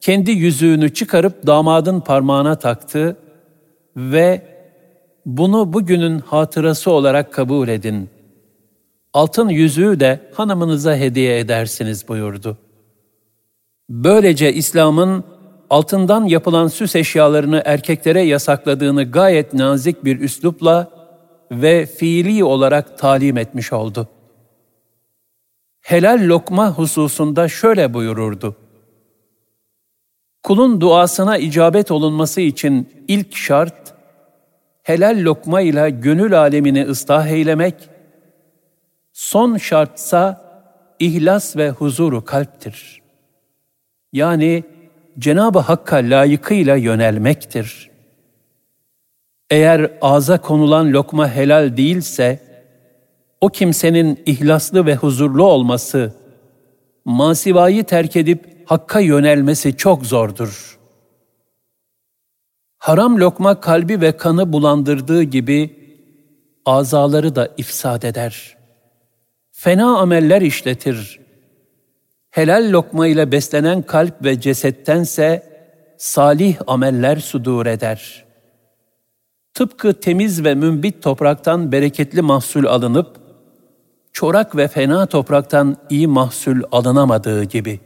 kendi 0.00 0.30
yüzüğünü 0.30 0.94
çıkarıp 0.94 1.46
damadın 1.46 2.00
parmağına 2.00 2.58
taktı 2.58 3.16
ve 3.96 4.42
bunu 5.26 5.72
bugünün 5.72 6.18
hatırası 6.18 6.90
olarak 6.90 7.32
kabul 7.32 7.68
edin. 7.68 8.10
Altın 9.14 9.48
yüzüğü 9.48 10.00
de 10.00 10.30
hanımınıza 10.34 10.96
hediye 10.96 11.38
edersiniz 11.38 12.08
buyurdu. 12.08 12.58
Böylece 13.88 14.52
İslam'ın 14.52 15.24
altından 15.70 16.24
yapılan 16.24 16.68
süs 16.68 16.96
eşyalarını 16.96 17.62
erkeklere 17.64 18.22
yasakladığını 18.22 19.10
gayet 19.10 19.54
nazik 19.54 20.04
bir 20.04 20.20
üslupla 20.20 20.90
ve 21.50 21.86
fiili 21.86 22.44
olarak 22.44 22.98
talim 22.98 23.38
etmiş 23.38 23.72
oldu. 23.72 24.08
Helal 25.80 26.20
lokma 26.22 26.70
hususunda 26.70 27.48
şöyle 27.48 27.94
buyururdu. 27.94 28.56
Kulun 30.42 30.80
duasına 30.80 31.38
icabet 31.38 31.90
olunması 31.90 32.40
için 32.40 33.04
ilk 33.08 33.36
şart, 33.36 33.94
helal 34.82 35.24
lokma 35.24 35.60
ile 35.60 35.90
gönül 35.90 36.38
alemini 36.38 36.84
ıslah 36.84 37.26
eylemek, 37.26 37.74
son 39.12 39.56
şartsa 39.56 40.52
ihlas 40.98 41.56
ve 41.56 41.70
huzuru 41.70 42.24
kalptir. 42.24 43.02
Yani 44.12 44.64
Cenab-ı 45.18 45.58
Hakk'a 45.58 45.96
layıkıyla 45.96 46.76
yönelmektir. 46.76 47.90
Eğer 49.50 49.92
ağza 50.00 50.40
konulan 50.40 50.92
lokma 50.92 51.30
helal 51.30 51.76
değilse, 51.76 52.40
o 53.40 53.48
kimsenin 53.48 54.22
ihlaslı 54.26 54.86
ve 54.86 54.94
huzurlu 54.94 55.44
olması, 55.44 56.14
masivayı 57.04 57.84
terk 57.84 58.16
edip 58.16 58.52
Hakka 58.66 59.00
yönelmesi 59.00 59.76
çok 59.76 60.06
zordur. 60.06 60.78
Haram 62.78 63.20
lokma 63.20 63.60
kalbi 63.60 64.00
ve 64.00 64.16
kanı 64.16 64.52
bulandırdığı 64.52 65.22
gibi 65.22 65.76
azaları 66.64 67.34
da 67.36 67.48
ifsad 67.56 68.02
eder. 68.02 68.61
Fena 69.62 69.98
ameller 69.98 70.42
işletir. 70.42 71.20
Helal 72.30 72.72
lokma 72.72 73.06
ile 73.06 73.32
beslenen 73.32 73.82
kalp 73.82 74.24
ve 74.24 74.40
cesettense 74.40 75.42
salih 75.98 76.56
ameller 76.66 77.16
sudur 77.16 77.66
eder. 77.66 78.24
Tıpkı 79.54 80.00
temiz 80.00 80.44
ve 80.44 80.54
mümbit 80.54 81.02
topraktan 81.02 81.72
bereketli 81.72 82.22
mahsul 82.22 82.64
alınıp, 82.64 83.16
çorak 84.12 84.56
ve 84.56 84.68
fena 84.68 85.06
topraktan 85.06 85.76
iyi 85.90 86.06
mahsul 86.06 86.62
alınamadığı 86.72 87.44
gibi. 87.44 87.80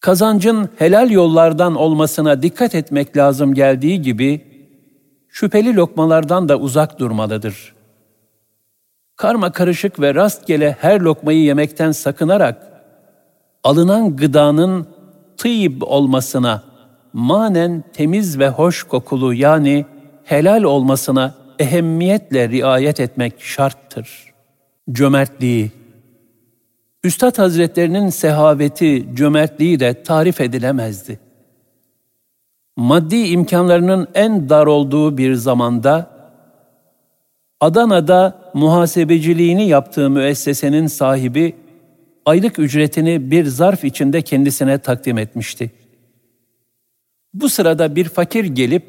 Kazancın 0.00 0.68
helal 0.76 1.10
yollardan 1.10 1.74
olmasına 1.74 2.42
dikkat 2.42 2.74
etmek 2.74 3.16
lazım 3.16 3.54
geldiği 3.54 4.02
gibi, 4.02 4.44
şüpheli 5.28 5.76
lokmalardan 5.76 6.48
da 6.48 6.58
uzak 6.58 6.98
durmalıdır. 6.98 7.73
Karma 9.16 9.52
karışık 9.52 10.00
ve 10.00 10.14
rastgele 10.14 10.76
her 10.80 11.00
lokmayı 11.00 11.42
yemekten 11.42 11.92
sakınarak, 11.92 12.82
alınan 13.64 14.16
gıdanın 14.16 14.86
tıyib 15.36 15.82
olmasına, 15.82 16.62
manen 17.12 17.84
temiz 17.92 18.38
ve 18.38 18.48
hoş 18.48 18.82
kokulu 18.82 19.34
yani 19.34 19.86
helal 20.24 20.62
olmasına 20.62 21.34
ehemmiyetle 21.58 22.48
riayet 22.48 23.00
etmek 23.00 23.40
şarttır. 23.40 24.34
Cömertliği 24.92 25.72
Üstad 27.04 27.38
Hazretlerinin 27.38 28.08
sehaveti, 28.08 29.14
cömertliği 29.14 29.80
de 29.80 30.02
tarif 30.02 30.40
edilemezdi. 30.40 31.20
Maddi 32.76 33.16
imkanlarının 33.16 34.08
en 34.14 34.48
dar 34.48 34.66
olduğu 34.66 35.18
bir 35.18 35.34
zamanda 35.34 36.10
Adana'da 37.60 38.43
muhasebeciliğini 38.54 39.68
yaptığı 39.68 40.10
müessesenin 40.10 40.86
sahibi 40.86 41.54
aylık 42.26 42.58
ücretini 42.58 43.30
bir 43.30 43.44
zarf 43.44 43.84
içinde 43.84 44.22
kendisine 44.22 44.78
takdim 44.78 45.18
etmişti. 45.18 45.70
Bu 47.34 47.48
sırada 47.48 47.96
bir 47.96 48.04
fakir 48.04 48.44
gelip 48.44 48.82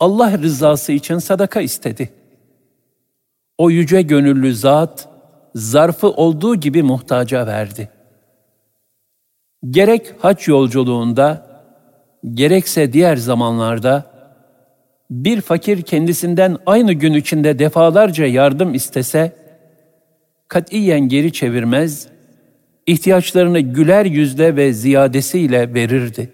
Allah 0.00 0.38
rızası 0.38 0.92
için 0.92 1.18
sadaka 1.18 1.60
istedi. 1.60 2.10
O 3.58 3.70
yüce 3.70 4.02
gönüllü 4.02 4.54
zat 4.54 5.08
zarfı 5.54 6.10
olduğu 6.10 6.56
gibi 6.56 6.82
muhtaca 6.82 7.46
verdi. 7.46 7.88
Gerek 9.70 10.14
haç 10.18 10.48
yolculuğunda, 10.48 11.46
gerekse 12.34 12.92
diğer 12.92 13.16
zamanlarda 13.16 14.13
bir 15.10 15.40
fakir 15.40 15.82
kendisinden 15.82 16.56
aynı 16.66 16.92
gün 16.92 17.14
içinde 17.14 17.58
defalarca 17.58 18.26
yardım 18.26 18.74
istese, 18.74 19.36
katiyen 20.48 21.00
geri 21.00 21.32
çevirmez, 21.32 22.08
ihtiyaçlarını 22.86 23.60
güler 23.60 24.04
yüzle 24.04 24.56
ve 24.56 24.72
ziyadesiyle 24.72 25.74
verirdi. 25.74 26.32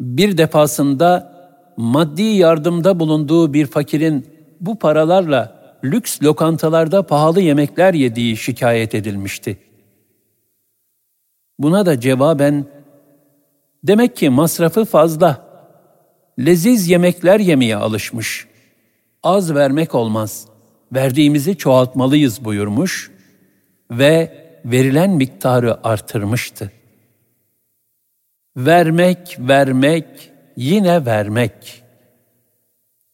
Bir 0.00 0.38
defasında 0.38 1.32
maddi 1.76 2.22
yardımda 2.22 3.00
bulunduğu 3.00 3.54
bir 3.54 3.66
fakirin 3.66 4.26
bu 4.60 4.78
paralarla 4.78 5.60
lüks 5.84 6.22
lokantalarda 6.22 7.06
pahalı 7.06 7.40
yemekler 7.40 7.94
yediği 7.94 8.36
şikayet 8.36 8.94
edilmişti. 8.94 9.58
Buna 11.58 11.86
da 11.86 12.00
cevaben, 12.00 12.64
demek 13.84 14.16
ki 14.16 14.30
masrafı 14.30 14.84
fazla, 14.84 15.49
leziz 16.46 16.88
yemekler 16.88 17.40
yemeye 17.40 17.76
alışmış, 17.76 18.46
az 19.22 19.54
vermek 19.54 19.94
olmaz, 19.94 20.46
verdiğimizi 20.92 21.56
çoğaltmalıyız 21.56 22.44
buyurmuş 22.44 23.10
ve 23.90 24.40
verilen 24.64 25.10
miktarı 25.10 25.86
artırmıştı. 25.86 26.72
Vermek, 28.56 29.36
vermek, 29.38 30.06
yine 30.56 31.06
vermek. 31.06 31.82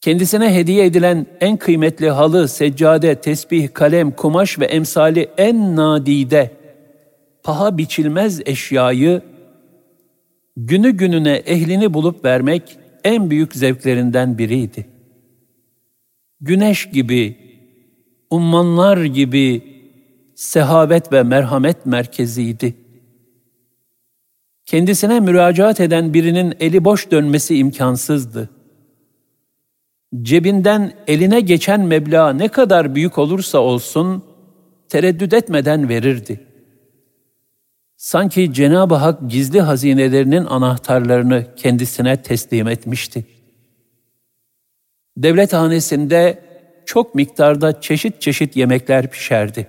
Kendisine 0.01 0.55
hediye 0.55 0.87
edilen 0.87 1.27
en 1.41 1.57
kıymetli 1.57 2.11
halı, 2.11 2.49
seccade, 2.49 3.15
tesbih, 3.15 3.69
kalem, 3.75 4.11
kumaş 4.11 4.59
ve 4.59 4.65
emsali 4.65 5.29
en 5.39 5.77
nadide, 5.77 6.51
paha 7.43 7.79
biçilmez 7.79 8.41
eşyayı 8.47 9.23
günü 10.57 10.91
gününe 10.91 11.37
ehlini 11.37 11.95
bulup 11.95 12.25
vermek 12.25 12.79
en 13.07 13.31
büyük 13.31 13.55
zevklerinden 13.55 14.39
biriydi. 14.39 14.87
Güneş 16.41 16.91
gibi, 16.91 17.37
ummanlar 18.31 19.05
gibi 19.05 19.63
sehavet 20.35 21.13
ve 21.13 21.23
merhamet 21.23 21.87
merkeziydi. 21.87 22.75
Kendisine 24.67 25.21
müracaat 25.21 25.81
eden 25.81 26.15
birinin 26.15 26.55
eli 26.61 26.85
boş 26.85 27.11
dönmesi 27.11 27.57
imkansızdı. 27.57 28.51
Cebinden 30.23 30.93
eline 31.07 31.41
geçen 31.41 31.81
meblağ 31.81 32.33
ne 32.33 32.49
kadar 32.49 32.95
büyük 32.95 33.19
olursa 33.19 33.59
olsun 33.59 34.25
tereddüt 34.89 35.33
etmeden 35.33 35.89
verirdi. 35.89 36.46
Sanki 37.97 38.53
Cenab-ı 38.53 38.95
Hak 38.95 39.31
gizli 39.31 39.61
hazinelerinin 39.61 40.45
anahtarlarını 40.45 41.55
kendisine 41.57 42.23
teslim 42.23 42.69
etmişti. 42.69 43.27
Devlet 45.17 45.53
hanesinde 45.53 46.43
çok 46.87 47.15
miktarda 47.15 47.81
çeşit 47.81 48.21
çeşit 48.21 48.57
yemekler 48.57 49.11
pişerdi. 49.11 49.67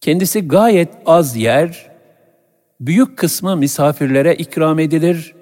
Kendisi 0.00 0.48
gayet 0.48 0.88
az 1.06 1.36
yer, 1.36 1.90
büyük 2.80 3.18
kısmı 3.18 3.56
misafirlere 3.56 4.34
ikram 4.34 4.78
edilir, 4.78 5.34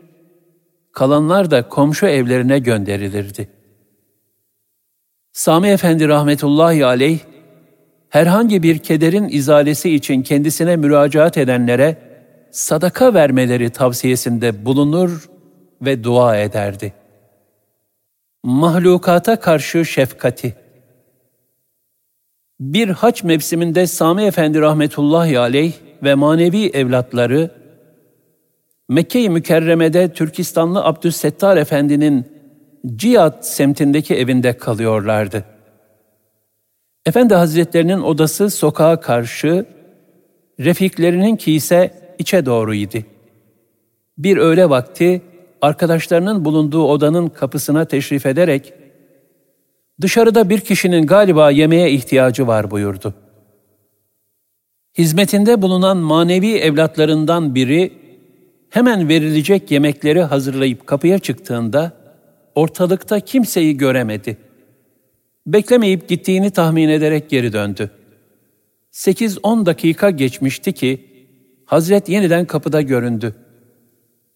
kalanlar 0.92 1.50
da 1.50 1.68
komşu 1.68 2.06
evlerine 2.06 2.58
gönderilirdi. 2.58 3.48
Sami 5.32 5.68
Efendi 5.68 6.08
rahmetullahi 6.08 6.86
aleyh, 6.86 7.18
herhangi 8.16 8.62
bir 8.62 8.78
kederin 8.78 9.28
izalesi 9.28 9.94
için 9.94 10.22
kendisine 10.22 10.76
müracaat 10.76 11.38
edenlere 11.38 11.96
sadaka 12.50 13.14
vermeleri 13.14 13.70
tavsiyesinde 13.70 14.64
bulunur 14.64 15.28
ve 15.82 16.04
dua 16.04 16.36
ederdi. 16.36 16.92
Mahlukata 18.44 19.40
karşı 19.40 19.84
şefkati 19.84 20.54
Bir 22.60 22.88
haç 22.88 23.24
mevsiminde 23.24 23.86
Sami 23.86 24.22
Efendi 24.22 24.60
rahmetullahi 24.60 25.38
aleyh 25.38 25.72
ve 26.02 26.14
manevi 26.14 26.66
evlatları 26.66 27.50
Mekke-i 28.88 29.30
Mükerreme'de 29.30 30.12
Türkistanlı 30.12 30.84
Abdüssettar 30.84 31.56
Efendi'nin 31.56 32.26
Ciyat 32.96 33.46
semtindeki 33.46 34.14
evinde 34.14 34.52
kalıyorlardı. 34.58 35.55
Efendi 37.07 37.34
Hazretlerinin 37.34 38.00
odası 38.00 38.50
sokağa 38.50 39.00
karşı, 39.00 39.66
refiklerinin 40.61 41.38
ise 41.46 41.90
içe 42.18 42.46
doğruydu. 42.46 42.98
Bir 44.18 44.36
öğle 44.36 44.70
vakti 44.70 45.22
arkadaşlarının 45.62 46.44
bulunduğu 46.44 46.84
odanın 46.84 47.28
kapısına 47.28 47.84
teşrif 47.84 48.26
ederek, 48.26 48.72
dışarıda 50.00 50.50
bir 50.50 50.61
kişinin 50.61 51.07
galiba 51.07 51.50
yemeğe 51.50 51.90
ihtiyacı 51.90 52.46
var 52.46 52.70
buyurdu. 52.70 53.14
Hizmetinde 54.98 55.62
bulunan 55.62 55.96
manevi 55.96 56.54
evlatlarından 56.57 57.54
biri 57.54 57.92
hemen 58.70 59.09
verilecek 59.09 59.70
yemekleri 59.70 60.22
hazırlayıp 60.22 60.86
kapıya 60.86 61.18
çıktığında 61.18 61.92
ortalıkta 62.54 63.20
kimseyi 63.20 63.76
göremedi. 63.76 64.45
Beklemeyip 65.47 66.09
gittiğini 66.09 66.51
tahmin 66.51 66.88
ederek 66.88 67.30
geri 67.30 67.53
döndü. 67.53 67.90
8-10 68.92 69.66
dakika 69.66 70.11
geçmişti 70.11 70.72
ki 70.72 71.07
Hazret 71.64 72.09
yeniden 72.09 72.44
kapıda 72.44 72.82
göründü. 72.82 73.34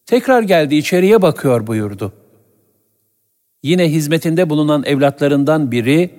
Tekrar 0.06 0.42
geldi 0.42 0.74
içeriye 0.74 1.22
bakıyor 1.22 1.66
buyurdu. 1.66 2.12
Yine 3.62 3.92
hizmetinde 3.92 4.50
bulunan 4.50 4.84
evlatlarından 4.86 5.72
biri 5.72 6.11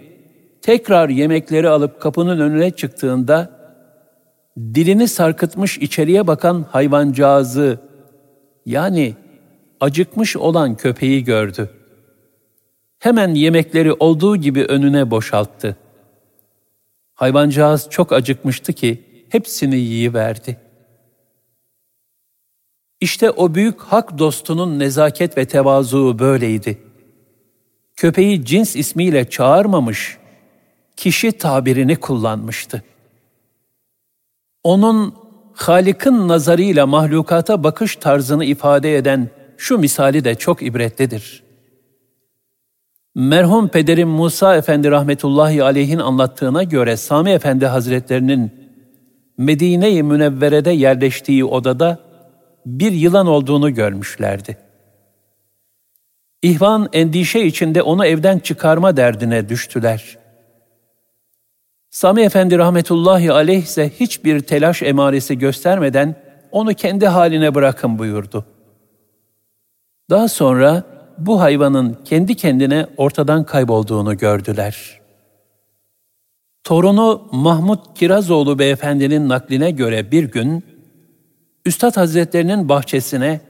tekrar 0.62 1.10
yemekleri 1.10 1.70
alıp 1.70 2.02
kapının 2.02 2.40
önüne 2.40 2.72
çıktığında 2.72 3.62
dilini 4.58 5.08
sarkıtmış 5.08 5.78
içeriye 5.78 6.28
bakan 6.28 6.66
hayvancağızı 6.70 7.80
yani 8.66 9.16
acıkmış 9.80 10.38
olan 10.38 10.76
köpeği 10.76 11.24
gördü. 11.24 11.70
Hemen 13.02 13.34
yemekleri 13.34 13.94
olduğu 13.94 14.36
gibi 14.36 14.64
önüne 14.64 15.12
boşalttı. 15.12 15.78
Hayvancağız 17.14 17.88
çok 17.90 18.12
acıkmıştı 18.12 18.74
ki 18.74 19.04
hepsini 19.30 19.76
yiyiverdi.'' 19.76 20.72
İşte 23.02 23.32
o 23.32 23.56
büyük 23.56 23.82
hak 23.82 24.18
dostunun 24.18 24.80
nezaket 24.80 25.38
ve 25.38 25.46
tevazu 25.46 26.20
böyleydi. 26.20 26.82
Köpeği 27.96 28.46
cins 28.46 28.76
ismiyle 28.76 29.30
çağırmamış, 29.30 30.18
kişi 30.96 31.32
tabirini 31.32 31.96
kullanmıştı. 31.96 32.84
Onun 34.64 35.16
Halik'in 35.54 36.28
nazarıyla 36.28 36.88
mahlukata 36.88 37.64
bakış 37.64 37.96
tarzını 37.96 38.46
ifade 38.46 38.96
eden 38.96 39.30
şu 39.58 39.78
misali 39.78 40.24
de 40.24 40.36
çok 40.36 40.64
ibretlidir. 40.64 41.44
Merhum 43.16 43.68
pederim 43.68 44.10
Musa 44.10 44.56
Efendi 44.56 44.92
rahmetullahi 44.92 45.64
aleyhin 45.64 46.00
anlattığına 46.00 46.64
göre 46.64 46.98
Sami 46.98 47.32
Efendi 47.32 47.66
Hazretlerinin 47.66 48.52
Medine-i 49.38 50.04
Münevvere'de 50.04 50.72
yerleştiği 50.72 51.46
odada 51.46 52.00
bir 52.66 52.92
yılan 52.92 53.28
olduğunu 53.28 53.74
görmüşlerdi. 53.74 54.58
İhvan 56.42 56.90
endişe 56.94 57.42
içinde 57.46 57.82
onu 57.82 58.06
evden 58.06 58.40
çıkarma 58.40 58.98
derdine 58.98 59.50
düştüler. 59.50 60.18
Sami 61.90 62.22
Efendi 62.22 62.58
rahmetullahi 62.58 63.32
aleyh 63.32 63.64
ise 63.64 63.90
hiçbir 63.90 64.40
telaş 64.40 64.84
emaresi 64.84 65.38
göstermeden 65.38 66.16
onu 66.52 66.74
kendi 66.74 67.08
haline 67.08 67.56
bırakın 67.56 68.00
buyurdu. 68.00 68.46
Daha 70.10 70.28
sonra 70.28 70.91
bu 71.26 71.42
hayvanın 71.42 71.98
kendi 72.06 72.36
kendine 72.36 72.88
ortadan 72.98 73.44
kaybolduğunu 73.44 74.18
gördüler. 74.18 75.02
Torunu 76.64 77.30
Mahmut 77.32 78.00
Kirazoğlu 78.00 78.60
beyefendinin 78.60 79.30
nakline 79.30 79.72
göre 79.72 80.12
bir 80.12 80.24
gün, 80.24 80.66
Üstad 81.66 81.98
Hazretlerinin 81.98 82.70
bahçesine 82.70 83.42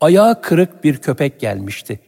ayağı 0.00 0.42
kırık 0.42 0.84
bir 0.84 0.96
köpek 0.96 1.40
gelmişti. 1.40 2.00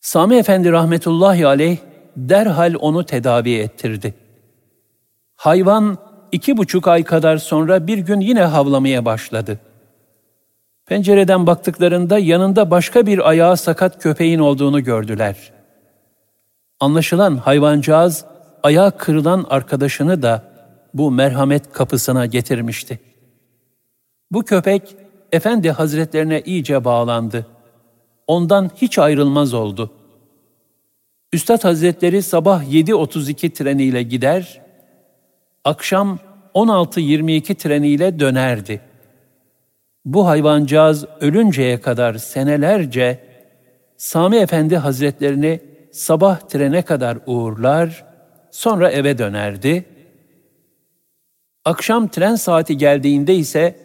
Sami 0.00 0.36
Efendi 0.36 0.72
rahmetullahi 0.72 1.46
aleyh 1.46 1.78
derhal 2.16 2.74
onu 2.80 3.06
tedavi 3.06 3.54
ettirdi. 3.54 4.14
Hayvan 5.36 5.98
iki 6.32 6.56
buçuk 6.56 6.88
ay 6.88 7.04
kadar 7.04 7.38
sonra 7.38 7.86
bir 7.86 7.98
gün 7.98 8.20
yine 8.20 8.42
havlamaya 8.42 9.04
başladı. 9.04 9.60
Pencereden 10.86 11.46
baktıklarında 11.46 12.18
yanında 12.18 12.70
başka 12.70 13.06
bir 13.06 13.28
ayağı 13.28 13.56
sakat 13.56 14.02
köpeğin 14.02 14.38
olduğunu 14.38 14.84
gördüler. 14.84 15.52
Anlaşılan 16.80 17.36
hayvancağız 17.36 18.24
ayağı 18.62 18.96
kırılan 18.96 19.46
arkadaşını 19.50 20.22
da 20.22 20.42
bu 20.94 21.10
merhamet 21.10 21.72
kapısına 21.72 22.26
getirmişti. 22.26 22.98
Bu 24.30 24.44
köpek 24.44 24.96
Efendi 25.32 25.70
Hazretlerine 25.70 26.40
iyice 26.40 26.84
bağlandı. 26.84 27.46
Ondan 28.26 28.70
hiç 28.76 28.98
ayrılmaz 28.98 29.54
oldu. 29.54 29.90
Üstad 31.32 31.64
Hazretleri 31.64 32.22
sabah 32.22 32.62
7.32 32.64 33.50
treniyle 33.50 34.02
gider, 34.02 34.60
akşam 35.64 36.18
16.22 36.54 37.54
treniyle 37.54 38.20
dönerdi. 38.20 38.80
Bu 40.06 40.26
hayvancağız 40.26 41.04
ölünceye 41.20 41.80
kadar 41.80 42.14
senelerce 42.14 43.18
Sami 43.96 44.36
Efendi 44.36 44.76
Hazretlerini 44.76 45.60
sabah 45.92 46.40
trene 46.40 46.82
kadar 46.82 47.18
uğurlar, 47.26 48.04
sonra 48.50 48.90
eve 48.90 49.18
dönerdi. 49.18 49.84
Akşam 51.64 52.08
tren 52.08 52.34
saati 52.34 52.76
geldiğinde 52.76 53.34
ise 53.34 53.76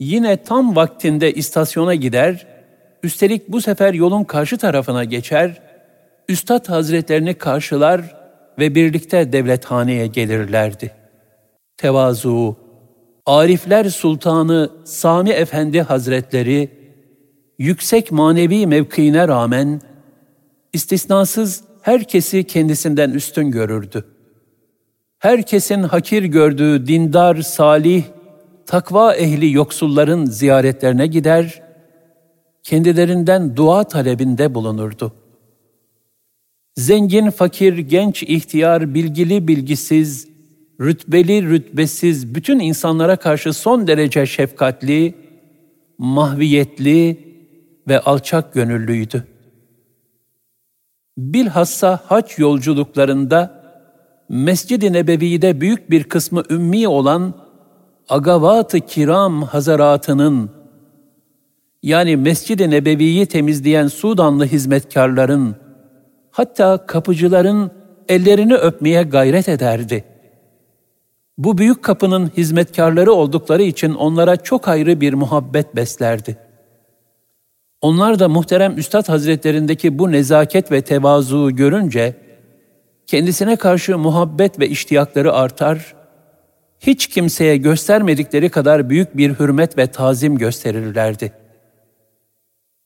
yine 0.00 0.36
tam 0.36 0.76
vaktinde 0.76 1.32
istasyona 1.32 1.94
gider, 1.94 2.46
üstelik 3.02 3.48
bu 3.48 3.60
sefer 3.60 3.94
yolun 3.94 4.24
karşı 4.24 4.58
tarafına 4.58 5.04
geçer, 5.04 5.62
Üstad 6.28 6.68
Hazretlerini 6.68 7.34
karşılar 7.34 8.16
ve 8.58 8.74
birlikte 8.74 9.32
devlethaneye 9.32 10.06
gelirlerdi. 10.06 10.90
Tevazu, 11.76 12.67
Arifler 13.28 13.84
Sultanı 13.84 14.70
Sami 14.84 15.30
Efendi 15.30 15.82
Hazretleri, 15.82 16.70
yüksek 17.58 18.12
manevi 18.12 18.66
mevkiine 18.66 19.28
rağmen, 19.28 19.80
istisnasız 20.72 21.64
herkesi 21.82 22.44
kendisinden 22.44 23.10
üstün 23.10 23.50
görürdü. 23.50 24.04
Herkesin 25.18 25.82
hakir 25.82 26.22
gördüğü 26.22 26.86
dindar, 26.86 27.36
salih, 27.36 28.04
takva 28.66 29.14
ehli 29.14 29.52
yoksulların 29.52 30.24
ziyaretlerine 30.24 31.06
gider, 31.06 31.62
kendilerinden 32.62 33.56
dua 33.56 33.84
talebinde 33.84 34.54
bulunurdu. 34.54 35.12
Zengin, 36.76 37.30
fakir, 37.30 37.78
genç, 37.78 38.22
ihtiyar, 38.22 38.94
bilgili, 38.94 39.48
bilgisiz, 39.48 40.27
rütbeli, 40.80 41.48
rütbesiz 41.48 42.34
bütün 42.34 42.58
insanlara 42.58 43.16
karşı 43.16 43.52
son 43.52 43.86
derece 43.86 44.26
şefkatli, 44.26 45.14
mahviyetli 45.98 47.28
ve 47.88 48.00
alçak 48.00 48.54
gönüllüydü. 48.54 49.24
Bilhassa 51.18 52.00
haç 52.06 52.38
yolculuklarında 52.38 53.58
Mescid-i 54.28 54.92
Nebevi'de 54.92 55.60
büyük 55.60 55.90
bir 55.90 56.04
kısmı 56.04 56.42
ümmi 56.50 56.88
olan 56.88 57.34
Agavat-ı 58.08 58.80
Kiram 58.80 59.42
Hazaratının 59.42 60.50
yani 61.82 62.16
Mescid-i 62.16 62.70
Nebevi'yi 62.70 63.26
temizleyen 63.26 63.88
Sudanlı 63.88 64.46
hizmetkarların 64.46 65.56
hatta 66.30 66.86
kapıcıların 66.86 67.70
ellerini 68.08 68.54
öpmeye 68.54 69.02
gayret 69.02 69.48
ederdi. 69.48 70.04
Bu 71.38 71.58
büyük 71.58 71.82
kapının 71.82 72.30
hizmetkarları 72.36 73.12
oldukları 73.12 73.62
için 73.62 73.94
onlara 73.94 74.36
çok 74.36 74.68
ayrı 74.68 75.00
bir 75.00 75.14
muhabbet 75.14 75.76
beslerdi. 75.76 76.38
Onlar 77.80 78.18
da 78.18 78.28
muhterem 78.28 78.78
Üstad 78.78 79.08
Hazretlerindeki 79.08 79.98
bu 79.98 80.12
nezaket 80.12 80.72
ve 80.72 80.82
tevazuyu 80.82 81.56
görünce 81.56 82.16
kendisine 83.06 83.56
karşı 83.56 83.98
muhabbet 83.98 84.60
ve 84.60 84.68
iştiyakları 84.68 85.32
artar, 85.32 85.94
hiç 86.80 87.06
kimseye 87.06 87.56
göstermedikleri 87.56 88.48
kadar 88.48 88.90
büyük 88.90 89.16
bir 89.16 89.38
hürmet 89.38 89.78
ve 89.78 89.86
tazim 89.86 90.38
gösterirlerdi. 90.38 91.32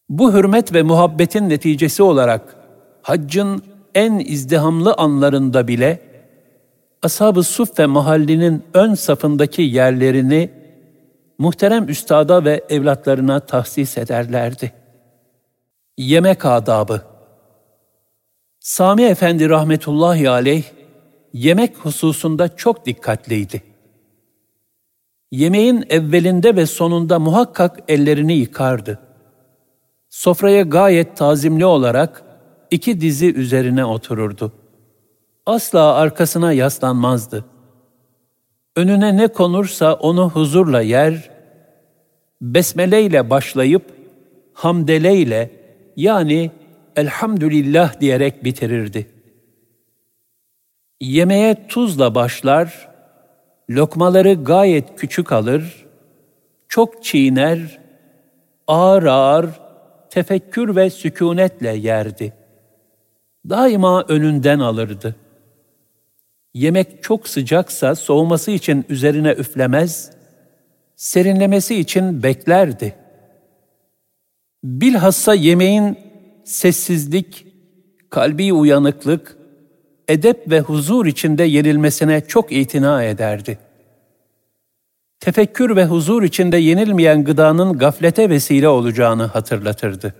Bu 0.09 0.35
hürmet 0.35 0.75
ve 0.75 0.83
muhabbetin 0.83 1.49
neticesi 1.49 2.03
olarak 2.03 2.57
haccın 3.03 3.63
en 3.95 4.19
izdihamlı 4.19 4.95
anlarında 4.95 5.69
bile 5.69 6.12
Ashab-ı 7.03 7.43
Suffe 7.43 7.87
mahallinin 7.87 8.65
ön 8.75 8.95
safındaki 8.95 9.63
yerlerini 9.63 10.51
muhterem 11.39 11.89
üstada 11.89 12.45
ve 12.45 12.65
evlatlarına 12.69 13.41
tahsis 13.41 13.99
ederlerdi. 13.99 14.73
Yemek 15.99 16.47
adabı 16.47 17.03
Sami 18.61 19.03
Efendi 19.03 19.49
rahmetullahi 19.49 20.31
aleyh 20.31 20.65
yemek 21.33 21.77
hususunda 21.77 22.57
çok 22.57 22.87
dikkatliydi. 22.87 23.63
Yemeğin 25.33 25.85
evvelinde 25.89 26.57
ve 26.57 26.67
sonunda 26.67 27.19
muhakkak 27.19 27.79
ellerini 27.89 28.33
yıkardı. 28.33 28.99
Sofraya 30.09 30.63
gayet 30.63 31.17
tazimli 31.17 31.65
olarak 31.65 32.23
iki 32.71 33.01
dizi 33.01 33.35
üzerine 33.35 33.85
otururdu. 33.85 34.62
Asla 35.47 35.95
arkasına 35.95 36.53
yaslanmazdı. 36.53 37.45
Önüne 38.77 39.17
ne 39.17 39.29
konursa 39.29 39.95
onu 39.95 40.31
huzurla 40.31 40.81
yer, 40.81 41.31
besmele 42.41 43.03
ile 43.03 43.31
başlayıp 43.31 43.83
hamdele 44.53 45.17
ile 45.17 45.51
yani 45.97 46.51
elhamdülillah 46.97 48.01
diyerek 48.01 48.45
bitirirdi. 48.45 49.07
Yemeğe 51.01 51.67
tuzla 51.69 52.15
başlar, 52.15 52.89
lokmaları 53.71 54.35
gayet 54.35 54.97
küçük 54.97 55.33
alır, 55.33 55.87
çok 56.69 57.05
çiğner, 57.05 57.81
ağır 58.67 59.03
ağır 59.03 59.51
tefekkür 60.11 60.77
ve 60.77 60.91
sükunetle 60.91 61.77
yerdi.'' 61.77 62.43
daima 63.49 64.03
önünden 64.03 64.59
alırdı. 64.59 65.17
Yemek 66.55 67.03
çok 67.03 67.29
sıcaksa 67.29 67.95
soğuması 67.95 68.51
için 68.51 68.85
üzerine 68.89 69.33
üflemez, 69.33 70.11
serinlemesi 70.97 71.75
için 71.75 72.23
beklerdi. 72.23 72.95
Bilhassa 74.65 75.35
yemeğin 75.35 75.99
sessizlik, 76.45 77.47
kalbi 78.11 78.53
uyanıklık, 78.53 79.37
edep 80.09 80.51
ve 80.51 80.61
huzur 80.61 81.07
içinde 81.07 81.43
yenilmesine 81.45 82.21
çok 82.27 82.53
itina 82.53 83.05
ederdi. 83.05 83.59
tefekkür 85.21 85.77
ve 85.77 85.85
huzur 85.85 86.23
içinde 86.23 86.57
yenilmeyen 86.57 87.25
gıdanın 87.25 87.79
gaflete 87.79 88.31
vesile 88.31 88.69
olacağını 88.69 89.25
hatırlatırdı. 89.25 90.15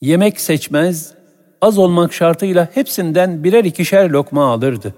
Yemek 0.00 0.40
seçmez, 0.40 1.14
az 1.60 1.78
olmak 1.78 2.12
şartıyla 2.12 2.68
hepsinden 2.74 3.44
birer 3.44 3.64
ikişer 3.64 4.10
lokma 4.10 4.52
alırdı. 4.52 4.94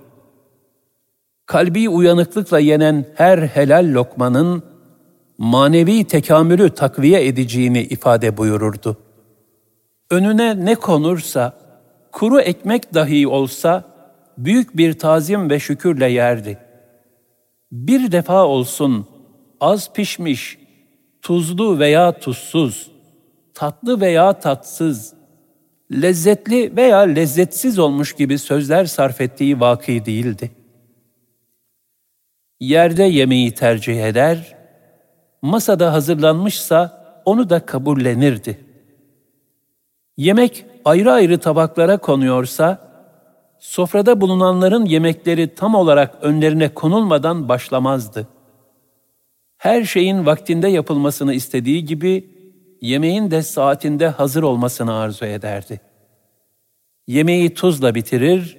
Kalbi 1.46 1.88
uyanıklıkla 1.88 2.58
yenen 2.58 3.06
her 3.14 3.38
helal 3.38 3.94
lokmanın 3.94 4.62
manevi 5.38 6.04
tekamülü 6.04 6.70
takviye 6.70 7.26
edeceğini 7.26 7.82
ifade 7.82 8.36
buyururdu. 8.36 8.96
Önüne 10.10 10.64
ne 10.64 10.74
konursa, 10.74 11.58
kuru 12.12 12.40
ekmek 12.40 12.94
dahi 12.94 13.28
olsa 13.28 13.84
büyük 14.38 14.76
bir 14.76 14.98
tazim 14.98 15.50
ve 15.50 15.60
şükürle 15.60 16.06
yerdi. 16.06 16.58
Bir 17.72 18.12
defa 18.12 18.46
olsun 18.46 19.06
az 19.60 19.92
pişmiş, 19.92 20.58
tuzlu 21.22 21.78
veya 21.78 22.18
tuzsuz, 22.18 22.90
tatlı 23.54 24.00
veya 24.00 24.32
tatsız, 24.32 25.14
lezzetli 25.92 26.76
veya 26.76 26.98
lezzetsiz 26.98 27.78
olmuş 27.78 28.12
gibi 28.12 28.38
sözler 28.38 28.84
sarf 28.84 29.20
ettiği 29.20 29.60
vaki 29.60 30.04
değildi. 30.04 30.50
Yerde 32.60 33.02
yemeği 33.02 33.54
tercih 33.54 34.04
eder, 34.04 34.56
masada 35.42 35.92
hazırlanmışsa 35.92 37.00
onu 37.24 37.50
da 37.50 37.66
kabullenirdi. 37.66 38.58
Yemek 40.16 40.64
ayrı 40.84 41.12
ayrı 41.12 41.38
tabaklara 41.38 41.98
konuyorsa, 41.98 42.90
sofrada 43.58 44.20
bulunanların 44.20 44.84
yemekleri 44.84 45.54
tam 45.54 45.74
olarak 45.74 46.14
önlerine 46.22 46.74
konulmadan 46.74 47.48
başlamazdı. 47.48 48.28
Her 49.58 49.84
şeyin 49.84 50.26
vaktinde 50.26 50.68
yapılmasını 50.68 51.34
istediği 51.34 51.84
gibi, 51.84 52.39
yemeğin 52.80 53.30
de 53.30 53.42
saatinde 53.42 54.08
hazır 54.08 54.42
olmasını 54.42 54.94
arzu 54.94 55.24
ederdi. 55.24 55.80
Yemeği 57.06 57.54
tuzla 57.54 57.94
bitirir 57.94 58.58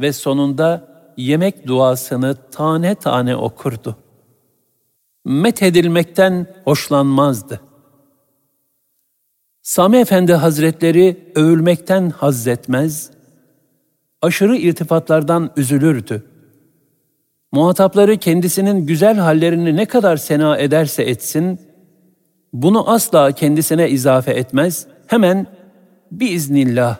ve 0.00 0.12
sonunda 0.12 0.88
yemek 1.16 1.66
duasını 1.66 2.36
tane 2.50 2.94
tane 2.94 3.36
okurdu. 3.36 3.96
Methedilmekten 5.24 6.46
hoşlanmazdı. 6.64 7.60
Sami 9.62 9.96
Efendi 9.96 10.34
Hazretleri 10.34 11.32
övülmekten 11.34 12.10
hazzetmez, 12.10 13.10
aşırı 14.22 14.56
irtifatlardan 14.56 15.50
üzülürdü. 15.56 16.24
Muhatapları 17.52 18.16
kendisinin 18.16 18.86
güzel 18.86 19.16
hallerini 19.16 19.76
ne 19.76 19.86
kadar 19.86 20.16
sena 20.16 20.58
ederse 20.58 21.02
etsin, 21.02 21.60
bunu 22.54 22.90
asla 22.90 23.32
kendisine 23.32 23.90
izafe 23.90 24.30
etmez, 24.30 24.86
hemen 25.06 25.46
biiznillah, 26.10 26.98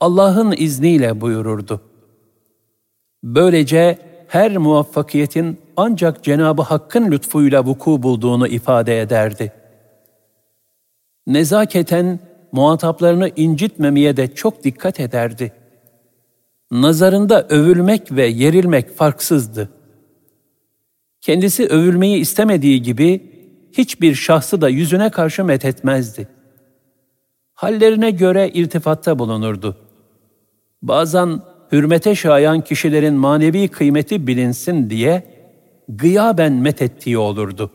Allah'ın 0.00 0.54
izniyle 0.56 1.20
buyururdu. 1.20 1.80
Böylece 3.22 3.98
her 4.28 4.56
muvaffakiyetin 4.56 5.60
ancak 5.76 6.24
Cenabı 6.24 6.62
Hakk'ın 6.62 7.10
lütfuyla 7.10 7.64
vuku 7.64 8.02
bulduğunu 8.02 8.48
ifade 8.48 9.00
ederdi. 9.00 9.52
Nezaketen 11.26 12.18
muhataplarını 12.52 13.30
incitmemeye 13.36 14.16
de 14.16 14.34
çok 14.34 14.64
dikkat 14.64 15.00
ederdi. 15.00 15.52
Nazarında 16.70 17.46
övülmek 17.48 18.12
ve 18.12 18.26
yerilmek 18.26 18.96
farksızdı. 18.96 19.68
Kendisi 21.20 21.66
övülmeyi 21.66 22.20
istemediği 22.20 22.82
gibi 22.82 23.35
hiçbir 23.72 24.14
şahsı 24.14 24.60
da 24.60 24.68
yüzüne 24.68 25.10
karşı 25.10 25.44
methetmezdi. 25.44 26.28
Hallerine 27.54 28.10
göre 28.10 28.48
irtifatta 28.48 29.18
bulunurdu. 29.18 29.76
Bazen 30.82 31.40
hürmete 31.72 32.14
şayan 32.14 32.60
kişilerin 32.60 33.14
manevi 33.14 33.68
kıymeti 33.68 34.26
bilinsin 34.26 34.90
diye 34.90 35.22
gıyaben 35.88 36.52
methettiği 36.52 37.18
olurdu. 37.18 37.70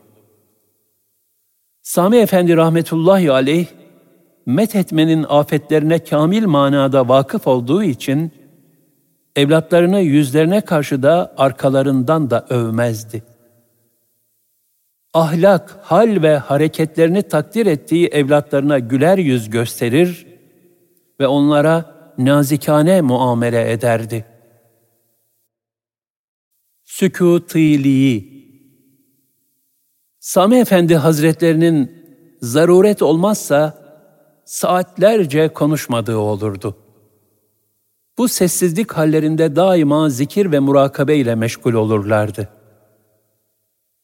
Sami 1.82 2.18
Efendi 2.18 2.58
rahmetullahi 2.58 3.32
aleyh, 3.32 3.68
methetmenin 4.46 5.26
afetlerine 5.30 6.00
kamil 6.00 6.46
manada 6.46 7.10
vakıf 7.10 7.48
olduğu 7.48 7.84
için, 7.84 8.32
evlatlarını 9.36 10.00
yüzlerine 10.00 10.62
karşı 10.62 11.04
da 11.04 11.34
arkalarından 11.38 12.30
da 12.30 12.46
övmezdi. 12.50 13.24
Ahlak, 15.14 15.80
hal 15.82 16.22
ve 16.22 16.38
hareketlerini 16.38 17.24
takdir 17.24 17.66
ettiği 17.66 18.08
evlatlarına 18.08 18.80
güler 18.80 19.18
yüz 19.18 19.50
gösterir 19.50 20.28
ve 21.20 21.28
onlara 21.28 21.96
nazikane 22.18 23.02
muamele 23.02 23.72
ederdi. 23.72 24.26
Sükûtiliği 26.86 28.32
Sami 30.20 30.56
Efendi 30.56 30.96
Hazretlerinin 30.96 31.92
zaruret 32.42 33.02
olmazsa 33.02 33.82
saatlerce 34.46 35.48
konuşmadığı 35.48 36.18
olurdu. 36.18 36.78
Bu 38.18 38.28
sessizlik 38.28 38.92
hallerinde 38.92 39.56
daima 39.56 40.10
zikir 40.10 40.52
ve 40.52 40.60
murakabe 40.60 41.18
ile 41.18 41.36
meşgul 41.36 41.74
olurlardı. 41.74 42.61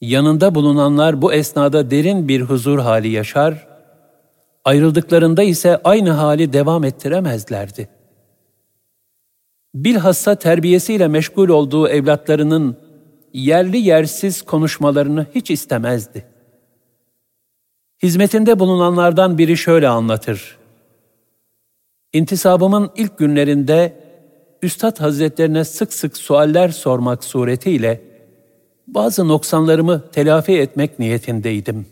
Yanında 0.02 0.56
bulunanlar 0.56 1.22
bu 1.22 1.34
esnada 1.34 1.92
derin 1.92 2.28
bir 2.28 2.42
huzur 2.42 2.80
hali 2.80 3.08
yaşar, 3.08 3.68
ayrıldıklarında 4.66 5.44
ise 5.44 5.82
aynı 5.84 6.12
hali 6.12 6.54
devam 6.54 6.84
ettiremezlerdi 6.84 7.98
bilhassa 9.84 10.36
terbiyesiyle 10.36 11.08
meşgul 11.08 11.50
olduğu 11.50 11.88
evlatlarının 11.88 12.78
yerli 13.34 13.78
yersiz 13.78 14.42
konuşmalarını 14.42 15.26
hiç 15.36 15.52
istemezdi. 15.52 16.26
Hizmetinde 18.04 18.60
bulunanlardan 18.60 19.38
biri 19.38 19.58
şöyle 19.58 19.88
anlatır. 19.88 20.58
İntisabımın 22.14 22.92
ilk 22.96 23.18
günlerinde 23.18 23.94
Üstad 24.62 25.00
Hazretlerine 25.00 25.64
sık 25.64 25.94
sık 25.94 26.18
sualler 26.18 26.70
sormak 26.70 27.24
suretiyle 27.24 28.02
bazı 28.88 29.28
noksanlarımı 29.28 30.12
telafi 30.12 30.58
etmek 30.60 31.00
niyetindeydim. 31.00 31.86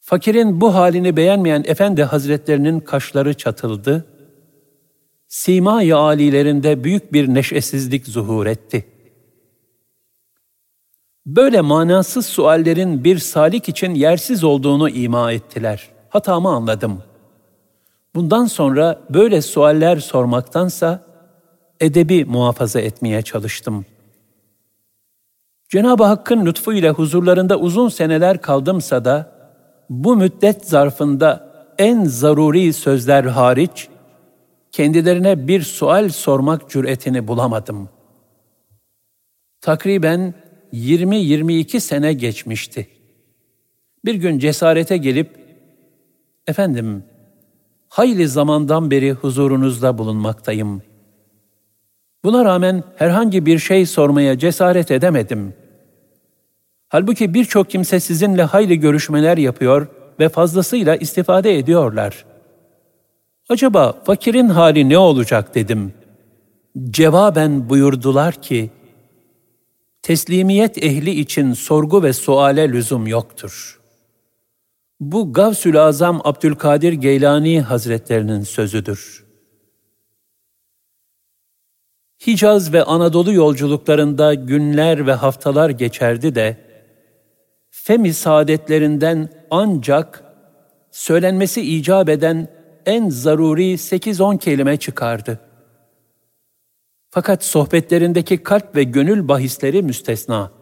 Fakirin 0.00 0.60
bu 0.60 0.74
halini 0.74 1.16
beğenmeyen 1.16 1.64
Efendi 1.66 2.02
Hazretlerinin 2.04 2.80
kaşları 2.80 3.34
çatıldı 3.34 4.04
Sima-i 5.28 5.94
âlilerinde 5.94 6.84
büyük 6.84 7.12
bir 7.12 7.34
neşesizlik 7.34 8.06
zuhur 8.06 8.46
etti. 8.46 8.84
Böyle 11.26 11.60
manasız 11.60 12.26
suallerin 12.26 13.04
bir 13.04 13.18
salik 13.18 13.68
için 13.68 13.94
yersiz 13.94 14.44
olduğunu 14.44 14.90
ima 14.90 15.32
ettiler. 15.32 15.88
Hatamı 16.08 16.48
anladım. 16.48 17.02
Bundan 18.14 18.46
sonra 18.46 19.00
böyle 19.10 19.42
sualler 19.42 19.96
sormaktansa 19.96 21.02
edebi 21.80 22.24
muhafaza 22.24 22.80
etmeye 22.80 23.22
çalıştım. 23.22 23.86
Cenab-ı 25.68 26.04
Hakk'ın 26.04 26.46
lütfu 26.46 26.72
ile 26.72 26.90
huzurlarında 26.90 27.58
uzun 27.58 27.88
seneler 27.88 28.42
kaldımsa 28.42 29.04
da 29.04 29.32
bu 29.90 30.16
müddet 30.16 30.66
zarfında 30.68 31.48
en 31.78 32.04
zaruri 32.04 32.72
sözler 32.72 33.24
hariç 33.24 33.88
kendilerine 34.72 35.48
bir 35.48 35.62
sual 35.62 36.08
sormak 36.08 36.70
cüretini 36.70 37.28
bulamadım. 37.28 37.88
Takriben 39.60 40.34
20-22 40.72 41.80
sene 41.80 42.12
geçmişti. 42.12 42.88
Bir 44.04 44.14
gün 44.14 44.38
cesarete 44.38 44.96
gelip, 44.96 45.36
efendim, 46.46 47.04
hayli 47.88 48.28
zamandan 48.28 48.90
beri 48.90 49.12
huzurunuzda 49.12 49.98
bulunmaktayım. 49.98 50.82
Buna 52.24 52.44
rağmen 52.44 52.84
herhangi 52.96 53.46
bir 53.46 53.58
şey 53.58 53.86
sormaya 53.86 54.38
cesaret 54.38 54.90
edemedim. 54.90 55.54
Halbuki 56.88 57.34
birçok 57.34 57.70
kimse 57.70 58.00
sizinle 58.00 58.42
hayli 58.42 58.80
görüşmeler 58.80 59.38
yapıyor 59.38 59.86
ve 60.20 60.28
fazlasıyla 60.28 60.96
istifade 60.96 61.58
ediyorlar. 61.58 62.24
Acaba 63.48 64.02
fakirin 64.04 64.48
hali 64.48 64.88
ne 64.88 64.98
olacak 64.98 65.54
dedim. 65.54 65.92
Cevaben 66.90 67.68
buyurdular 67.68 68.34
ki, 68.34 68.70
teslimiyet 70.02 70.84
ehli 70.84 71.10
için 71.10 71.52
sorgu 71.52 72.02
ve 72.02 72.12
suale 72.12 72.72
lüzum 72.72 73.06
yoktur. 73.06 73.80
Bu 75.00 75.32
Gavsül 75.32 75.82
Azam 75.82 76.20
Abdülkadir 76.24 76.92
Geylani 76.92 77.60
Hazretlerinin 77.60 78.42
sözüdür. 78.42 79.27
Hicaz 82.26 82.72
ve 82.72 82.84
Anadolu 82.84 83.32
yolculuklarında 83.32 84.34
günler 84.34 85.06
ve 85.06 85.12
haftalar 85.12 85.70
geçerdi 85.70 86.34
de, 86.34 86.56
femi 87.70 88.14
saadetlerinden 88.14 89.28
ancak 89.50 90.24
söylenmesi 90.90 91.60
icap 91.60 92.08
eden 92.08 92.48
en 92.86 93.08
zaruri 93.08 93.72
8-10 93.72 94.38
kelime 94.38 94.76
çıkardı. 94.76 95.40
Fakat 97.10 97.44
sohbetlerindeki 97.44 98.42
kalp 98.42 98.76
ve 98.76 98.82
gönül 98.82 99.28
bahisleri 99.28 99.82
müstesna. 99.82 100.52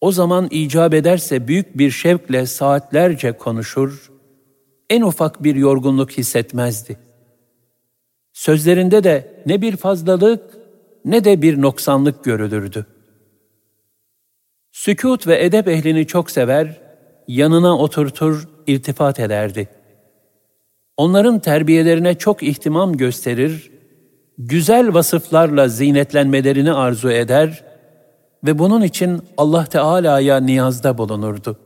O 0.00 0.12
zaman 0.12 0.48
icap 0.50 0.94
ederse 0.94 1.48
büyük 1.48 1.78
bir 1.78 1.90
şevkle 1.90 2.46
saatlerce 2.46 3.32
konuşur, 3.32 4.12
en 4.90 5.02
ufak 5.02 5.44
bir 5.44 5.54
yorgunluk 5.54 6.10
hissetmezdi. 6.10 7.05
Sözlerinde 8.36 9.04
de 9.04 9.42
ne 9.46 9.62
bir 9.62 9.76
fazlalık 9.76 10.58
ne 11.04 11.24
de 11.24 11.42
bir 11.42 11.62
noksanlık 11.62 12.24
görülürdü. 12.24 12.86
Sükut 14.72 15.26
ve 15.26 15.44
edep 15.44 15.68
ehlini 15.68 16.06
çok 16.06 16.30
sever, 16.30 16.80
yanına 17.28 17.78
oturtur, 17.78 18.48
irtifat 18.66 19.20
ederdi. 19.20 19.68
Onların 20.96 21.38
terbiyelerine 21.38 22.14
çok 22.14 22.42
ihtimam 22.42 22.96
gösterir, 22.96 23.70
güzel 24.38 24.94
vasıflarla 24.94 25.68
zinetlenmelerini 25.68 26.72
arzu 26.72 27.10
eder 27.10 27.64
ve 28.44 28.58
bunun 28.58 28.82
için 28.82 29.22
Allah 29.36 29.64
Teala'ya 29.64 30.40
niyazda 30.40 30.98
bulunurdu. 30.98 31.56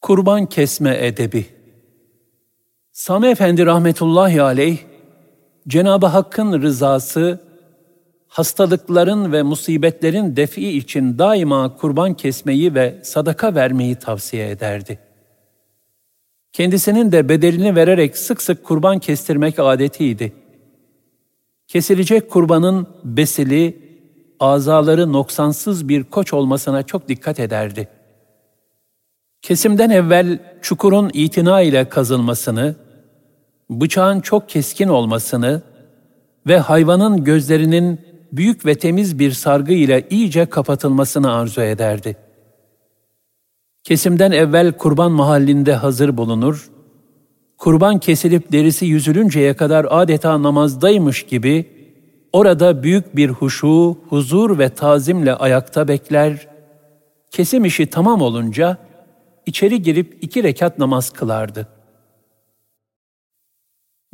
Kurban 0.00 0.46
kesme 0.46 1.06
edebi 1.06 1.46
Sami 2.92 3.26
Efendi 3.26 3.66
rahmetullahi 3.66 4.42
aleyh, 4.42 4.78
Cenab-ı 5.68 6.06
Hakk'ın 6.06 6.62
rızası, 6.62 7.40
hastalıkların 8.28 9.32
ve 9.32 9.42
musibetlerin 9.42 10.36
defi 10.36 10.68
için 10.68 11.18
daima 11.18 11.76
kurban 11.76 12.14
kesmeyi 12.14 12.74
ve 12.74 13.00
sadaka 13.02 13.54
vermeyi 13.54 13.94
tavsiye 13.94 14.50
ederdi. 14.50 14.98
Kendisinin 16.52 17.12
de 17.12 17.28
bedelini 17.28 17.76
vererek 17.76 18.18
sık 18.18 18.42
sık 18.42 18.64
kurban 18.64 18.98
kestirmek 18.98 19.58
adetiydi. 19.58 20.32
Kesilecek 21.68 22.30
kurbanın 22.30 22.86
besili, 23.04 23.86
azaları 24.40 25.12
noksansız 25.12 25.88
bir 25.88 26.04
koç 26.04 26.32
olmasına 26.32 26.82
çok 26.82 27.08
dikkat 27.08 27.40
ederdi. 27.40 27.88
Kesimden 29.42 29.90
evvel 29.90 30.38
çukurun 30.62 31.10
itina 31.14 31.60
ile 31.60 31.88
kazılmasını, 31.88 32.74
bıçağın 33.70 34.20
çok 34.20 34.48
keskin 34.48 34.88
olmasını 34.88 35.62
ve 36.46 36.58
hayvanın 36.58 37.24
gözlerinin 37.24 38.00
büyük 38.32 38.66
ve 38.66 38.74
temiz 38.74 39.18
bir 39.18 39.32
sargı 39.32 39.72
ile 39.72 40.06
iyice 40.10 40.46
kapatılmasını 40.46 41.32
arzu 41.32 41.60
ederdi. 41.60 42.16
Kesimden 43.84 44.32
evvel 44.32 44.72
kurban 44.72 45.12
mahallinde 45.12 45.74
hazır 45.74 46.16
bulunur, 46.16 46.70
kurban 47.58 47.98
kesilip 47.98 48.52
derisi 48.52 48.86
yüzülünceye 48.86 49.54
kadar 49.54 49.86
adeta 49.90 50.42
namazdaymış 50.42 51.22
gibi 51.22 51.76
orada 52.32 52.82
büyük 52.82 53.16
bir 53.16 53.30
huşu, 53.30 53.98
huzur 54.08 54.58
ve 54.58 54.68
tazimle 54.68 55.34
ayakta 55.34 55.88
bekler, 55.88 56.48
kesim 57.30 57.64
işi 57.64 57.86
tamam 57.86 58.22
olunca 58.22 58.78
içeri 59.46 59.82
girip 59.82 60.18
iki 60.20 60.42
rekat 60.42 60.78
namaz 60.78 61.10
kılardı. 61.10 61.75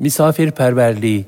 Misafirperverliği 0.02 1.24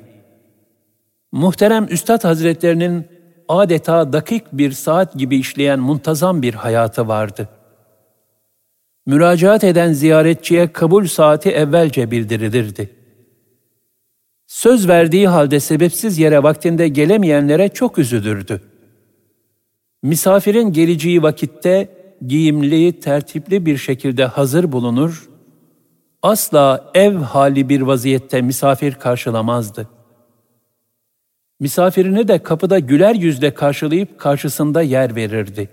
Muhterem 1.33 1.87
Üstad 1.91 2.25
Hazretlerinin 2.25 3.07
adeta 3.49 4.13
dakik 4.13 4.45
bir 4.53 4.73
saat 4.73 5.15
gibi 5.15 5.37
işleyen 5.37 5.81
muntazam 5.81 6.43
bir 6.43 6.55
hayatı 6.55 7.09
vardı. 7.09 7.49
Müracaat 9.07 9.65
eden 9.65 9.93
ziyaretçiye 9.93 10.73
kabul 10.73 11.07
saati 11.07 11.51
evvelce 11.51 12.11
bildirilirdi. 12.11 12.91
Söz 14.47 14.89
verdiği 14.89 15.29
halde 15.29 15.61
sebepsiz 15.61 16.19
yere 16.19 16.43
vaktinde 16.43 16.89
gelemeyenlere 16.89 17.69
çok 17.69 17.99
üzülürdü. 17.99 18.61
Misafirin 20.03 20.73
geleceği 20.73 21.23
vakitte 21.23 21.89
giyimli, 22.27 23.01
tertipli 23.01 23.67
bir 23.67 23.77
şekilde 23.77 24.25
hazır 24.25 24.73
bulunur, 24.73 25.34
asla 26.25 26.91
ev 26.95 27.17
hali 27.17 27.69
bir 27.69 27.81
vaziyette 27.81 28.43
misafir 28.43 28.95
karşılamazdı. 28.95 29.89
Misafirini 31.61 32.29
de 32.29 32.39
kapıda 32.39 32.79
güler 32.79 33.15
yüzle 33.15 33.55
karşılayıp 33.55 34.19
karşısında 34.19 34.83
yer 34.83 35.17
verirdi. 35.17 35.69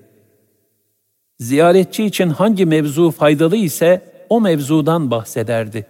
Ziyaretçi 1.40 2.06
için 2.06 2.30
hangi 2.30 2.66
mevzu 2.66 3.12
faydalı 3.12 3.56
ise 3.56 4.02
o 4.30 4.42
mevzudan 4.42 5.12
bahsederdi. 5.12 5.86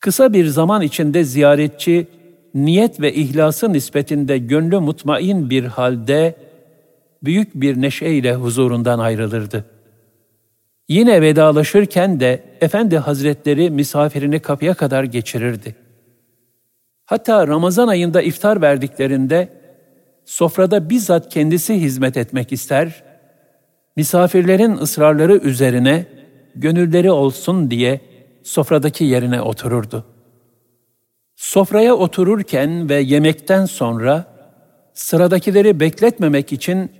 Kısa 0.00 0.32
bir 0.32 0.46
zaman 0.46 0.82
içinde 0.82 1.24
ziyaretçi 1.24 2.06
niyet 2.54 3.00
ve 3.00 3.14
ihlası 3.14 3.72
nispetinde 3.72 4.38
gönlü 4.38 4.78
mutmain 4.78 5.50
bir 5.50 5.64
halde 5.64 6.36
büyük 7.22 7.54
bir 7.54 7.82
neşeyle 7.82 8.34
huzurundan 8.34 8.98
ayrılırdı. 8.98 9.73
Yine 10.88 11.22
vedalaşırken 11.22 12.20
de 12.20 12.42
Efendi 12.60 12.98
Hazretleri 12.98 13.70
misafirini 13.70 14.40
kapıya 14.40 14.74
kadar 14.74 15.04
geçirirdi. 15.04 15.74
Hatta 17.04 17.48
Ramazan 17.48 17.88
ayında 17.88 18.22
iftar 18.22 18.62
verdiklerinde 18.62 19.48
sofrada 20.24 20.90
bizzat 20.90 21.28
kendisi 21.28 21.74
hizmet 21.74 22.16
etmek 22.16 22.52
ister, 22.52 23.02
misafirlerin 23.96 24.76
ısrarları 24.76 25.36
üzerine 25.36 26.06
gönülleri 26.54 27.10
olsun 27.10 27.70
diye 27.70 28.00
sofradaki 28.42 29.04
yerine 29.04 29.42
otururdu. 29.42 30.04
Sofraya 31.36 31.94
otururken 31.94 32.88
ve 32.88 32.94
yemekten 32.94 33.66
sonra 33.66 34.24
sıradakileri 34.94 35.80
bekletmemek 35.80 36.52
için 36.52 36.92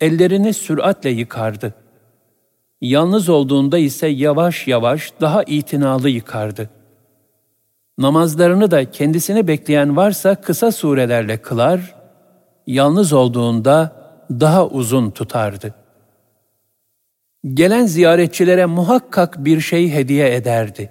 ellerini 0.00 0.54
süratle 0.54 1.10
yıkardı. 1.10 1.74
Yalnız 2.80 3.28
olduğunda 3.28 3.78
ise 3.78 4.06
yavaş 4.06 4.68
yavaş 4.68 5.12
daha 5.20 5.42
itinalı 5.42 6.10
yıkardı. 6.10 6.70
Namazlarını 7.98 8.70
da 8.70 8.90
kendisini 8.90 9.48
bekleyen 9.48 9.96
varsa 9.96 10.40
kısa 10.40 10.72
surelerle 10.72 11.36
kılar, 11.42 11.94
yalnız 12.66 13.12
olduğunda 13.12 13.96
daha 14.30 14.66
uzun 14.68 15.10
tutardı. 15.10 15.74
Gelen 17.54 17.86
ziyaretçilere 17.86 18.66
muhakkak 18.66 19.44
bir 19.44 19.60
şey 19.60 19.92
hediye 19.92 20.34
ederdi. 20.34 20.90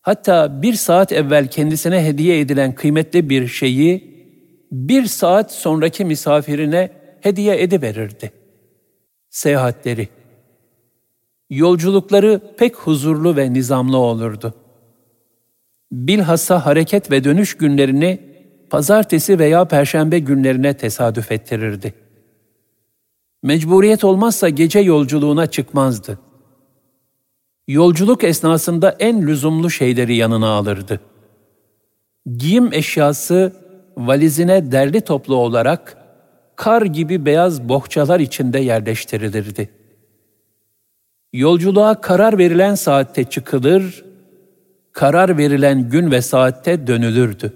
Hatta 0.00 0.62
bir 0.62 0.74
saat 0.74 1.12
evvel 1.12 1.48
kendisine 1.48 2.04
hediye 2.04 2.40
edilen 2.40 2.74
kıymetli 2.74 3.30
bir 3.30 3.48
şeyi 3.48 4.12
bir 4.72 5.06
saat 5.06 5.52
sonraki 5.52 6.04
misafirine 6.04 6.90
hediye 7.20 7.62
ediverirdi. 7.62 8.32
Seyahatleri 9.30 10.08
Yolculukları 11.52 12.40
pek 12.56 12.76
huzurlu 12.76 13.36
ve 13.36 13.52
nizamlı 13.52 13.96
olurdu. 13.96 14.54
Bilhassa 15.92 16.66
hareket 16.66 17.10
ve 17.10 17.24
dönüş 17.24 17.56
günlerini 17.56 18.20
pazartesi 18.70 19.38
veya 19.38 19.64
perşembe 19.64 20.18
günlerine 20.18 20.76
tesadüf 20.76 21.32
ettirirdi. 21.32 21.94
Mecburiyet 23.42 24.04
olmazsa 24.04 24.48
gece 24.48 24.78
yolculuğuna 24.78 25.46
çıkmazdı. 25.46 26.18
Yolculuk 27.68 28.24
esnasında 28.24 28.96
en 28.98 29.26
lüzumlu 29.26 29.70
şeyleri 29.70 30.16
yanına 30.16 30.48
alırdı. 30.48 31.00
Giyim 32.36 32.72
eşyası 32.72 33.52
valizine 33.96 34.72
derli 34.72 35.00
toplu 35.00 35.36
olarak 35.36 35.96
kar 36.56 36.82
gibi 36.82 37.24
beyaz 37.26 37.68
bohçalar 37.68 38.20
içinde 38.20 38.58
yerleştirilirdi. 38.58 39.81
Yolculuğa 41.32 42.00
karar 42.00 42.38
verilen 42.38 42.74
saatte 42.74 43.24
çıkılır, 43.24 44.04
karar 44.92 45.38
verilen 45.38 45.90
gün 45.90 46.10
ve 46.10 46.22
saatte 46.22 46.86
dönülürdü. 46.86 47.52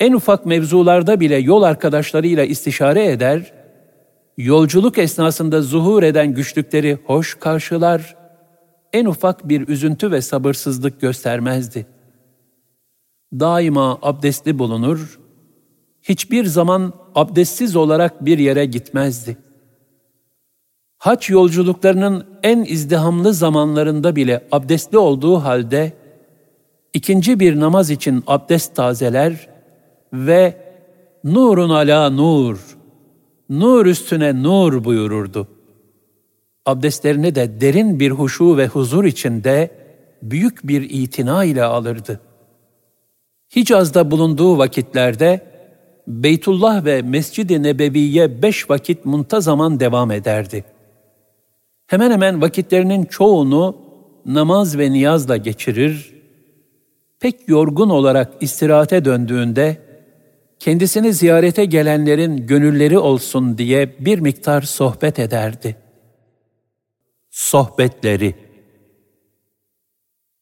En 0.00 0.12
ufak 0.12 0.46
mevzularda 0.46 1.20
bile 1.20 1.36
yol 1.36 1.62
arkadaşlarıyla 1.62 2.44
istişare 2.44 3.06
eder, 3.06 3.52
yolculuk 4.38 4.98
esnasında 4.98 5.62
zuhur 5.62 6.02
eden 6.02 6.34
güçlükleri 6.34 6.98
hoş 7.04 7.34
karşılar, 7.34 8.16
en 8.92 9.06
ufak 9.06 9.48
bir 9.48 9.68
üzüntü 9.68 10.10
ve 10.10 10.22
sabırsızlık 10.22 11.00
göstermezdi. 11.00 11.86
Daima 13.32 13.98
abdestli 14.02 14.58
bulunur, 14.58 15.20
hiçbir 16.02 16.44
zaman 16.44 16.92
abdestsiz 17.14 17.76
olarak 17.76 18.24
bir 18.24 18.38
yere 18.38 18.64
gitmezdi. 18.64 19.36
Haç 21.02 21.30
yolculuklarının 21.30 22.26
en 22.42 22.64
izdihamlı 22.64 23.34
zamanlarında 23.34 24.16
bile 24.16 24.44
abdestli 24.52 24.98
olduğu 24.98 25.36
halde 25.36 25.92
ikinci 26.92 27.40
bir 27.40 27.60
namaz 27.60 27.90
için 27.90 28.24
abdest 28.26 28.76
tazeler 28.76 29.48
ve 30.12 30.56
nurun 31.24 31.70
ala 31.70 32.10
nur, 32.10 32.58
nur 33.50 33.86
üstüne 33.86 34.42
nur 34.42 34.84
buyururdu. 34.84 35.48
Abdestlerini 36.66 37.34
de 37.34 37.60
derin 37.60 38.00
bir 38.00 38.10
huşu 38.10 38.56
ve 38.56 38.66
huzur 38.66 39.04
içinde 39.04 39.70
büyük 40.22 40.68
bir 40.68 40.90
itina 40.90 41.44
ile 41.44 41.64
alırdı. 41.64 42.20
Hicaz'da 43.56 44.10
bulunduğu 44.10 44.58
vakitlerde 44.58 45.40
Beytullah 46.06 46.84
ve 46.84 47.02
Mescid-i 47.02 47.62
Nebevi'ye 47.62 48.42
beş 48.42 48.70
vakit 48.70 49.04
muntazaman 49.04 49.80
devam 49.80 50.10
ederdi. 50.10 50.71
Hemen 51.92 52.10
hemen 52.10 52.42
vakitlerinin 52.42 53.04
çoğunu 53.04 53.76
namaz 54.26 54.78
ve 54.78 54.92
niyazla 54.92 55.36
geçirir, 55.36 56.14
pek 57.20 57.48
yorgun 57.48 57.90
olarak 57.90 58.32
istirahate 58.40 59.04
döndüğünde, 59.04 59.82
kendisini 60.58 61.12
ziyarete 61.12 61.64
gelenlerin 61.64 62.46
gönülleri 62.46 62.98
olsun 62.98 63.58
diye 63.58 64.04
bir 64.04 64.18
miktar 64.18 64.62
sohbet 64.62 65.18
ederdi. 65.18 65.76
Sohbetleri 67.30 68.34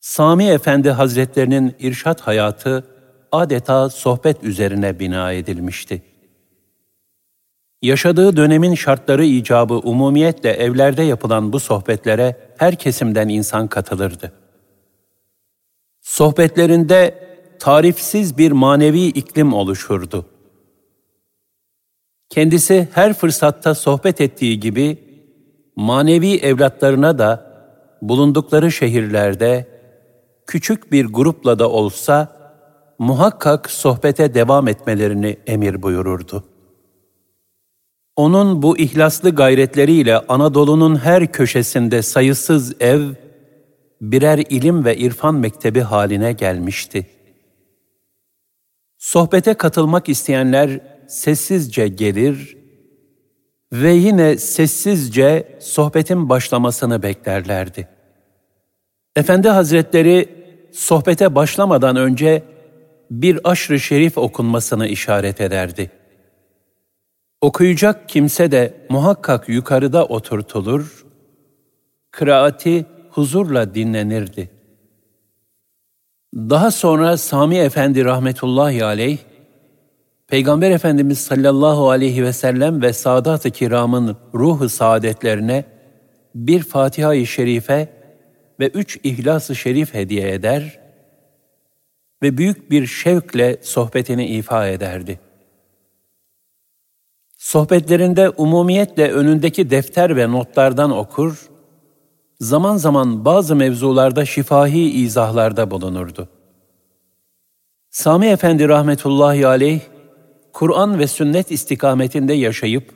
Sami 0.01 0.45
Efendi 0.45 0.91
Hazretlerinin 0.91 1.75
irşat 1.79 2.21
hayatı 2.21 2.87
adeta 3.33 3.91
sohbet 3.91 4.45
üzerine 4.45 4.99
bina 4.99 5.33
edilmişti. 5.33 6.03
Yaşadığı 7.83 8.37
dönemin 8.37 8.75
şartları 8.75 9.25
icabı 9.25 9.75
umumiyetle 9.75 10.51
evlerde 10.51 11.03
yapılan 11.03 11.53
bu 11.53 11.61
sohbetlere 11.61 12.37
her 12.57 12.77
kesimden 12.77 13.29
insan 13.29 13.69
katılırdı. 13.69 14.33
Sohbetlerinde 16.01 17.29
tarifsiz 17.59 18.39
bir 18.39 18.53
manevi 18.53 19.07
iklim 19.07 19.53
oluşurdu. 19.53 20.27
Kendisi 22.29 22.89
her 22.93 23.15
fırsatta 23.15 23.75
sohbet 23.75 24.21
ettiği 24.21 24.61
gibi 24.61 24.99
manevi 25.77 26.37
evlatlarına 26.37 27.19
da 27.19 27.51
bulundukları 28.03 28.73
şehirlerde 28.73 29.67
küçük 30.47 30.93
bir 30.93 31.05
grupla 31.05 31.59
da 31.59 31.71
olsa 31.71 32.37
muhakkak 32.99 33.71
sohbete 33.71 34.35
devam 34.35 34.69
etmelerini 34.69 35.37
emir 35.47 35.83
buyururdu. 35.83 36.45
Onun 38.17 38.63
bu 38.63 38.79
ihlaslı 38.79 39.35
gayretleriyle 39.35 40.19
Anadolu'nun 40.19 40.97
her 40.97 41.33
köşesinde 41.33 42.03
sayısız 42.03 42.81
ev, 42.81 43.03
birer 44.01 44.39
ilim 44.39 44.85
ve 44.85 44.97
irfan 44.97 45.35
mektebi 45.35 45.81
haline 45.81 46.33
gelmişti. 46.33 47.07
Sohbete 48.99 49.55
katılmak 49.55 50.09
isteyenler 50.09 50.81
sessizce 51.09 51.89
gelir 51.89 52.57
ve 53.73 53.93
yine 53.93 54.37
sessizce 54.37 55.59
sohbetin 55.61 56.29
başlamasını 56.29 57.03
beklerlerdi. 57.03 57.89
Efendi 59.17 59.49
Hazretleri 59.49 60.29
sohbete 60.73 61.35
başlamadan 61.35 61.97
önce 61.97 62.43
bir 63.11 63.41
aşrı 63.45 63.81
şerif 63.81 64.19
okunmasını 64.19 64.87
işaret 64.87 65.41
ederdi. 65.41 65.91
Okuyacak 67.41 68.09
kimse 68.09 68.51
de 68.51 68.87
muhakkak 68.89 69.49
yukarıda 69.49 70.07
oturtulur, 70.07 71.07
kıraati 72.11 72.87
huzurla 73.11 73.75
dinlenirdi. 73.75 74.51
Daha 76.35 76.71
sonra 76.71 77.17
Sami 77.17 77.57
Efendi 77.57 78.05
rahmetullahi 78.05 78.85
aleyh, 78.85 79.19
Peygamber 80.29 80.71
Efendimiz 80.71 81.19
sallallahu 81.19 81.91
aleyhi 81.91 82.25
ve 82.25 82.33
sellem 82.33 82.83
ve 82.83 82.93
Sadat-ı 82.93 83.51
Kiram'ın 83.51 84.17
ruhu 84.35 84.69
saadetlerine 84.69 85.65
bir 86.35 86.63
Fatiha-i 86.63 87.27
Şerife 87.27 87.89
ve 88.61 88.69
üç 88.69 89.01
İhlas-ı 89.05 89.57
Şerif 89.57 89.95
hediye 89.95 90.33
eder 90.33 90.81
ve 92.23 92.39
büyük 92.39 92.71
bir 92.71 92.87
şevkle 92.87 93.59
sohbetini 93.63 94.27
ifa 94.27 94.69
ederdi. 94.69 95.30
Sohbetlerinde 97.41 98.31
umumiyetle 98.31 99.13
önündeki 99.13 99.71
defter 99.71 100.17
ve 100.17 100.33
notlardan 100.33 100.91
okur, 100.91 101.51
zaman 102.41 102.77
zaman 102.77 103.25
bazı 103.25 103.57
mevzularda 103.57 104.25
şifahi 104.25 104.91
izahlarda 104.91 105.71
bulunurdu. 105.71 106.29
Sami 107.91 108.27
Efendi 108.27 108.69
rahmetullahi 108.69 109.47
aleyh, 109.47 109.81
Kur'an 110.53 110.99
ve 110.99 111.07
sünnet 111.07 111.51
istikametinde 111.51 112.33
yaşayıp, 112.33 112.95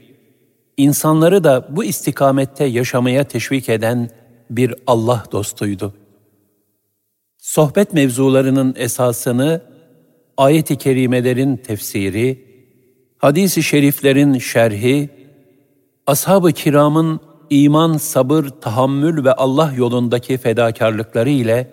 insanları 0.77 1.45
da 1.45 1.67
bu 1.77 1.85
istikamette 1.85 2.65
yaşamaya 2.65 3.25
teşvik 3.25 3.69
eden 3.69 4.11
bir 4.51 4.75
Allah 4.87 5.25
dostuydu. 5.33 5.95
Sohbet 7.39 7.93
mevzularının 7.93 8.75
esasını 8.77 9.61
ayet-i 10.37 10.77
kerimelerin 10.77 11.57
tefsiri, 11.57 12.54
hadis-i 13.25 13.63
şeriflerin 13.63 14.39
şerhi, 14.39 15.11
ashab-ı 16.07 16.53
kiramın 16.53 17.21
iman, 17.51 17.97
sabır, 17.97 18.49
tahammül 18.49 19.25
ve 19.25 19.33
Allah 19.33 19.73
yolundaki 19.77 20.39
fedakarlıkları 20.39 21.31
ile 21.31 21.71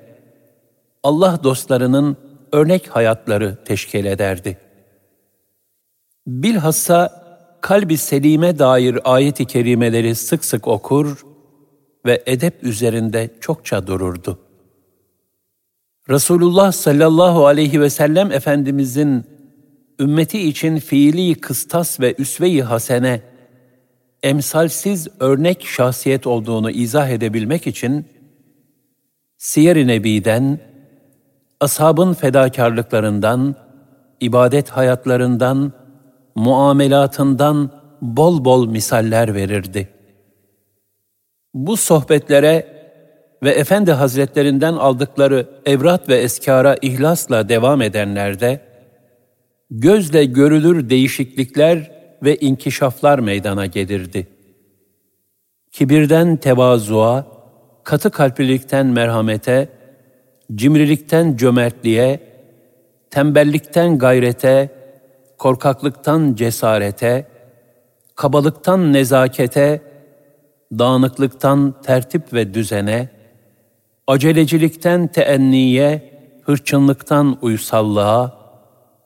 Allah 1.04 1.40
dostlarının 1.44 2.18
örnek 2.52 2.88
hayatları 2.88 3.58
teşkil 3.66 4.06
ederdi. 4.06 4.58
Bilhassa 6.28 7.24
kalbi 7.62 7.98
selime 7.98 8.60
dair 8.60 9.00
ayet-i 9.04 9.46
kerimeleri 9.46 10.16
sık 10.16 10.46
sık 10.46 10.68
okur 10.68 11.26
ve 12.06 12.24
edep 12.26 12.64
üzerinde 12.64 13.30
çokça 13.42 13.88
dururdu. 13.88 14.40
Resulullah 16.10 16.72
sallallahu 16.72 17.46
aleyhi 17.46 17.82
ve 17.82 17.90
sellem 17.90 18.32
Efendimizin 18.32 19.31
ümmeti 20.02 20.40
için 20.48 20.78
fiili 20.78 21.36
kıstas 21.36 22.00
ve 22.00 22.16
üsve-i 22.18 22.62
hasene, 22.62 23.22
emsalsiz 24.24 25.08
örnek 25.20 25.66
şahsiyet 25.66 26.28
olduğunu 26.28 26.72
izah 26.72 27.10
edebilmek 27.10 27.68
için, 27.68 28.06
Siyer-i 29.38 29.88
Nebi'den, 29.88 30.60
ashabın 31.60 32.14
fedakarlıklarından, 32.14 33.56
ibadet 34.20 34.70
hayatlarından, 34.70 35.72
muamelatından 36.36 37.72
bol 38.02 38.46
bol 38.46 38.68
misaller 38.70 39.36
verirdi. 39.36 39.90
Bu 41.54 41.78
sohbetlere 41.78 42.82
ve 43.44 43.50
Efendi 43.50 43.92
Hazretlerinden 43.92 44.74
aldıkları 44.74 45.50
evrat 45.66 46.10
ve 46.10 46.16
eskara 46.16 46.78
ihlasla 46.82 47.50
devam 47.50 47.82
edenlerde, 47.82 48.71
gözle 49.72 50.26
görülür 50.26 50.90
değişiklikler 50.90 51.92
ve 52.24 52.36
inkişaflar 52.36 53.20
meydana 53.20 53.66
gelirdi. 53.66 54.28
Kibirden 55.72 56.38
tevazuğa, 56.38 57.28
katı 57.84 58.12
kalplilikten 58.12 58.86
merhamete, 58.86 59.70
cimrilikten 60.56 61.38
cömertliğe, 61.38 62.20
tembellikten 63.10 63.98
gayrete, 63.98 64.70
korkaklıktan 65.38 66.36
cesarete, 66.36 67.28
kabalıktan 68.16 68.94
nezakete, 68.94 69.82
dağınıklıktan 70.72 71.82
tertip 71.84 72.34
ve 72.34 72.54
düzene, 72.54 73.10
acelecilikten 74.08 75.08
teenniye, 75.08 76.12
hırçınlıktan 76.44 77.38
uysallığa, 77.42 78.41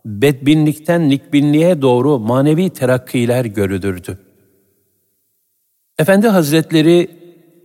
bedbinlikten 0.05 1.09
nikbinliğe 1.09 1.81
doğru 1.81 2.19
manevi 2.19 2.69
terakkiler 2.69 3.45
görülürdü. 3.45 4.17
Efendi 5.97 6.27
Hazretleri, 6.27 7.09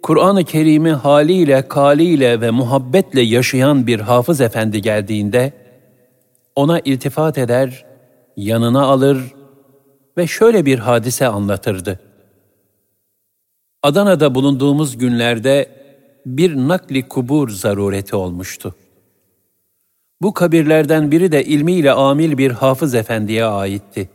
Kur'an-ı 0.03 0.45
Kerim'i 0.45 0.91
haliyle, 0.91 1.69
kaliyle 1.69 2.41
ve 2.41 2.51
muhabbetle 2.51 3.21
yaşayan 3.21 3.87
bir 3.87 4.01
hafız 4.01 4.41
efendi 4.41 4.83
geldiğinde, 4.83 5.53
ona 6.57 6.81
iltifat 6.81 7.39
eder, 7.39 7.85
yanına 8.37 8.83
alır 8.83 9.35
ve 10.19 10.27
şöyle 10.27 10.67
bir 10.67 10.79
hadise 10.79 11.27
anlatırdı. 11.29 12.01
Adana'da 13.83 14.35
bulunduğumuz 14.35 14.99
günlerde 14.99 15.69
bir 16.27 16.57
nakli 16.57 17.09
kubur 17.09 17.49
zarureti 17.49 18.17
olmuştu. 18.17 18.75
Bu 20.23 20.35
kabirlerden 20.35 21.11
biri 21.11 21.33
de 21.33 21.45
ilmiyle 21.45 21.93
amil 21.93 22.39
bir 22.39 22.51
hafız 22.51 22.95
efendiye 22.95 23.45
aitti. 23.45 24.11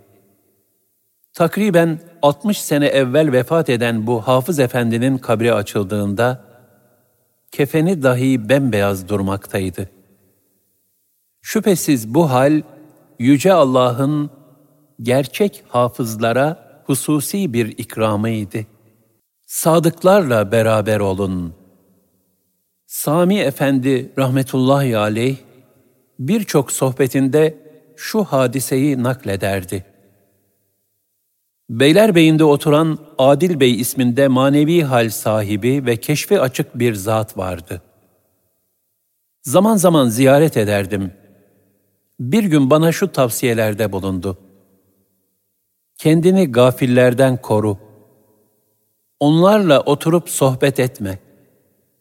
Takriben 1.34 2.00
60 2.22 2.62
sene 2.62 2.86
evvel 2.86 3.32
vefat 3.32 3.70
eden 3.70 4.08
bu 4.08 4.22
hafız 4.22 4.60
efendinin 4.60 5.18
kabri 5.18 5.54
açıldığında, 5.54 6.46
kefeni 7.52 8.04
dahi 8.04 8.50
bembeyaz 8.50 9.10
durmaktaydı. 9.10 9.90
Şüphesiz 11.42 12.14
bu 12.14 12.32
hal, 12.32 12.62
Yüce 13.20 13.54
Allah'ın 13.54 14.30
gerçek 15.02 15.64
hafızlara 15.68 16.82
hususi 16.86 17.54
bir 17.54 17.68
ikramıydı. 17.78 18.60
Sadıklarla 19.48 20.52
beraber 20.52 21.00
olun. 21.00 21.54
Sami 22.86 23.40
Efendi 23.40 24.12
rahmetullahi 24.18 24.98
aleyh 24.98 25.38
birçok 26.20 26.72
sohbetinde 26.72 27.58
şu 27.96 28.24
hadiseyi 28.24 29.04
naklederdi. 29.04 29.86
Beylerbeyi'nde 31.70 32.44
oturan 32.44 33.00
Adil 33.18 33.60
Bey 33.60 33.82
isminde 33.82 34.28
manevi 34.28 34.84
hal 34.84 35.10
sahibi 35.10 35.86
ve 35.86 35.98
keşfi 35.98 36.40
açık 36.40 36.80
bir 36.80 36.94
zat 36.94 37.38
vardı. 37.38 37.82
Zaman 39.44 39.78
zaman 39.78 40.10
ziyaret 40.10 40.58
ederdim. 40.58 41.14
Bir 42.20 42.44
gün 42.44 42.70
bana 42.70 42.92
şu 42.92 43.12
tavsiyelerde 43.12 43.92
bulundu. 43.92 44.38
Kendini 45.98 46.52
gafillerden 46.52 47.38
koru. 47.38 47.78
Onlarla 49.20 49.82
oturup 49.82 50.30
sohbet 50.30 50.80
etme. 50.80 51.20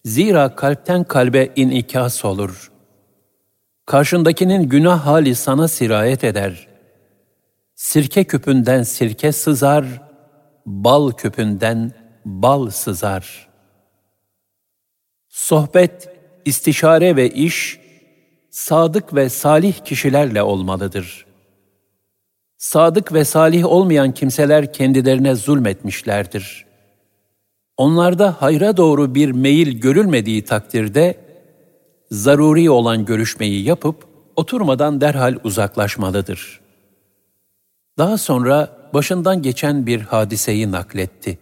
Zira 0.05 0.55
kalpten 0.57 1.05
kalbe 1.05 1.53
inikas 1.57 2.25
olur. 2.25 2.74
Karşındakinin 3.87 4.63
günah 4.63 5.07
hali 5.07 5.35
sana 5.35 5.69
sirayet 5.69 6.25
eder. 6.25 6.69
Sirke 7.75 8.25
küpünden 8.25 8.83
sirke 8.83 9.33
sızar, 9.33 9.85
bal 10.67 11.13
küpünden 11.13 11.93
bal 12.25 12.71
sızar. 12.71 13.49
Sohbet, 15.29 16.09
istişare 16.45 17.17
ve 17.17 17.31
iş, 17.31 17.81
sadık 18.51 19.15
ve 19.15 19.29
salih 19.29 19.75
kişilerle 19.85 20.43
olmalıdır. 20.43 21.27
Sadık 22.57 23.13
ve 23.13 23.25
salih 23.25 23.65
olmayan 23.65 24.13
kimseler 24.13 24.73
kendilerine 24.73 25.35
zulmetmişlerdir. 25.35 26.67
Onlarda 27.77 28.43
hayra 28.43 28.77
doğru 28.77 29.15
bir 29.15 29.31
meyil 29.31 29.81
görülmediği 29.81 30.45
takdirde, 30.45 31.24
zaruri 32.15 32.71
olan 32.71 33.05
görüşmeyi 33.05 33.65
yapıp, 33.65 34.05
oturmadan 34.37 35.01
derhal 35.01 35.37
uzaklaşmalıdır. 35.45 36.61
Daha 37.99 38.19
sonra 38.19 38.77
başından 38.95 39.43
geçen 39.43 39.87
bir 39.87 40.01
hadiseyi 40.01 40.73
nakletti. 40.73 41.39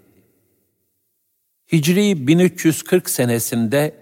Hicri 1.72 2.26
1340 2.26 3.10
senesinde 3.10 3.94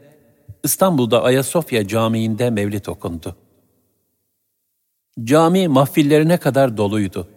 İstanbul'da 0.64 1.22
Ayasofya 1.22 1.88
Camii'nde 1.88 2.50
mevlit 2.50 2.88
okundu. 2.88 3.36
Cami 5.24 5.68
mahfillerine 5.68 6.36
kadar 6.36 6.76
doluydu. 6.76 7.28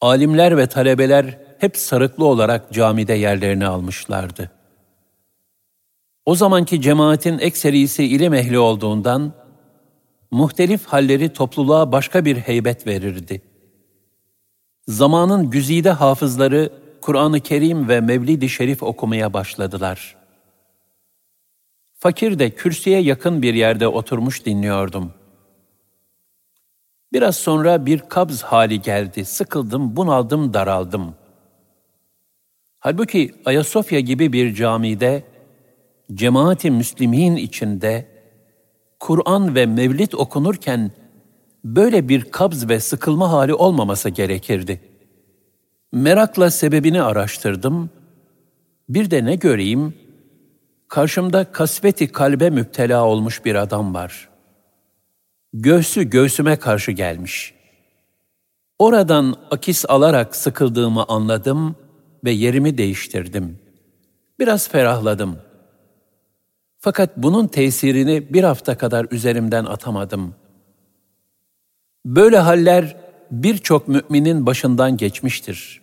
Alimler 0.00 0.56
ve 0.56 0.66
talebeler 0.66 1.38
hep 1.58 1.76
sarıklı 1.76 2.24
olarak 2.24 2.72
camide 2.72 3.14
yerlerini 3.14 3.66
almışlardı. 3.66 4.50
O 6.26 6.34
zamanki 6.34 6.80
cemaatin 6.80 7.38
ekserisi 7.38 8.04
ilim 8.04 8.34
ehli 8.34 8.58
olduğundan, 8.58 9.32
muhtelif 10.30 10.86
halleri 10.86 11.32
topluluğa 11.32 11.92
başka 11.92 12.24
bir 12.24 12.36
heybet 12.36 12.86
verirdi. 12.86 13.42
Zamanın 14.88 15.50
güzide 15.50 15.90
hafızları 15.90 16.72
Kur'an-ı 17.00 17.40
Kerim 17.40 17.88
ve 17.88 18.00
Mevlid-i 18.00 18.48
Şerif 18.48 18.82
okumaya 18.82 19.32
başladılar. 19.32 20.16
Fakir 21.98 22.38
de 22.38 22.50
kürsüye 22.50 23.00
yakın 23.00 23.42
bir 23.42 23.54
yerde 23.54 23.88
oturmuş 23.88 24.46
dinliyordum. 24.46 25.12
Biraz 27.12 27.36
sonra 27.36 27.86
bir 27.86 27.98
kabz 27.98 28.42
hali 28.42 28.80
geldi. 28.80 29.24
Sıkıldım, 29.24 29.96
bunaldım, 29.96 30.54
daraldım. 30.54 31.14
Halbuki 32.78 33.34
Ayasofya 33.44 34.00
gibi 34.00 34.32
bir 34.32 34.54
camide, 34.54 35.31
cemaati 36.14 36.70
müslimin 36.70 37.36
içinde, 37.36 38.08
Kur'an 39.00 39.54
ve 39.54 39.66
Mevlid 39.66 40.12
okunurken 40.12 40.90
böyle 41.64 42.08
bir 42.08 42.30
kabz 42.30 42.68
ve 42.68 42.80
sıkılma 42.80 43.30
hali 43.30 43.54
olmaması 43.54 44.08
gerekirdi. 44.08 44.80
Merakla 45.92 46.50
sebebini 46.50 47.02
araştırdım. 47.02 47.90
Bir 48.88 49.10
de 49.10 49.24
ne 49.24 49.34
göreyim? 49.34 49.94
Karşımda 50.88 51.52
kasveti 51.52 52.12
kalbe 52.12 52.50
müptela 52.50 53.04
olmuş 53.04 53.44
bir 53.44 53.54
adam 53.54 53.94
var. 53.94 54.28
Göğsü 55.52 56.10
göğsüme 56.10 56.56
karşı 56.56 56.92
gelmiş. 56.92 57.54
Oradan 58.78 59.36
akis 59.50 59.84
alarak 59.88 60.36
sıkıldığımı 60.36 61.04
anladım 61.08 61.76
ve 62.24 62.30
yerimi 62.30 62.78
değiştirdim. 62.78 63.58
Biraz 64.38 64.68
ferahladım. 64.68 65.38
Fakat 66.84 67.10
bunun 67.16 67.46
tesirini 67.46 68.34
bir 68.34 68.44
hafta 68.44 68.78
kadar 68.78 69.06
üzerimden 69.10 69.64
atamadım.'' 69.64 70.42
Böyle 72.04 72.38
haller 72.38 72.96
birçok 73.30 73.88
müminin 73.88 74.46
başından 74.46 74.96
geçmiştir. 74.96 75.82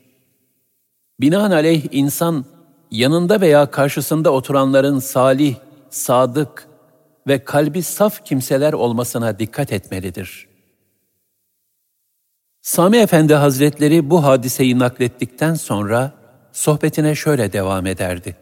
Binaenaleyh 1.21 1.83
insan 1.91 2.45
yanında 2.91 3.41
veya 3.41 3.71
karşısında 3.71 4.31
oturanların 4.31 4.99
salih, 4.99 5.55
sadık 5.89 6.67
ve 7.27 7.43
kalbi 7.43 7.83
saf 7.83 8.25
kimseler 8.25 8.73
olmasına 8.73 9.39
dikkat 9.39 9.73
etmelidir. 9.73 10.47
Sami 12.61 12.97
Efendi 12.97 13.33
Hazretleri 13.33 14.09
bu 14.09 14.23
hadiseyi 14.23 14.79
naklettikten 14.79 15.53
sonra 15.53 16.11
sohbetine 16.51 17.15
şöyle 17.15 17.53
devam 17.53 17.85
ederdi. 17.85 18.35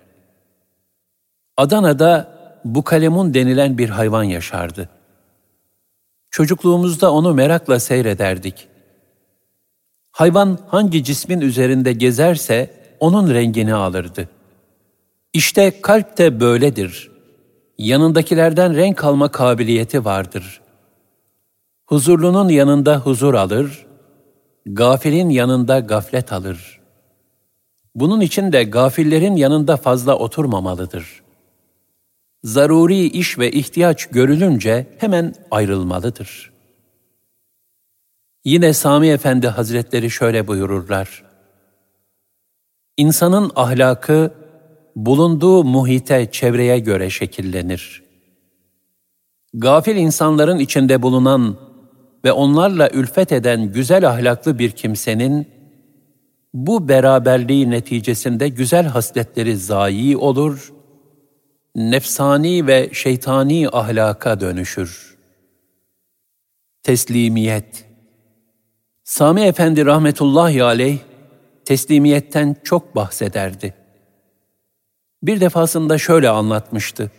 Adana'da 1.58 2.37
bukalemun 2.66 3.34
denilen 3.34 3.78
bir 3.78 3.89
hayvan 3.89 4.24
yaşardı. 4.24 4.89
Çocukluğumuzda 6.32 7.14
onu 7.14 7.34
merakla 7.34 7.80
seyrederdik. 7.80 8.68
Hayvan 10.12 10.60
hangi 10.68 11.03
cismin 11.03 11.41
üzerinde 11.41 11.93
gezerse 11.93 12.74
onun 12.99 13.34
rengini 13.34 13.74
alırdı. 13.74 14.30
İşte 15.34 15.82
kalp 15.82 16.18
de 16.18 16.39
böyledir. 16.39 17.12
Yanındakilerden 17.78 18.76
renk 18.76 19.03
alma 19.03 19.32
kabiliyeti 19.32 20.05
vardır. 20.05 20.62
Huzurlunun 21.86 22.49
yanında 22.49 22.97
huzur 22.97 23.34
alır, 23.34 23.86
gafilin 24.66 25.30
yanında 25.30 25.80
gaflet 25.80 26.34
alır. 26.34 26.80
Bunun 27.95 28.22
için 28.22 28.51
de 28.51 28.64
gafillerin 28.64 29.36
yanında 29.36 29.78
fazla 29.78 30.16
oturmamalıdır.'' 30.18 31.26
Zaruri 32.44 33.06
iş 33.06 33.40
ve 33.40 33.52
ihtiyaç 33.52 34.06
görülünce 34.06 34.88
hemen 34.98 35.36
ayrılmalıdır. 35.52 36.52
Yine 38.46 38.74
Sami 38.74 39.08
Efendi 39.08 39.48
Hazretleri 39.48 40.12
şöyle 40.12 40.48
buyururlar. 40.48 41.24
İnsanın 42.98 43.52
ahlakı 43.56 44.34
bulunduğu 44.96 45.64
muhite, 45.64 46.32
çevreye 46.32 46.80
göre 46.80 47.10
şekillenir. 47.10 48.04
Gafil 49.54 49.96
insanların 49.96 50.60
içinde 50.60 51.02
bulunan 51.02 51.58
ve 52.26 52.32
onlarla 52.32 52.90
ülfet 52.90 53.32
eden 53.32 53.72
güzel 53.72 54.10
ahlaklı 54.10 54.60
bir 54.60 54.72
kimsenin 54.72 55.48
bu 56.54 56.88
beraberliği 56.88 57.70
neticesinde 57.70 58.50
güzel 58.50 58.86
hasletleri 58.86 59.58
zayi 59.58 60.18
olur 60.18 60.74
nefsani 61.78 62.67
ve 62.67 62.89
şeytani 62.93 63.69
ahlaka 63.69 64.39
dönüşür. 64.39 65.17
Teslimiyet 66.84 67.86
Sami 69.03 69.41
Efendi 69.41 69.86
rahmetullahi 69.86 70.63
aleyh 70.63 70.99
teslimiyetten 71.65 72.55
çok 72.63 72.95
bahsederdi. 72.95 73.73
Bir 75.23 75.39
defasında 75.39 75.97
şöyle 75.97 76.30
anlatmıştı. 76.30 77.11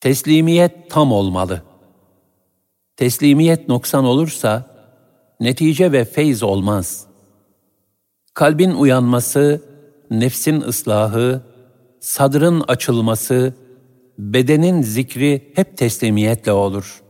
Teslimiyet 0.00 0.90
tam 0.90 1.12
olmalı. 1.12 1.62
Teslimiyet 2.96 3.68
noksan 3.68 4.04
olursa 4.04 4.64
netice 5.40 5.92
ve 5.92 6.04
feyz 6.04 6.42
olmaz. 6.42 7.06
Kalbin 8.34 8.70
uyanması, 8.70 9.62
nefsin 10.10 10.60
ıslahı, 10.60 11.42
sadrın 12.00 12.64
açılması, 12.68 13.54
bedenin 14.18 14.82
zikri 14.82 15.52
hep 15.54 15.76
teslimiyetle 15.76 16.52
olur. 16.52 17.02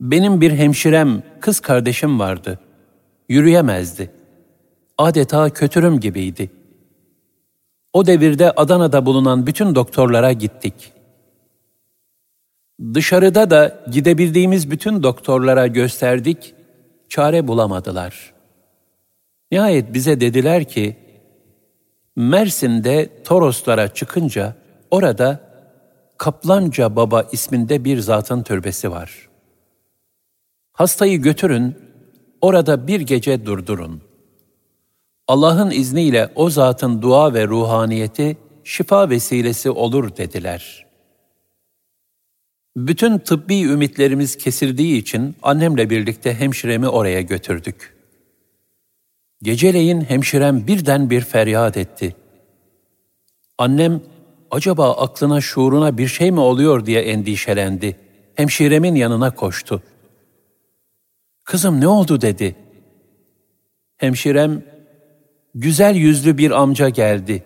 Benim 0.00 0.40
bir 0.40 0.52
hemşirem, 0.52 1.22
kız 1.40 1.60
kardeşim 1.60 2.18
vardı. 2.18 2.58
Yürüyemezdi. 3.28 4.10
Adeta 4.98 5.50
kötürüm 5.50 6.00
gibiydi. 6.00 6.50
O 7.92 8.06
devirde 8.06 8.50
Adana'da 8.50 9.06
bulunan 9.06 9.46
bütün 9.46 9.74
doktorlara 9.74 10.32
gittik. 10.32 10.92
Dışarıda 12.94 13.50
da 13.50 13.84
gidebildiğimiz 13.90 14.70
bütün 14.70 15.02
doktorlara 15.02 15.66
gösterdik 15.66 16.54
çare 17.08 17.48
bulamadılar. 17.48 18.32
Nihayet 19.50 19.94
bize 19.94 20.20
dediler 20.20 20.64
ki, 20.64 20.96
Mersin'de 22.18 23.22
Toroslara 23.24 23.94
çıkınca 23.94 24.54
orada 24.90 25.40
Kaplanca 26.16 26.96
Baba 26.96 27.22
isminde 27.32 27.84
bir 27.84 27.98
zatın 27.98 28.42
türbesi 28.42 28.90
var. 28.90 29.28
Hastayı 30.72 31.22
götürün, 31.22 31.74
orada 32.40 32.86
bir 32.86 33.00
gece 33.00 33.46
durdurun. 33.46 34.02
Allah'ın 35.28 35.70
izniyle 35.70 36.32
o 36.34 36.50
zatın 36.50 37.02
dua 37.02 37.34
ve 37.34 37.46
ruhaniyeti 37.46 38.36
şifa 38.64 39.10
vesilesi 39.10 39.70
olur 39.70 40.16
dediler. 40.16 40.86
Bütün 42.76 43.18
tıbbi 43.18 43.62
ümitlerimiz 43.62 44.36
kesildiği 44.36 44.96
için 44.96 45.36
annemle 45.42 45.90
birlikte 45.90 46.34
hemşiremi 46.34 46.88
oraya 46.88 47.20
götürdük. 47.20 47.97
Geceleyin 49.42 50.00
hemşirem 50.00 50.66
birden 50.66 51.10
bir 51.10 51.20
feryat 51.20 51.76
etti. 51.76 52.16
Annem 53.58 54.00
acaba 54.50 54.96
aklına 54.96 55.40
şuuruna 55.40 55.98
bir 55.98 56.08
şey 56.08 56.30
mi 56.30 56.40
oluyor 56.40 56.86
diye 56.86 57.00
endişelendi. 57.00 57.96
Hemşiremin 58.34 58.94
yanına 58.94 59.34
koştu. 59.34 59.82
Kızım 61.44 61.80
ne 61.80 61.88
oldu 61.88 62.20
dedi. 62.20 62.56
Hemşirem, 63.96 64.62
güzel 65.54 65.94
yüzlü 65.94 66.38
bir 66.38 66.50
amca 66.50 66.88
geldi. 66.88 67.42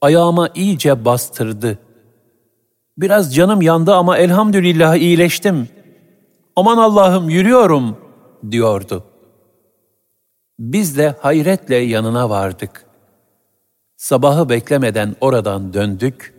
Ayağıma 0.00 0.48
iyice 0.54 1.04
bastırdı. 1.04 1.78
Biraz 2.98 3.34
canım 3.34 3.62
yandı 3.62 3.94
ama 3.94 4.18
elhamdülillah 4.18 4.96
iyileştim. 4.96 5.68
Aman 6.56 6.76
Allah'ım 6.76 7.28
yürüyorum 7.30 7.96
diyordu. 8.50 9.09
Biz 10.60 10.98
de 10.98 11.14
hayretle 11.20 11.76
yanına 11.76 12.30
vardık. 12.30 12.84
Sabahı 13.96 14.48
beklemeden 14.48 15.16
oradan 15.20 15.74
döndük 15.74 16.34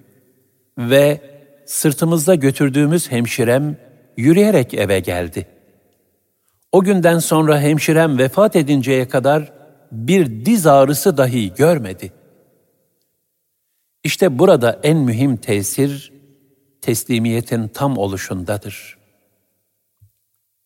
ve 0.77 1.21
sırtımızda 1.65 2.35
götürdüğümüz 2.35 3.11
hemşirem 3.11 3.77
yürüyerek 4.17 4.73
eve 4.73 4.99
geldi. 4.99 5.47
O 6.71 6.83
günden 6.83 7.19
sonra 7.19 7.59
hemşirem 7.59 8.17
vefat 8.17 8.55
edinceye 8.55 9.07
kadar 9.07 9.53
bir 9.91 10.45
diz 10.45 10.67
ağrısı 10.67 11.17
dahi 11.17 11.53
görmedi. 11.53 12.13
İşte 14.03 14.39
burada 14.39 14.79
en 14.83 14.97
mühim 14.97 15.37
tesir 15.37 16.13
teslimiyetin 16.81 17.67
tam 17.67 17.97
oluşundadır. 17.97 18.97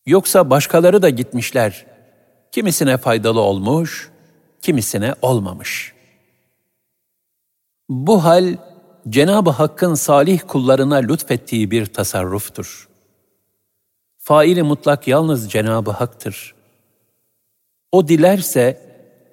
Yoksa 0.06 0.50
başkaları 0.50 1.02
da 1.02 1.10
gitmişler. 1.10 1.95
Kimisine 2.56 2.98
faydalı 2.98 3.42
olmuş, 3.42 4.10
kimisine 4.62 5.16
olmamış.'' 5.22 5.96
Bu 7.90 8.24
hal 8.24 8.58
Cenab-ı 9.10 9.50
Hakk'ın 9.50 9.94
salih 9.94 10.42
kullarına 10.48 10.96
lütfettiği 10.96 11.72
bir 11.72 11.86
tasarruftur. 11.86 12.90
Faili 14.18 14.64
mutlak 14.64 15.08
yalnız 15.08 15.52
Cenab-ı 15.52 15.92
Hak'tır. 15.92 16.56
O 17.92 18.08
dilerse 18.08 18.82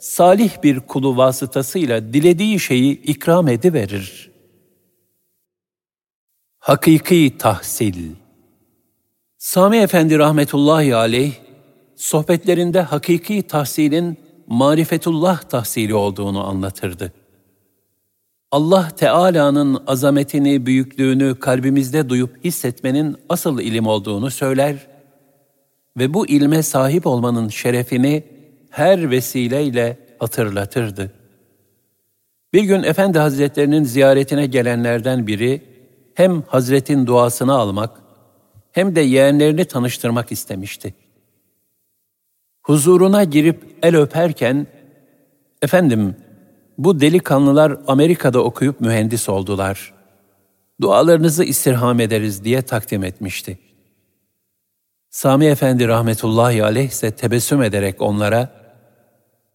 salih 0.00 0.62
bir 0.62 0.80
kulu 0.80 1.16
vasıtasıyla 1.16 2.12
dilediği 2.12 2.60
şeyi 2.60 3.02
ikram 3.02 3.48
ediverir. 3.48 4.30
Hakiki 6.58 7.38
tahsil 7.38 8.14
Sami 9.38 9.76
Efendi 9.76 10.18
rahmetullahi 10.18 10.96
aleyh, 10.96 11.32
sohbetlerinde 12.02 12.80
hakiki 12.80 13.42
tahsilin 13.42 14.18
marifetullah 14.46 15.42
tahsili 15.42 15.94
olduğunu 15.94 16.46
anlatırdı. 16.46 17.12
Allah 18.50 18.88
Teala'nın 18.96 19.82
azametini, 19.86 20.66
büyüklüğünü 20.66 21.38
kalbimizde 21.38 22.08
duyup 22.08 22.44
hissetmenin 22.44 23.16
asıl 23.28 23.60
ilim 23.60 23.86
olduğunu 23.86 24.30
söyler 24.30 24.86
ve 25.98 26.14
bu 26.14 26.26
ilme 26.26 26.62
sahip 26.62 27.06
olmanın 27.06 27.48
şerefini 27.48 28.24
her 28.70 29.10
vesileyle 29.10 29.98
hatırlatırdı. 30.18 31.12
Bir 32.52 32.62
gün 32.62 32.82
Efendi 32.82 33.18
Hazretlerinin 33.18 33.84
ziyaretine 33.84 34.46
gelenlerden 34.46 35.26
biri 35.26 35.62
hem 36.14 36.42
Hazretin 36.42 37.06
duasını 37.06 37.54
almak 37.54 37.90
hem 38.72 38.96
de 38.96 39.00
yeğenlerini 39.00 39.64
tanıştırmak 39.64 40.32
istemişti. 40.32 40.94
Huzuruna 42.62 43.24
girip 43.24 43.78
el 43.82 43.96
öperken, 43.96 44.66
efendim 45.62 46.16
bu 46.78 47.00
delikanlılar 47.00 47.78
Amerika'da 47.86 48.44
okuyup 48.44 48.80
mühendis 48.80 49.28
oldular. 49.28 49.94
Dualarınızı 50.80 51.44
istirham 51.44 52.00
ederiz 52.00 52.44
diye 52.44 52.62
takdim 52.62 53.04
etmişti. 53.04 53.58
Sami 55.10 55.46
Efendi 55.46 55.88
rahmetullahi 55.88 56.64
aleyh 56.64 56.88
ise 56.88 57.10
tebessüm 57.10 57.62
ederek 57.62 58.02
onlara, 58.02 58.50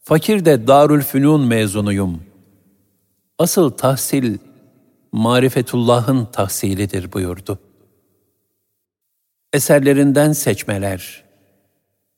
fakir 0.03 0.45
de 0.45 0.67
Darül 0.67 1.01
Fünun 1.01 1.47
mezunuyum. 1.47 2.23
Asıl 3.39 3.69
tahsil, 3.69 4.37
marifetullahın 5.11 6.25
tahsilidir 6.25 7.13
buyurdu. 7.13 7.59
Eserlerinden 9.53 10.31
seçmeler 10.31 11.26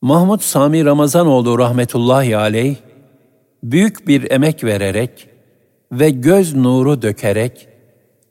Mahmud 0.02 0.40
Sami 0.40 0.86
Ramazanoğlu 0.86 1.60
rahmetullahi 1.60 2.38
aleyh, 2.38 2.76
büyük 3.64 4.08
bir 4.08 4.32
emek 4.32 4.64
vererek 4.64 5.30
ve 5.92 6.10
göz 6.10 6.56
nuru 6.56 7.02
dökerek 7.02 7.68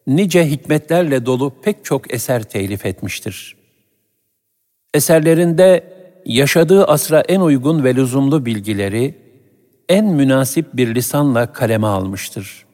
nice 0.06 0.50
hikmetlerle 0.50 1.26
dolu 1.26 1.52
pek 1.62 1.84
çok 1.84 2.14
eser 2.14 2.42
telif 2.42 2.86
etmiştir. 2.86 3.56
Eserlerinde 4.94 5.84
yaşadığı 6.26 6.84
asra 6.84 7.20
en 7.20 7.40
uygun 7.40 7.84
ve 7.84 7.94
lüzumlu 7.94 8.46
bilgileri 8.46 9.18
en 9.88 10.04
münasip 10.04 10.66
bir 10.74 10.94
lisanla 10.94 11.52
kaleme 11.52 11.86
almıştır. 11.86 12.66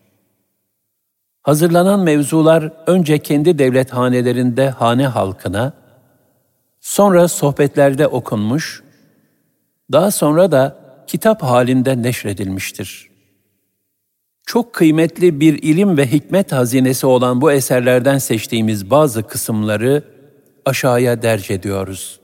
Hazırlanan 1.42 2.00
mevzular 2.00 2.72
önce 2.86 3.18
kendi 3.18 3.58
devlet 3.58 3.92
hanelerinde 3.92 4.70
hane 4.70 5.06
halkına, 5.06 5.72
sonra 6.80 7.28
sohbetlerde 7.28 8.06
okunmuş, 8.06 8.83
daha 9.92 10.10
sonra 10.10 10.52
da 10.52 10.84
kitap 11.06 11.42
halinde 11.42 12.02
neşredilmiştir. 12.02 13.10
Çok 14.46 14.72
kıymetli 14.72 15.40
bir 15.40 15.62
ilim 15.62 15.96
ve 15.96 16.12
hikmet 16.12 16.52
hazinesi 16.52 17.06
olan 17.06 17.40
bu 17.40 17.52
eserlerden 17.52 18.18
seçtiğimiz 18.18 18.90
bazı 18.90 19.22
kısımları 19.22 20.04
aşağıya 20.64 21.22
derc 21.22 21.54
ediyoruz. 21.54 22.20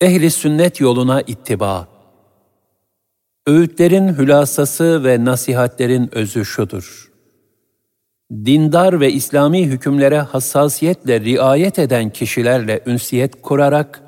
Ehli 0.00 0.30
sünnet 0.30 0.80
yoluna 0.80 1.20
ittiba. 1.20 1.88
Öğütlerin 3.46 4.08
hülasası 4.08 5.04
ve 5.04 5.24
nasihatlerin 5.24 6.14
özü 6.14 6.44
şudur. 6.44 7.12
Dindar 8.32 9.00
ve 9.00 9.12
İslami 9.12 9.66
hükümlere 9.66 10.18
hassasiyetle 10.18 11.20
riayet 11.20 11.78
eden 11.78 12.10
kişilerle 12.10 12.82
ünsiyet 12.86 13.42
kurarak 13.42 14.02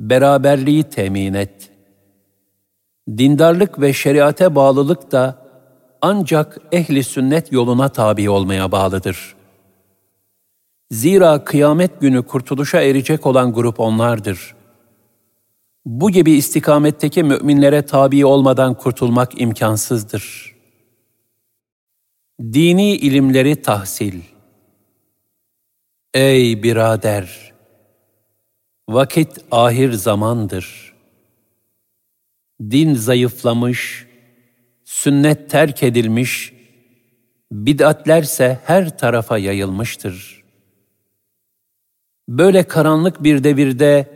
beraberliği 0.00 0.84
temin 0.84 1.34
et 1.34 1.70
dindarlık 3.08 3.80
ve 3.80 3.92
şeriate 3.92 4.54
bağlılık 4.54 5.12
da 5.12 5.46
ancak 6.00 6.58
ehli 6.72 7.04
sünnet 7.04 7.52
yoluna 7.52 7.88
tabi 7.88 8.30
olmaya 8.30 8.72
bağlıdır. 8.72 9.34
Zira 10.90 11.44
kıyamet 11.44 12.00
günü 12.00 12.22
kurtuluşa 12.22 12.80
erecek 12.80 13.26
olan 13.26 13.52
grup 13.52 13.80
onlardır. 13.80 14.54
Bu 15.84 16.10
gibi 16.10 16.32
istikametteki 16.32 17.22
müminlere 17.22 17.82
tabi 17.86 18.26
olmadan 18.26 18.74
kurtulmak 18.74 19.40
imkansızdır. 19.40 20.56
Dini 22.40 22.96
ilimleri 22.96 23.62
tahsil 23.62 24.20
Ey 26.14 26.62
birader! 26.62 27.49
Vakit 28.90 29.38
ahir 29.50 29.92
zamandır.'' 29.92 30.90
din 32.60 32.94
zayıflamış, 32.94 34.06
sünnet 34.84 35.50
terk 35.50 35.82
edilmiş, 35.82 36.52
bid'atlerse 37.52 38.58
her 38.64 38.98
tarafa 38.98 39.38
yayılmıştır. 39.38 40.44
Böyle 42.28 42.62
karanlık 42.62 43.22
bir 43.22 43.44
devirde 43.44 44.06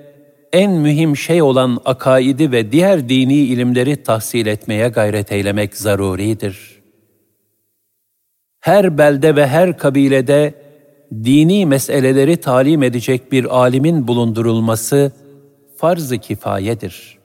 en 0.53 0.73
mühim 0.73 1.17
şey 1.17 1.43
olan 1.43 1.81
akaidi 1.85 2.53
ve 2.53 2.73
diğer 2.73 3.09
dini 3.09 3.37
ilimleri 3.37 4.03
tahsil 4.03 4.47
etmeye 4.47 4.89
gayret 4.89 5.33
eylemek 5.33 5.77
zaruridir. 5.77 6.83
Her 8.61 8.99
belde 8.99 9.37
ve 9.37 9.47
her 9.47 9.79
kabilede 9.79 10.55
dini 11.25 11.67
meseleleri 11.67 12.37
talim 12.37 12.83
edecek 12.83 13.33
bir 13.33 13.57
alimin 13.59 14.09
bulundurulması 14.09 15.13
farz-ı 15.77 16.19
kifayedir. 16.19 17.19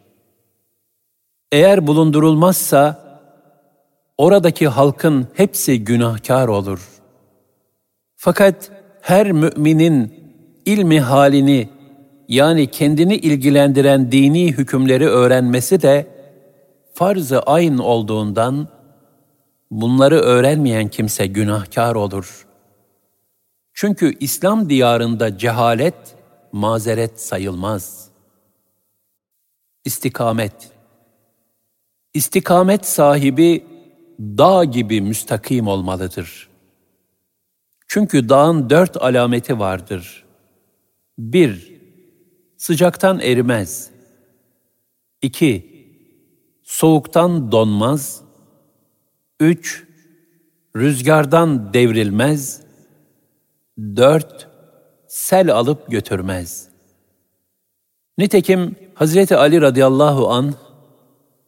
Eğer 1.52 1.88
bulundurulmazsa, 1.88 3.10
oradaki 4.18 4.68
halkın 4.68 5.28
hepsi 5.34 5.84
günahkar 5.84 6.48
olur. 6.48 6.80
Fakat 8.16 8.72
her 9.02 9.32
müminin 9.32 10.14
ilmi 10.66 11.00
halini 11.00 11.70
yani 12.28 12.68
kendini 12.68 13.16
ilgilendiren 13.16 14.12
dini 14.12 14.48
hükümleri 14.52 15.08
öğrenmesi 15.08 15.82
de 15.82 16.08
farz-ı 16.94 17.40
ayn 17.40 17.78
olduğundan 17.78 18.68
bunları 19.72 20.20
öğrenmeyen 20.20 20.88
kimse 20.88 21.28
günahkar 21.28 21.96
olur. 21.96 22.49
Çünkü 23.82 24.14
İslam 24.20 24.70
diyarında 24.70 25.38
cehalet 25.38 26.16
mazeret 26.52 27.22
sayılmaz. 27.22 28.10
İstikamet 29.86 30.72
İstikamet 32.14 32.86
sahibi 32.86 33.66
dağ 34.20 34.64
gibi 34.64 35.02
müstakim 35.02 35.68
olmalıdır. 35.68 36.50
Çünkü 37.88 38.30
dağın 38.30 38.70
dört 38.70 38.98
alameti 38.98 39.60
vardır. 39.60 40.26
Bir, 41.18 41.82
sıcaktan 42.58 43.20
erimez. 43.20 43.90
İki, 45.22 45.86
soğuktan 46.64 47.52
donmaz. 47.52 48.22
Üç, 49.40 49.88
rüzgardan 50.76 51.74
devrilmez. 51.74 52.69
Dört, 53.80 54.48
sel 55.08 55.54
alıp 55.54 55.92
götürmez. 55.92 56.70
Nitekim 58.18 58.76
Hazreti 58.94 59.36
Ali 59.36 59.62
radıyallahu 59.62 60.30
an 60.30 60.54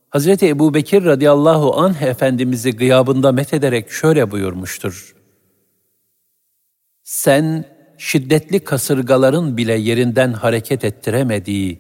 Hazreti 0.10 0.48
Ebu 0.48 0.74
Bekir 0.74 1.06
radıyallahu 1.06 1.80
anh 1.80 2.02
Efendimiz'i 2.02 2.72
gıyabında 2.72 3.32
methederek 3.32 3.92
şöyle 3.92 4.32
buyurmuştur. 4.32 5.16
Sen 7.04 7.66
şiddetli 7.98 8.60
kasırgaların 8.60 9.58
bile 9.58 9.74
yerinden 9.74 10.34
hareket 10.34 10.84
ettiremediği, 10.84 11.80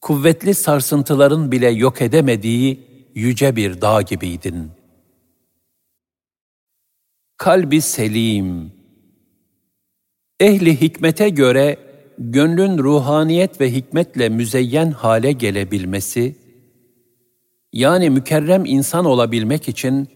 kuvvetli 0.00 0.54
sarsıntıların 0.54 1.52
bile 1.52 1.68
yok 1.68 2.02
edemediği 2.02 2.80
yüce 3.14 3.56
bir 3.56 3.80
dağ 3.80 4.02
gibiydin. 4.02 4.70
Kalbi 7.36 7.80
selim. 7.80 8.77
Ehli 10.40 10.80
hikmete 10.80 11.28
göre 11.28 11.76
gönlün 12.18 12.78
ruhaniyet 12.78 13.60
ve 13.60 13.72
hikmetle 13.72 14.28
müzeyyen 14.28 14.90
hale 14.90 15.32
gelebilmesi, 15.32 16.36
yani 17.72 18.10
mükerrem 18.10 18.64
insan 18.64 19.04
olabilmek 19.04 19.68
için 19.68 20.08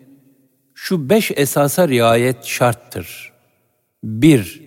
şu 0.74 1.08
beş 1.08 1.30
esasa 1.36 1.88
riayet 1.88 2.44
şarttır. 2.44 3.32
1. 4.04 4.62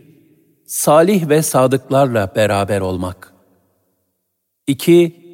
Salih 0.66 1.30
ve 1.30 1.42
sadıklarla 1.42 2.34
beraber 2.36 2.82
olmak. 2.82 3.34
2. 4.68 5.26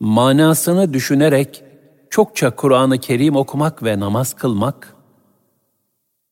Manasını 0.00 0.94
düşünerek 0.94 1.64
çokça 2.10 2.56
Kur'an-ı 2.56 2.98
Kerim 2.98 3.36
okumak 3.36 3.82
ve 3.82 4.00
namaz 4.00 4.34
kılmak. 4.34 4.96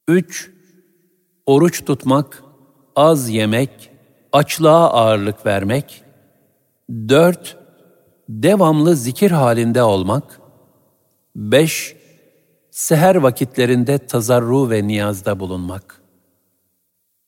3. 0.08 0.50
Oruç 1.46 1.84
tutmak, 1.84 2.42
az 2.96 3.28
yemek, 3.28 3.90
açlığa 4.32 4.90
ağırlık 4.90 5.46
vermek. 5.46 6.02
4. 7.08 7.56
Devamlı 8.28 8.96
zikir 8.96 9.30
halinde 9.30 9.82
olmak. 9.82 10.40
5. 11.36 11.96
Seher 12.70 13.16
vakitlerinde 13.16 13.98
tazarru 13.98 14.70
ve 14.70 14.86
niyazda 14.86 15.40
bulunmak. 15.40 16.02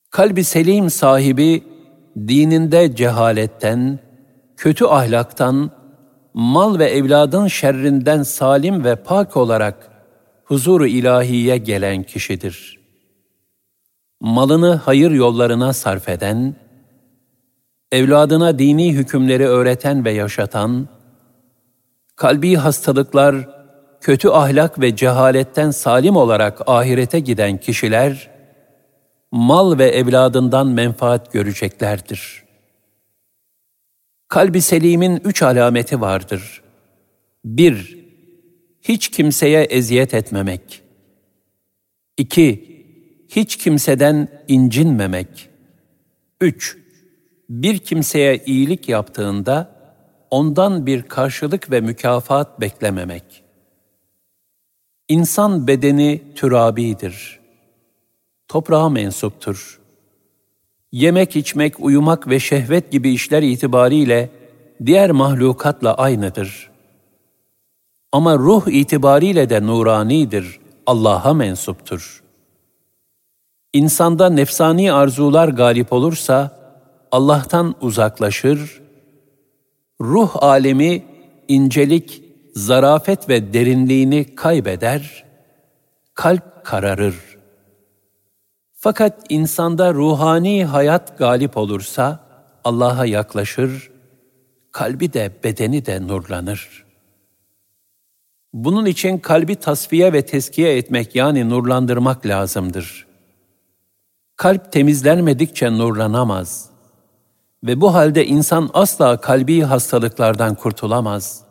Kalbi 0.09 0.43
selim 0.43 0.89
sahibi, 0.89 1.63
dininde 2.17 2.95
cehaletten, 2.95 3.99
kötü 4.57 4.85
ahlaktan, 4.85 5.71
mal 6.33 6.79
ve 6.79 6.85
evladın 6.85 7.47
şerrinden 7.47 8.23
salim 8.23 8.83
ve 8.83 8.95
pak 8.95 9.37
olarak 9.37 9.91
huzuru 10.43 10.87
ilahiye 10.87 11.57
gelen 11.57 12.03
kişidir. 12.03 12.84
Malını 14.21 14.75
hayır 14.75 15.11
yollarına 15.11 15.73
sarf 15.73 16.09
eden, 16.09 16.55
evladına 17.91 18.59
dini 18.59 18.93
hükümleri 18.93 19.47
öğreten 19.47 20.05
ve 20.05 20.11
yaşatan, 20.11 20.87
kalbi 22.15 22.55
hastalıklar, 22.55 23.49
kötü 24.01 24.29
ahlak 24.29 24.81
ve 24.81 24.95
cehaletten 24.95 25.71
salim 25.71 26.15
olarak 26.15 26.69
ahirete 26.69 27.19
giden 27.19 27.57
kişiler, 27.57 28.29
mal 29.31 29.79
ve 29.79 29.87
evladından 29.87 30.67
menfaat 30.67 31.33
göreceklerdir. 31.33 32.43
Kalbi 34.27 34.61
selimin 34.61 35.21
üç 35.25 35.41
alameti 35.41 36.01
vardır. 36.01 36.61
Bir, 37.45 37.97
hiç 38.81 39.11
kimseye 39.11 39.63
eziyet 39.63 40.13
etmemek. 40.13 40.81
İki, 42.17 42.74
hiç 43.35 43.55
kimseden 43.55 44.27
incinmemek. 44.47 45.49
Üç, 46.41 46.77
bir 47.49 47.77
kimseye 47.77 48.43
iyilik 48.45 48.89
yaptığında 48.89 49.75
ondan 50.29 50.85
bir 50.85 51.03
karşılık 51.03 51.71
ve 51.71 51.81
mükafat 51.81 52.61
beklememek. 52.61 53.43
İnsan 55.09 55.67
bedeni 55.67 56.21
türabidir. 56.35 57.39
Toprağa 58.47 58.89
mensuptur. 58.89 59.79
Yemek, 60.91 61.35
içmek, 61.35 61.79
uyumak 61.79 62.29
ve 62.29 62.39
şehvet 62.39 62.91
gibi 62.91 63.13
işler 63.13 63.43
itibariyle 63.43 64.29
diğer 64.85 65.11
mahlukatla 65.11 65.93
aynıdır. 65.93 66.71
Ama 68.11 68.37
ruh 68.37 68.67
itibariyle 68.67 69.49
de 69.49 69.67
nuranidir, 69.67 70.59
Allah'a 70.85 71.33
mensuptur. 71.33 72.24
İnsanda 73.75 74.29
nefsani 74.29 74.93
arzular 74.93 75.49
galip 75.49 75.93
olursa, 75.93 76.51
Allah'tan 77.11 77.75
uzaklaşır, 77.81 78.81
ruh 80.01 80.43
alemi 80.43 81.03
incelik, 81.47 82.23
zarafet 82.53 83.29
ve 83.29 83.53
derinliğini 83.53 84.35
kaybeder, 84.35 85.25
kalp 86.13 86.65
kararır. 86.65 87.15
Fakat 88.73 89.25
insanda 89.29 89.93
ruhani 89.93 90.65
hayat 90.65 91.17
galip 91.17 91.57
olursa 91.57 92.19
Allah'a 92.63 93.05
yaklaşır, 93.05 93.91
kalbi 94.71 95.13
de 95.13 95.31
bedeni 95.43 95.85
de 95.85 96.07
nurlanır. 96.07 96.85
Bunun 98.53 98.85
için 98.85 99.17
kalbi 99.17 99.55
tasfiye 99.55 100.13
ve 100.13 100.25
teskiye 100.25 100.77
etmek 100.77 101.15
yani 101.15 101.49
nurlandırmak 101.49 102.25
lazımdır. 102.25 103.04
Kalp 104.35 104.71
temizlenmedikçe 104.71 105.71
nurlanamaz 105.71 106.69
ve 107.63 107.81
bu 107.81 107.93
halde 107.93 108.25
insan 108.25 108.69
asla 108.73 109.21
kalbi 109.21 109.61
hastalıklardan 109.61 110.55
kurtulamaz.'' 110.55 111.45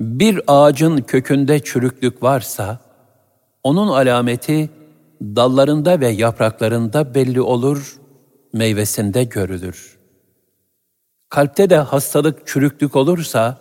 Bir 0.00 0.40
ağacın 0.46 0.96
kökünde 0.96 1.58
çürüklük 1.58 2.22
varsa, 2.22 2.78
onun 3.62 3.88
alameti 3.88 4.70
dallarında 5.22 6.00
ve 6.00 6.08
yapraklarında 6.08 7.14
belli 7.14 7.40
olur, 7.40 8.00
meyvesinde 8.52 9.24
görülür. 9.24 9.98
Kalpte 11.28 11.70
de 11.70 11.76
hastalık, 11.76 12.46
çürüklük 12.46 12.96
olursa, 12.96 13.58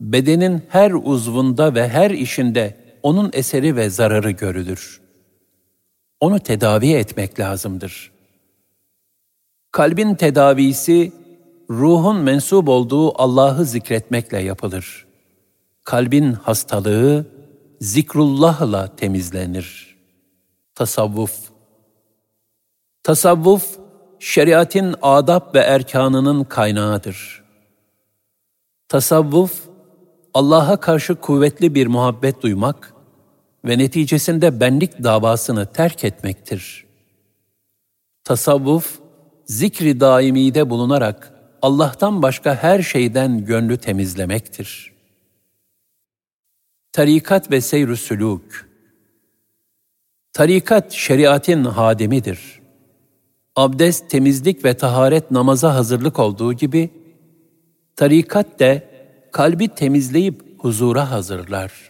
bedenin 0.00 0.62
her 0.68 0.90
uzvunda 0.90 1.74
ve 1.74 1.88
her 1.88 2.10
işinde 2.10 2.76
onun 3.02 3.30
eseri 3.32 3.76
ve 3.76 3.90
zararı 3.90 4.30
görülür. 4.30 5.00
Onu 6.20 6.40
tedavi 6.40 6.92
etmek 6.92 7.40
lazımdır. 7.40 8.12
Kalbin 9.72 10.14
tedavisi, 10.14 11.12
ruhun 11.70 12.16
mensup 12.16 12.68
olduğu 12.68 13.22
Allah'ı 13.22 13.64
zikretmekle 13.64 14.38
yapılır.'' 14.38 15.08
kalbin 15.88 16.32
hastalığı 16.32 17.26
zikrullahla 17.80 18.96
temizlenir. 18.96 19.96
Tasavvuf 20.74 21.38
Tasavvuf, 23.02 23.78
şeriatin 24.18 24.94
adab 25.02 25.54
ve 25.54 25.58
erkanının 25.58 26.44
kaynağıdır. 26.44 27.44
Tasavvuf, 28.88 29.52
Allah'a 30.34 30.76
karşı 30.76 31.14
kuvvetli 31.14 31.74
bir 31.74 31.86
muhabbet 31.86 32.42
duymak 32.42 32.94
ve 33.64 33.78
neticesinde 33.78 34.60
benlik 34.60 35.04
davasını 35.04 35.72
terk 35.72 36.04
etmektir. 36.04 36.86
Tasavvuf, 38.24 38.98
zikri 39.46 40.00
daimide 40.00 40.70
bulunarak 40.70 41.32
Allah'tan 41.62 42.22
başka 42.22 42.54
her 42.54 42.82
şeyden 42.82 43.44
gönlü 43.44 43.76
temizlemektir. 43.76 44.92
Tarikat 46.92 47.50
ve 47.50 47.60
seyr 47.60 47.88
sülûk 47.88 48.68
Tarikat 50.32 50.92
şeriatin 50.92 51.64
hadimidir. 51.64 52.60
Abdest, 53.56 54.10
temizlik 54.10 54.64
ve 54.64 54.76
taharet 54.76 55.30
namaza 55.30 55.74
hazırlık 55.74 56.18
olduğu 56.18 56.52
gibi, 56.52 56.90
tarikat 57.96 58.60
de 58.60 58.88
kalbi 59.32 59.68
temizleyip 59.68 60.42
huzura 60.58 61.10
hazırlar. 61.10 61.87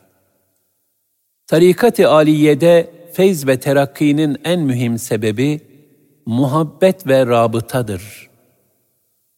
Tarikat-ı 1.49 2.11
aliyede 2.11 2.91
feyz 3.13 3.47
ve 3.47 3.61
terakkinin 3.61 4.37
en 4.45 4.61
mühim 4.61 4.99
sebebi 4.99 5.61
muhabbet 6.27 7.07
ve 7.07 7.27
rabıtadır. 7.27 8.29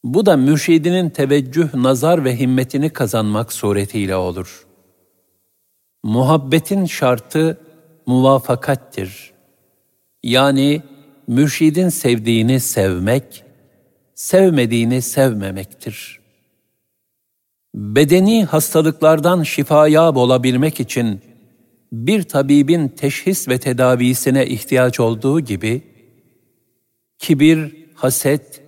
Bu 0.04 0.26
da 0.26 0.36
mürşidinin 0.36 1.10
teveccüh, 1.10 1.74
nazar 1.74 2.24
ve 2.24 2.38
himmetini 2.38 2.90
kazanmak 2.90 3.52
suretiyle 3.52 4.16
olur. 4.16 4.66
Muhabbetin 6.02 6.86
şartı 6.86 7.60
muvafakattir. 8.06 9.32
Yani 10.22 10.82
mürşidin 11.26 11.88
sevdiğini 11.88 12.60
sevmek, 12.60 13.44
sevmediğini 14.14 15.02
sevmemektir. 15.02 16.20
Bedeni 17.74 18.44
hastalıklardan 18.44 19.42
şifaya 19.42 20.12
olabilmek 20.12 20.80
için 20.80 21.20
bir 21.92 22.22
tabibin 22.22 22.88
teşhis 22.88 23.48
ve 23.48 23.58
tedavisine 23.58 24.46
ihtiyaç 24.46 25.00
olduğu 25.00 25.40
gibi, 25.40 25.82
kibir, 27.18 27.86
haset, 27.94 28.62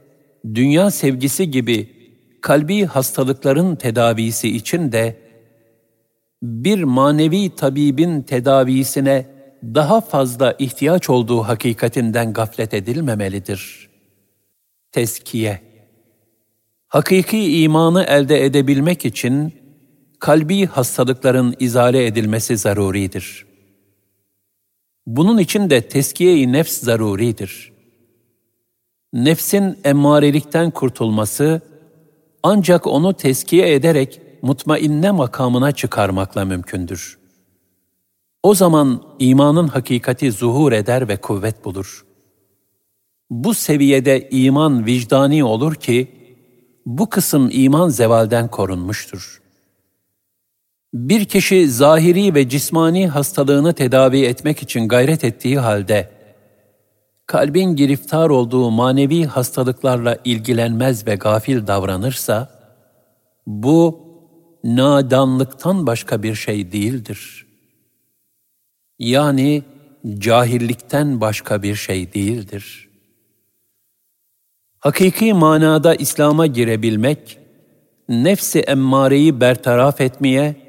dünya 0.54 0.90
sevgisi 0.90 1.50
gibi 1.50 1.90
kalbi 2.40 2.84
hastalıkların 2.84 3.76
tedavisi 3.76 4.56
için 4.56 4.92
de 4.92 5.16
bir 6.42 6.82
manevi 6.82 7.54
tabibin 7.54 8.22
tedavisine 8.22 9.26
daha 9.62 10.00
fazla 10.00 10.54
ihtiyaç 10.58 11.10
olduğu 11.10 11.42
hakikatinden 11.42 12.32
gaflet 12.32 12.74
edilmemelidir. 12.74 13.90
Teskiye 14.92 15.72
Hakiki 16.92 17.62
imanı 17.62 18.04
elde 18.04 18.44
edebilmek 18.44 19.04
için 19.04 19.54
kalbi 20.22 20.66
hastalıkların 20.66 21.54
izale 21.60 22.06
edilmesi 22.06 22.56
zaruridir. 22.56 23.46
Bunun 25.06 25.38
için 25.38 25.70
de 25.70 25.88
teskiye-i 25.88 26.52
nefs 26.52 26.80
zaruridir. 26.82 27.72
Nefsin 29.12 29.78
emmarelikten 29.84 30.70
kurtulması 30.70 31.60
ancak 32.42 32.86
onu 32.86 33.14
teskiye 33.14 33.74
ederek 33.74 34.20
mutmainne 34.42 35.10
makamına 35.10 35.72
çıkarmakla 35.72 36.44
mümkündür. 36.44 37.18
O 38.42 38.54
zaman 38.54 39.02
imanın 39.18 39.68
hakikati 39.68 40.32
zuhur 40.32 40.72
eder 40.72 41.08
ve 41.08 41.16
kuvvet 41.16 41.64
bulur. 41.64 42.06
Bu 43.30 43.54
seviyede 43.54 44.28
iman 44.30 44.86
vicdani 44.86 45.44
olur 45.44 45.74
ki, 45.74 46.08
bu 46.86 47.10
kısım 47.10 47.48
iman 47.52 47.88
zevalden 47.88 48.48
korunmuştur. 48.48 49.41
Bir 50.92 51.24
kişi 51.24 51.68
zahiri 51.68 52.34
ve 52.34 52.48
cismani 52.48 53.08
hastalığını 53.08 53.72
tedavi 53.72 54.24
etmek 54.24 54.62
için 54.62 54.88
gayret 54.88 55.24
ettiği 55.24 55.58
halde, 55.58 56.10
kalbin 57.26 57.76
giriftar 57.76 58.30
olduğu 58.30 58.70
manevi 58.70 59.24
hastalıklarla 59.24 60.18
ilgilenmez 60.24 61.06
ve 61.06 61.14
gafil 61.14 61.66
davranırsa, 61.66 62.50
bu 63.46 64.00
nadanlıktan 64.64 65.86
başka 65.86 66.22
bir 66.22 66.34
şey 66.34 66.72
değildir. 66.72 67.46
Yani 68.98 69.62
cahillikten 70.18 71.20
başka 71.20 71.62
bir 71.62 71.74
şey 71.74 72.12
değildir. 72.12 72.88
Hakiki 74.80 75.34
manada 75.34 75.94
İslam'a 75.94 76.46
girebilmek, 76.46 77.38
nefsi 78.08 78.60
emmareyi 78.60 79.40
bertaraf 79.40 80.00
etmeye 80.00 80.61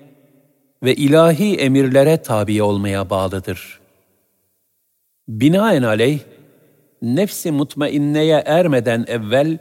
ve 0.84 0.96
ilahi 0.96 1.56
emirlere 1.56 2.22
tabi 2.22 2.64
olmaya 2.64 3.10
bağlıdır. 3.10 3.80
Binaenaleyh, 5.28 6.20
nefsi 7.02 7.52
mutmainneye 7.52 8.44
ermeden 8.46 9.06
evvel, 9.08 9.58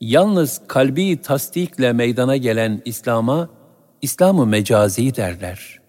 yalnız 0.00 0.60
kalbi 0.68 1.22
tasdikle 1.22 1.92
meydana 1.92 2.36
gelen 2.36 2.82
İslam'a, 2.84 3.48
İslam-ı 4.02 4.46
mecazi 4.46 5.16
derler. 5.16 5.80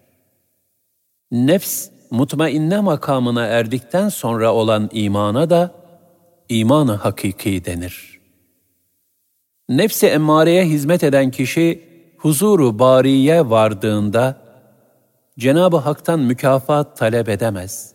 Nefs, 1.30 1.88
mutmainne 2.10 2.80
makamına 2.80 3.46
erdikten 3.46 4.08
sonra 4.08 4.54
olan 4.54 4.90
imana 4.92 5.50
da, 5.50 5.74
imanı 6.48 6.94
hakiki 6.94 7.64
denir. 7.64 8.20
Nefsi 9.68 10.06
emmareye 10.06 10.64
hizmet 10.64 11.04
eden 11.04 11.30
kişi, 11.30 11.84
huzuru 12.18 12.78
bariye 12.78 13.50
vardığında, 13.50 14.43
Cenab-ı 15.38 15.76
Hak'tan 15.76 16.20
mükafat 16.20 16.96
talep 16.96 17.28
edemez. 17.28 17.94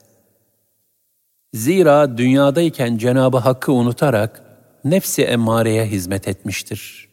Zira 1.54 2.18
dünyadayken 2.18 2.98
Cenab-ı 2.98 3.38
Hakk'ı 3.38 3.72
unutarak 3.72 4.44
nefsi 4.84 5.24
emmareye 5.24 5.86
hizmet 5.86 6.28
etmiştir. 6.28 7.10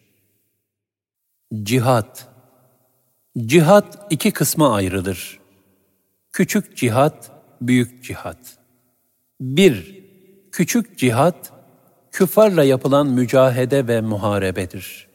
Cihat 1.63 2.37
Cihat 3.45 4.07
iki 4.11 4.31
kısma 4.31 4.75
ayrılır. 4.75 5.41
Küçük 6.33 6.77
cihat, 6.77 7.31
büyük 7.61 8.05
cihat. 8.05 8.39
Bir, 9.41 10.05
küçük 10.53 10.99
cihat, 10.99 11.53
küffarla 12.13 12.65
yapılan 12.65 13.07
mücahede 13.07 13.89
ve 13.89 14.01
muharebedir. 14.01 15.09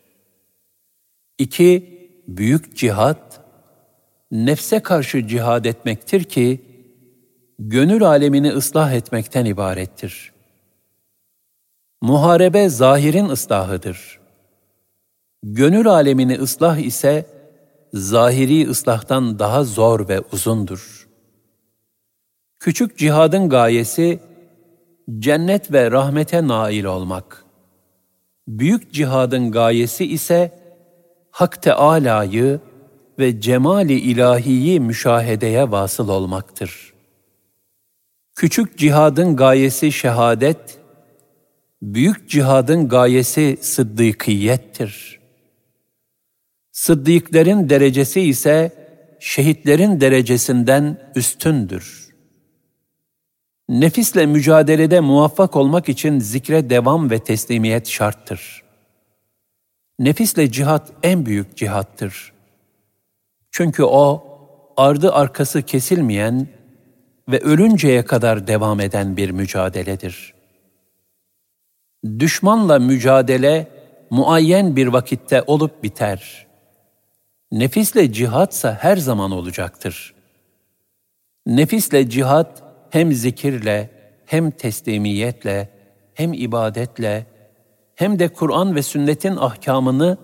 İki, 1.38 2.00
büyük 2.28 2.78
cihat, 2.78 3.41
nefse 4.32 4.80
karşı 4.80 5.28
cihad 5.28 5.66
etmektir 5.66 6.24
ki, 6.24 6.62
gönül 7.60 8.04
alemini 8.04 8.52
ıslah 8.52 8.94
etmekten 8.94 9.46
ibarettir. 9.46 10.32
Muharebe 12.02 12.70
zahirin 12.70 13.30
ıslahıdır. 13.30 14.20
Gönül 15.44 15.88
alemini 15.88 16.36
ıslah 16.40 16.78
ise, 16.78 17.26
zahiri 17.94 18.70
ıslahtan 18.70 19.40
daha 19.40 19.64
zor 19.64 20.08
ve 20.10 20.20
uzundur. 20.32 21.08
Küçük 22.60 22.98
cihadın 22.98 23.50
gayesi, 23.50 24.20
cennet 25.20 25.72
ve 25.72 25.92
rahmete 25.92 26.48
nail 26.48 26.84
olmak. 26.84 27.46
Büyük 28.48 28.94
cihadın 28.94 29.52
gayesi 29.52 30.06
ise, 30.06 30.62
Hak 31.32 31.62
Teâlâ'yı 31.62 32.60
ve 33.22 33.42
cemali 33.42 34.00
ilahiyi 34.00 34.80
müşahedeye 34.80 35.72
vasıl 35.72 36.10
olmaktır. 36.10 36.94
Küçük 38.36 38.78
cihadın 38.78 39.36
gayesi 39.36 39.92
şehadet, 39.92 40.80
büyük 41.82 42.30
cihadın 42.30 42.88
gayesi 42.88 43.58
sıddıkiyettir. 43.62 45.20
Sıddıklerin 46.72 47.70
derecesi 47.70 48.22
ise 48.22 48.72
şehitlerin 49.20 50.02
derecesinden 50.02 51.12
üstündür. 51.16 52.12
Nefisle 53.70 54.26
mücadelede 54.26 55.00
muvaffak 55.00 55.56
olmak 55.56 55.90
için 55.90 56.20
zikre 56.20 56.70
devam 56.70 57.10
ve 57.10 57.20
teslimiyet 57.20 57.88
şarttır. 57.88 58.64
Nefisle 60.00 60.52
cihat 60.52 60.92
en 61.04 61.26
büyük 61.26 61.58
cihattır. 61.58 62.31
Çünkü 63.52 63.84
o, 63.84 64.24
ardı 64.78 65.14
arkası 65.14 65.62
kesilmeyen 65.62 66.48
ve 67.30 67.40
ölünceye 67.40 68.06
kadar 68.06 68.48
devam 68.48 68.80
eden 68.80 69.18
bir 69.18 69.30
mücadeledir. 69.30 70.34
Düşmanla 72.20 72.80
mücadele 72.80 73.68
muayyen 74.10 74.76
bir 74.76 74.88
vakitte 74.88 75.44
olup 75.48 75.84
biter. 75.84 76.48
Nefisle 77.52 78.14
cihatsa 78.14 78.78
her 78.82 78.98
zaman 78.98 79.32
olacaktır. 79.32 80.14
Nefisle 81.46 82.10
cihat 82.10 82.64
hem 82.90 83.14
zikirle, 83.14 83.90
hem 84.26 84.52
teslimiyetle, 84.52 85.70
hem 86.14 86.34
ibadetle, 86.34 87.26
hem 87.96 88.20
de 88.20 88.28
Kur'an 88.28 88.76
ve 88.76 88.82
sünnetin 88.82 89.36
ahkamını 89.36 90.18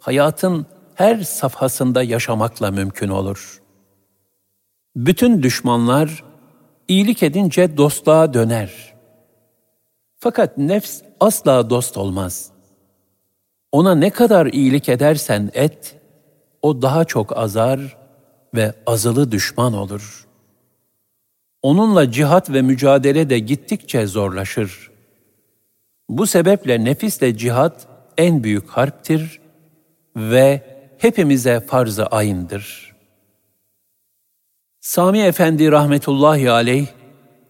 hayatın 0.00 0.66
her 0.94 1.22
safhasında 1.22 2.02
yaşamakla 2.02 2.70
mümkün 2.70 3.08
olur. 3.08 3.62
Bütün 4.96 5.42
düşmanlar 5.42 6.24
iyilik 6.88 7.22
edince 7.22 7.76
dostluğa 7.76 8.34
döner. 8.34 8.94
Fakat 10.18 10.58
nefs 10.58 11.02
asla 11.20 11.70
dost 11.70 11.96
olmaz. 11.96 12.50
Ona 13.72 13.94
ne 13.94 14.10
kadar 14.10 14.46
iyilik 14.46 14.88
edersen 14.88 15.50
et, 15.54 15.96
o 16.62 16.82
daha 16.82 17.04
çok 17.04 17.36
azar 17.36 17.96
ve 18.54 18.74
azılı 18.86 19.32
düşman 19.32 19.72
olur. 19.72 20.26
Onunla 21.62 22.10
cihat 22.10 22.50
ve 22.50 22.62
mücadele 22.62 23.30
de 23.30 23.38
gittikçe 23.38 24.06
zorlaşır. 24.06 24.90
Bu 26.08 26.26
sebeple 26.26 26.84
nefisle 26.84 27.36
cihat 27.36 27.86
en 28.18 28.44
büyük 28.44 28.68
harptir 28.68 29.40
ve 30.16 30.73
hepimize 31.04 31.60
farz-ı 31.60 32.06
ayındır. 32.06 32.94
Sami 34.80 35.20
Efendi 35.20 35.72
rahmetullahi 35.72 36.50
aleyh, 36.50 36.86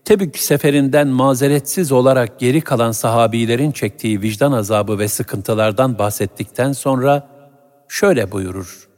Tebük 0.05 0.39
seferinden 0.39 1.09
mazeretsiz 1.09 1.93
olarak 1.93 2.41
geri 2.41 2.61
kalan 2.61 2.93
sahabilerin 2.93 3.73
çektiği 3.73 4.23
vicdan 4.23 4.53
azabı 4.53 4.99
ve 4.99 5.09
sıkıntılardan 5.09 5.99
bahsettikten 5.99 6.73
sonra 6.73 7.29
şöyle 7.89 8.33
buyurur. 8.33 8.89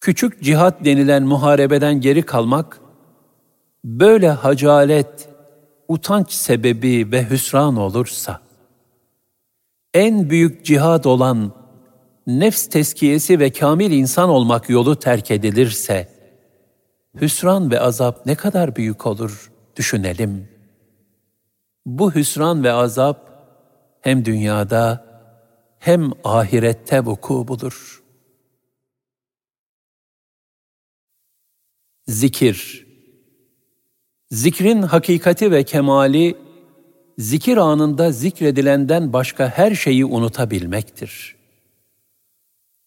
Küçük 0.00 0.42
cihat 0.42 0.84
denilen 0.84 1.22
muharebeden 1.22 2.00
geri 2.00 2.22
kalmak, 2.22 2.80
böyle 3.84 4.30
hacalet, 4.30 5.28
utanç 5.88 6.32
sebebi 6.32 7.12
ve 7.12 7.30
hüsran 7.30 7.76
olursa, 7.76 8.40
en 9.94 10.30
büyük 10.30 10.64
cihad 10.64 11.04
olan 11.04 11.52
nefs 12.26 12.66
teskiyesi 12.66 13.38
ve 13.38 13.50
kamil 13.52 13.90
insan 13.90 14.28
olmak 14.28 14.70
yolu 14.70 14.98
terk 14.98 15.30
edilirse, 15.30 16.08
hüsran 17.20 17.70
ve 17.70 17.80
azap 17.80 18.26
ne 18.26 18.34
kadar 18.34 18.76
büyük 18.76 19.06
olur 19.06 19.52
düşünelim. 19.76 20.48
Bu 21.86 22.14
hüsran 22.14 22.64
ve 22.64 22.72
azap 22.72 23.30
hem 24.00 24.24
dünyada 24.24 25.06
hem 25.78 26.10
ahirette 26.24 27.04
vuku 27.04 27.48
bulur. 27.48 28.02
Zikir 32.06 32.86
Zikrin 34.30 34.82
hakikati 34.82 35.50
ve 35.50 35.64
kemali, 35.64 36.36
zikir 37.18 37.56
anında 37.56 38.12
zikredilenden 38.12 39.12
başka 39.12 39.48
her 39.48 39.74
şeyi 39.74 40.04
unutabilmektir. 40.04 41.35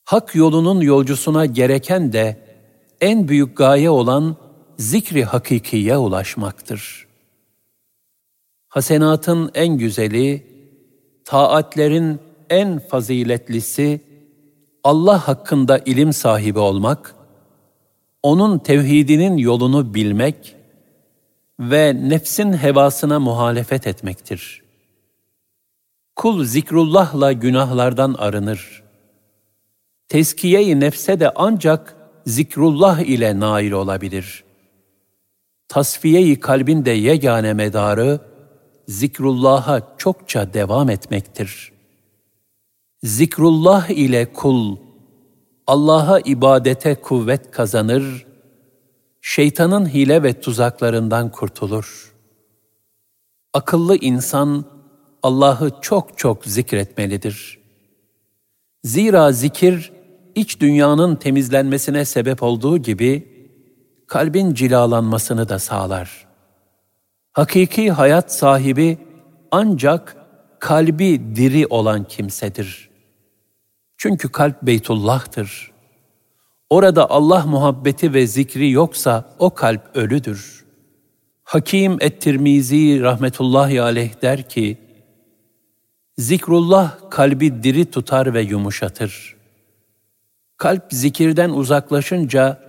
Hak 0.10 0.36
yolunun 0.36 0.81
yolcusuna 0.81 1.45
gereken 1.45 2.14
de 2.14 2.38
en 3.02 3.27
büyük 3.27 3.57
gaye 3.57 3.90
olan 3.90 4.36
zikri 4.77 5.23
hakikiye 5.23 5.98
ulaşmaktır. 5.98 7.07
Hasenatın 8.68 9.52
en 9.53 9.77
güzeli, 9.77 10.48
taatlerin 11.26 12.19
en 12.49 12.80
faziletlisi, 12.80 14.02
Allah 14.84 15.27
hakkında 15.27 15.77
ilim 15.77 16.14
sahibi 16.14 16.60
olmak, 16.60 17.15
onun 18.23 18.60
tevhidinin 18.60 19.38
yolunu 19.38 19.94
bilmek 19.94 20.56
ve 21.60 22.10
nefsin 22.10 22.53
hevasına 22.53 23.19
muhalefet 23.19 23.88
etmektir. 23.88 24.64
Kul 26.15 26.44
zikrullahla 26.44 27.31
günahlardan 27.31 28.14
arınır. 28.14 28.78
Teskiye-i 30.10 30.80
nefse 30.80 31.19
de 31.19 31.31
ancak 31.36 31.95
zikrullah 32.26 32.99
ile 32.99 33.40
nail 33.40 33.72
olabilir. 33.72 34.44
Tasfiye-i 35.68 36.40
kalbin 36.40 36.86
de 36.86 36.91
yegane 36.91 37.53
medarı, 37.53 38.19
zikrullah'a 38.88 39.95
çokça 39.98 40.53
devam 40.53 40.90
etmektir. 40.90 41.72
Zikrullah 43.03 43.90
ile 43.90 44.34
kul, 44.34 44.77
Allah'a 45.68 46.19
ibadete 46.19 46.95
kuvvet 46.95 47.52
kazanır, 47.52 48.26
şeytanın 49.22 49.90
hile 49.90 50.23
ve 50.23 50.41
tuzaklarından 50.41 51.31
kurtulur. 51.31 52.14
Akıllı 53.53 53.95
insan 53.95 54.65
Allah'ı 55.23 55.72
çok 55.81 56.18
çok 56.18 56.45
zikretmelidir. 56.45 57.60
Zira 58.84 59.31
zikir, 59.31 59.98
iç 60.40 60.60
dünyanın 60.60 61.16
temizlenmesine 61.16 62.06
sebep 62.06 62.44
olduğu 62.44 62.78
gibi, 62.78 63.28
kalbin 64.07 64.53
cilalanmasını 64.53 65.49
da 65.49 65.60
sağlar. 65.60 66.28
Hakiki 67.32 67.91
hayat 67.91 68.34
sahibi 68.34 68.98
ancak 69.52 70.16
kalbi 70.60 71.36
diri 71.36 71.68
olan 71.68 72.03
kimsedir. 72.03 72.90
Çünkü 73.98 74.32
kalp 74.32 74.64
Beytullah'tır. 74.64 75.72
Orada 76.70 77.10
Allah 77.10 77.45
muhabbeti 77.45 78.14
ve 78.14 78.28
zikri 78.28 78.72
yoksa 78.72 79.36
o 79.40 79.53
kalp 79.53 79.95
ölüdür. 79.95 80.66
Hakim 81.44 81.98
et-Tirmizi 82.02 83.02
rahmetullahi 83.02 83.82
aleyh 83.82 84.22
der 84.22 84.49
ki, 84.49 84.78
Zikrullah 86.18 86.98
kalbi 87.10 87.64
diri 87.64 87.86
tutar 87.86 88.34
ve 88.34 88.41
yumuşatır. 88.41 89.39
Kalp 90.60 90.84
zikirden 90.90 91.49
uzaklaşınca 91.49 92.60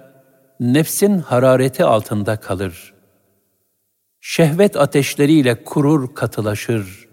nefsin 0.60 1.18
harareti 1.18 1.84
altında 1.84 2.36
kalır. 2.36 2.94
Şehvet 4.20 4.76
ateşleriyle 4.76 5.64
kurur 5.64 6.14
katılaşır. 6.14 7.08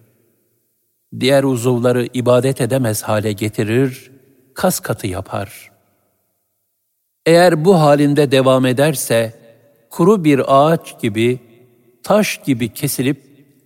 Diğer 1.20 1.44
uzuvları 1.44 2.08
ibadet 2.14 2.62
edemez 2.62 3.04
hale 3.04 3.32
getirir, 3.32 4.12
kas 4.54 4.80
katı 4.80 5.08
yapar. 5.08 5.72
Eğer 7.26 7.66
bu 7.66 7.80
halinde 7.80 8.32
devam 8.32 8.66
ederse, 8.66 9.34
kuru 9.90 10.24
bir 10.24 10.42
ağaç 10.48 11.02
gibi, 11.02 11.40
taş 12.04 12.42
gibi 12.46 12.74
kesilip 12.74 13.24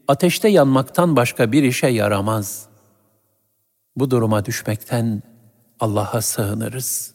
ateşte 0.08 0.50
yanmaktan 0.50 1.16
başka 1.16 1.52
bir 1.52 1.64
işe 1.64 1.88
yaramaz. 1.88 2.68
Bu 3.96 4.12
duruma 4.12 4.46
düşmekten 4.46 5.31
Allah'a 5.82 6.22
sığınırız. 6.22 7.14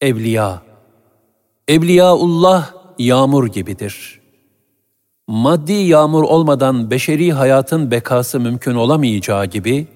Evliya 0.00 0.62
Evliyaullah 1.68 2.72
yağmur 2.98 3.46
gibidir. 3.46 4.20
Maddi 5.26 5.72
yağmur 5.72 6.22
olmadan 6.22 6.90
beşeri 6.90 7.32
hayatın 7.32 7.90
bekası 7.90 8.40
mümkün 8.40 8.74
olamayacağı 8.74 9.46
gibi, 9.46 9.86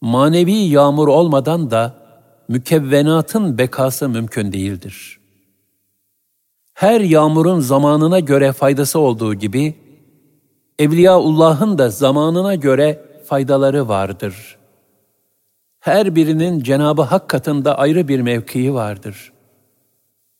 manevi 0.00 0.52
yağmur 0.52 1.08
olmadan 1.08 1.70
da 1.70 1.94
mükevvenatın 2.48 3.58
bekası 3.58 4.08
mümkün 4.08 4.52
değildir. 4.52 5.20
Her 6.74 7.00
yağmurun 7.00 7.60
zamanına 7.60 8.20
göre 8.20 8.52
faydası 8.52 8.98
olduğu 8.98 9.34
gibi, 9.34 9.74
Evliyaullah'ın 10.78 11.78
da 11.78 11.90
zamanına 11.90 12.54
göre 12.54 13.04
faydaları 13.26 13.88
vardır. 13.88 14.63
Her 15.84 16.14
birinin 16.14 16.60
Cenabı 16.60 17.02
Hak 17.02 17.28
katında 17.28 17.78
ayrı 17.78 18.08
bir 18.08 18.20
mevkii 18.20 18.74
vardır. 18.74 19.32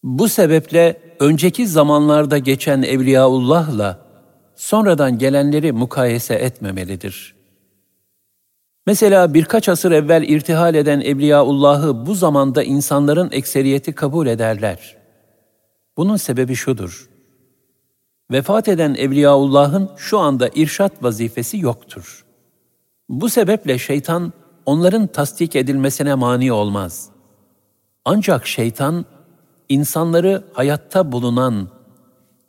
Bu 0.02 0.28
sebeple 0.28 1.00
önceki 1.20 1.66
zamanlarda 1.66 2.38
geçen 2.38 2.82
Evliyaullah'la 2.82 3.98
sonradan 4.54 5.18
gelenleri 5.18 5.72
mukayese 5.72 6.34
etmemelidir. 6.34 7.34
Mesela 8.86 9.34
birkaç 9.34 9.68
asır 9.68 9.92
evvel 9.92 10.22
irtihal 10.22 10.74
eden 10.74 11.00
Evliyaullah'ı 11.00 12.06
bu 12.06 12.14
zamanda 12.14 12.62
insanların 12.62 13.30
ekseriyeti 13.32 13.92
kabul 13.92 14.26
ederler. 14.26 14.96
Bunun 15.96 16.16
sebebi 16.16 16.54
şudur. 16.54 17.08
Vefat 18.30 18.68
eden 18.68 18.94
Evliyaullah'ın 18.94 19.90
şu 19.96 20.18
anda 20.18 20.48
irşat 20.54 21.02
vazifesi 21.02 21.58
yoktur. 21.58 22.24
Bu 23.08 23.28
sebeple 23.28 23.78
şeytan 23.78 24.32
onların 24.66 25.06
tasdik 25.06 25.56
edilmesine 25.56 26.14
mani 26.14 26.52
olmaz. 26.52 27.08
Ancak 28.04 28.46
şeytan 28.46 29.04
insanları 29.68 30.44
hayatta 30.52 31.12
bulunan, 31.12 31.68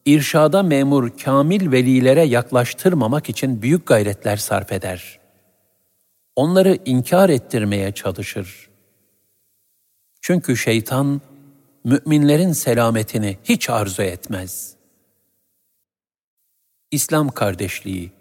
irşada 0.06 0.64
memur 0.64 1.10
kamil 1.18 1.72
velilere 1.72 2.24
yaklaştırmamak 2.24 3.30
için 3.30 3.62
büyük 3.62 3.86
gayretler 3.88 4.38
sarf 4.38 4.72
eder. 4.72 5.20
Onları 6.36 6.78
inkar 6.86 7.30
ettirmeye 7.30 7.92
çalışır. 7.92 8.70
Çünkü 10.22 10.58
şeytan, 10.58 11.22
müminlerin 11.84 12.52
selametini 12.52 13.38
hiç 13.44 13.70
arzu 13.70 14.02
etmez. 14.02 14.76
İslam 16.92 17.30
kardeşliği 17.30 18.12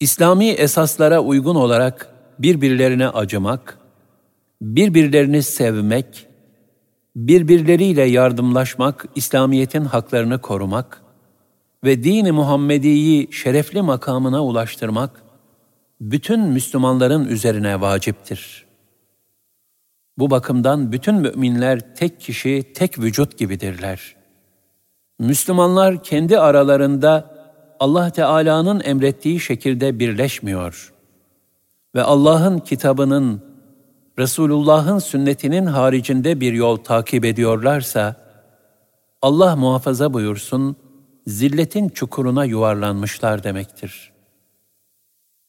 İslami 0.00 0.48
esaslara 0.48 1.20
uygun 1.20 1.54
olarak 1.54 2.14
birbirlerine 2.38 3.08
acımak, 3.08 3.78
birbirlerini 4.62 5.42
sevmek, 5.42 6.26
birbirleriyle 7.16 8.02
yardımlaşmak, 8.02 9.06
İslamiyet'in 9.14 9.84
haklarını 9.84 10.40
korumak 10.40 11.02
ve 11.84 12.04
dini 12.04 12.32
Muhammedi'yi 12.32 13.32
şerefli 13.32 13.82
makamına 13.82 14.44
ulaştırmak, 14.44 15.22
bütün 16.00 16.40
Müslümanların 16.40 17.28
üzerine 17.28 17.80
vaciptir. 17.80 18.66
Bu 20.18 20.30
bakımdan 20.30 20.92
bütün 20.92 21.14
müminler 21.14 21.94
tek 21.94 22.20
kişi, 22.20 22.72
tek 22.74 22.98
vücut 22.98 23.38
gibidirler. 23.38 24.16
Müslümanlar 25.18 26.02
kendi 26.02 26.38
aralarında 26.38 27.37
Allah 27.80 28.10
Teala'nın 28.10 28.80
emrettiği 28.84 29.40
şekilde 29.40 29.98
birleşmiyor 29.98 30.92
ve 31.94 32.02
Allah'ın 32.02 32.58
kitabının, 32.58 33.42
Resulullah'ın 34.18 34.98
sünnetinin 34.98 35.66
haricinde 35.66 36.40
bir 36.40 36.52
yol 36.52 36.76
takip 36.76 37.24
ediyorlarsa, 37.24 38.16
Allah 39.22 39.56
muhafaza 39.56 40.12
buyursun, 40.12 40.76
zilletin 41.26 41.88
çukuruna 41.88 42.44
yuvarlanmışlar 42.44 43.44
demektir. 43.44 44.12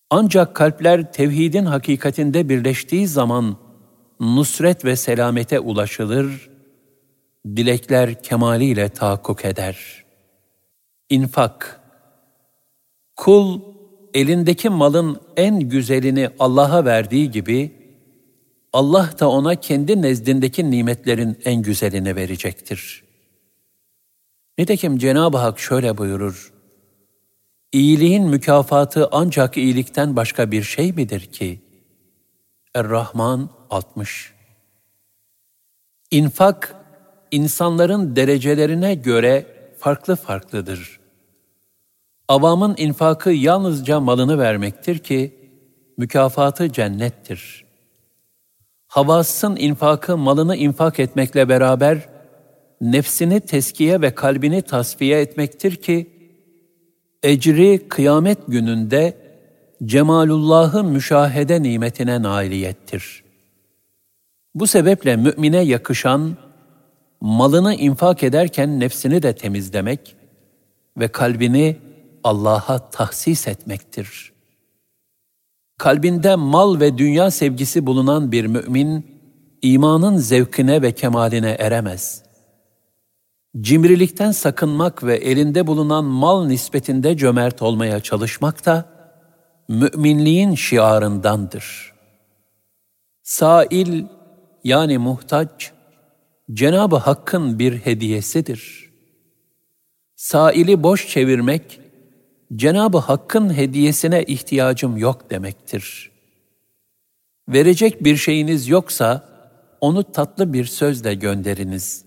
Ancak 0.09 0.55
kalpler 0.55 1.13
tevhidin 1.13 1.65
hakikatinde 1.65 2.49
birleştiği 2.49 3.07
zaman 3.07 3.57
nusret 4.19 4.85
ve 4.85 4.95
selamete 4.95 5.59
ulaşılır, 5.59 6.49
dilekler 7.45 8.23
kemaliyle 8.23 8.89
tahakkuk 8.89 9.45
eder. 9.45 10.05
İnfak 11.09 11.78
Kul, 13.19 13.61
elindeki 14.13 14.69
malın 14.69 15.21
en 15.37 15.59
güzelini 15.59 16.29
Allah'a 16.39 16.85
verdiği 16.85 17.31
gibi, 17.31 17.71
Allah 18.73 19.09
da 19.19 19.29
ona 19.29 19.55
kendi 19.55 20.01
nezdindeki 20.01 20.71
nimetlerin 20.71 21.37
en 21.45 21.61
güzelini 21.61 22.15
verecektir. 22.15 23.03
Nitekim 24.57 24.97
Cenab-ı 24.97 25.37
Hak 25.37 25.59
şöyle 25.59 25.97
buyurur, 25.97 26.53
İyiliğin 27.71 28.27
mükafatı 28.27 29.09
ancak 29.11 29.57
iyilikten 29.57 30.15
başka 30.15 30.51
bir 30.51 30.63
şey 30.63 30.91
midir 30.91 31.21
ki? 31.21 31.59
Er-Rahman 32.75 33.49
60 33.69 34.33
İnfak, 36.11 36.75
insanların 37.31 38.15
derecelerine 38.15 38.95
göre 38.95 39.45
farklı 39.79 40.15
farklıdır. 40.15 40.98
Avamın 42.29 42.75
infakı 42.77 43.29
yalnızca 43.29 43.99
malını 43.99 44.39
vermektir 44.39 44.99
ki, 44.99 45.35
mükafatı 45.97 46.71
cennettir. 46.71 47.65
Havasın 48.87 49.55
infakı 49.55 50.17
malını 50.17 50.55
infak 50.55 50.99
etmekle 50.99 51.49
beraber, 51.49 52.09
nefsini 52.81 53.39
teskiye 53.41 54.01
ve 54.01 54.15
kalbini 54.15 54.61
tasfiye 54.61 55.21
etmektir 55.21 55.75
ki, 55.75 56.09
ecri 57.23 57.87
kıyamet 57.89 58.37
gününde 58.47 59.17
cemalullahı 59.85 60.83
müşahede 60.83 61.63
nimetine 61.63 62.21
nailiyettir. 62.21 63.23
Bu 64.55 64.67
sebeple 64.67 65.15
mümine 65.15 65.61
yakışan, 65.61 66.37
malını 67.21 67.75
infak 67.75 68.23
ederken 68.23 68.79
nefsini 68.79 69.23
de 69.23 69.35
temizlemek 69.35 70.15
ve 70.97 71.07
kalbini 71.07 71.88
Allah'a 72.23 72.89
tahsis 72.89 73.47
etmektir. 73.47 74.33
Kalbinde 75.77 76.35
mal 76.35 76.79
ve 76.79 76.97
dünya 76.97 77.31
sevgisi 77.31 77.85
bulunan 77.85 78.31
bir 78.31 78.45
mümin, 78.45 79.21
imanın 79.61 80.17
zevkine 80.17 80.81
ve 80.81 80.91
kemaline 80.91 81.49
eremez. 81.49 82.23
Cimrilikten 83.61 84.31
sakınmak 84.31 85.03
ve 85.03 85.15
elinde 85.15 85.67
bulunan 85.67 86.05
mal 86.05 86.45
nispetinde 86.45 87.17
cömert 87.17 87.61
olmaya 87.61 87.99
çalışmak 87.99 88.65
da, 88.65 88.85
müminliğin 89.67 90.55
şiarındandır. 90.55 91.93
Sail 93.23 94.05
yani 94.63 94.97
muhtaç, 94.97 95.71
Cenab-ı 96.53 96.95
Hakk'ın 96.95 97.59
bir 97.59 97.77
hediyesidir. 97.77 98.89
Saili 100.15 100.83
boş 100.83 101.07
çevirmek, 101.07 101.78
Cenab-ı 102.55 102.97
Hakk'ın 102.97 103.53
hediyesine 103.53 104.23
ihtiyacım 104.23 104.97
yok 104.97 105.29
demektir. 105.29 106.11
Verecek 107.49 108.03
bir 108.03 108.15
şeyiniz 108.15 108.67
yoksa, 108.67 109.29
onu 109.81 110.03
tatlı 110.03 110.53
bir 110.53 110.65
sözle 110.65 111.13
gönderiniz. 111.13 112.05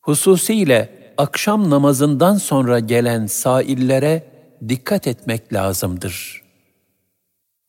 Hususiyle 0.00 1.14
akşam 1.18 1.70
namazından 1.70 2.36
sonra 2.36 2.78
gelen 2.78 3.26
saillere 3.26 4.26
dikkat 4.68 5.06
etmek 5.06 5.52
lazımdır. 5.52 6.42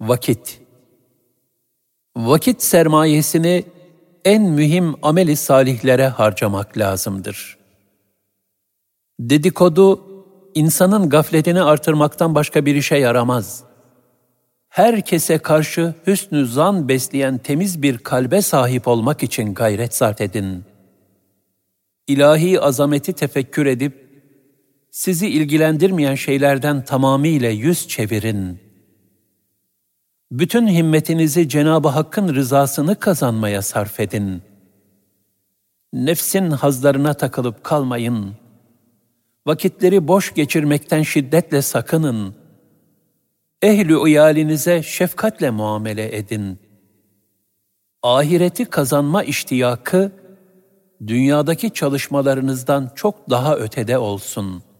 Vakit 0.01 0.59
Vakit 2.15 2.63
sermayesini 2.63 3.65
en 4.25 4.41
mühim 4.43 4.95
ameli 5.01 5.35
salihlere 5.35 6.07
harcamak 6.07 6.77
lazımdır. 6.77 7.57
Dedikodu, 9.19 10.12
insanın 10.55 11.09
gafletini 11.09 11.61
artırmaktan 11.61 12.35
başka 12.35 12.65
bir 12.65 12.75
işe 12.75 12.95
yaramaz. 12.95 13.63
Herkese 14.69 15.37
karşı 15.37 15.93
hüsnü 16.07 16.45
zan 16.45 16.87
besleyen 16.89 17.37
temiz 17.37 17.81
bir 17.81 17.97
kalbe 17.97 18.41
sahip 18.41 18.87
olmak 18.87 19.23
için 19.23 19.53
gayret 19.53 19.95
sarf 19.95 20.21
edin. 20.21 20.63
İlahi 22.07 22.61
azameti 22.61 23.13
tefekkür 23.13 23.65
edip, 23.65 24.03
sizi 24.91 25.27
ilgilendirmeyen 25.27 26.15
şeylerden 26.15 26.85
tamamıyla 26.85 27.49
yüz 27.49 27.87
çevirin. 27.87 28.59
Bütün 30.31 30.67
himmetinizi 30.67 31.49
Cenab-ı 31.49 31.87
Hakk'ın 31.87 32.35
rızasını 32.35 32.99
kazanmaya 32.99 33.61
sarf 33.61 33.99
edin. 33.99 34.41
Nefsin 35.93 36.51
hazlarına 36.51 37.13
takılıp 37.13 37.63
kalmayın. 37.63 38.42
Vakitleri 39.47 40.07
boş 40.07 40.33
geçirmekten 40.33 41.03
şiddetle 41.03 41.61
sakının. 41.61 42.35
Ehli 43.61 43.97
uyalinize 43.97 44.83
şefkatle 44.83 45.49
muamele 45.49 46.17
edin. 46.17 46.59
Ahireti 48.03 48.65
kazanma 48.65 49.23
iştiyakı, 49.23 50.11
dünyadaki 51.07 51.73
çalışmalarınızdan 51.73 52.91
çok 52.95 53.29
daha 53.29 53.55
ötede 53.55 53.97
olsun.'' 53.97 54.73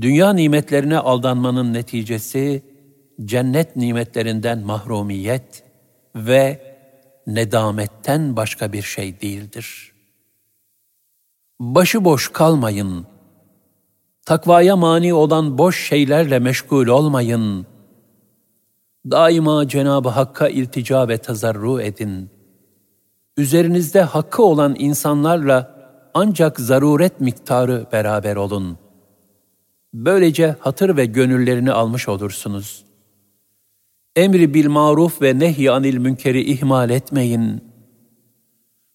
Dünya 0.00 0.32
nimetlerine 0.32 0.98
aldanmanın 0.98 1.74
neticesi 1.74 2.62
cennet 3.24 3.76
nimetlerinden 3.76 4.58
mahrumiyet 4.58 5.62
ve 6.16 6.74
nedametten 7.26 8.36
başka 8.36 8.72
bir 8.72 8.82
şey 8.82 9.20
değildir. 9.20 9.92
Başıboş 11.60 12.28
kalmayın. 12.32 13.06
Takvaya 14.26 14.76
mani 14.76 15.14
olan 15.14 15.58
boş 15.58 15.88
şeylerle 15.88 16.38
meşgul 16.38 16.86
olmayın. 16.86 17.66
Daima 19.10 19.68
Cenab-ı 19.68 20.08
Hakk'a 20.08 20.48
iltica 20.48 21.08
ve 21.08 21.18
tazarru 21.18 21.80
edin. 21.80 22.30
Üzerinizde 23.36 24.02
hakkı 24.02 24.42
olan 24.42 24.74
insanlarla 24.78 25.74
ancak 26.14 26.60
zaruret 26.60 27.20
miktarı 27.20 27.86
beraber 27.92 28.36
olun.'' 28.36 28.84
Böylece 29.94 30.56
hatır 30.60 30.96
ve 30.96 31.04
gönüllerini 31.04 31.72
almış 31.72 32.08
olursunuz. 32.08 32.84
Emri 34.16 34.54
bil 34.54 34.68
maruf 34.68 35.22
ve 35.22 35.38
nehy 35.38 35.70
anil 35.70 35.96
münkeri 35.96 36.42
ihmal 36.42 36.90
etmeyin. 36.90 37.64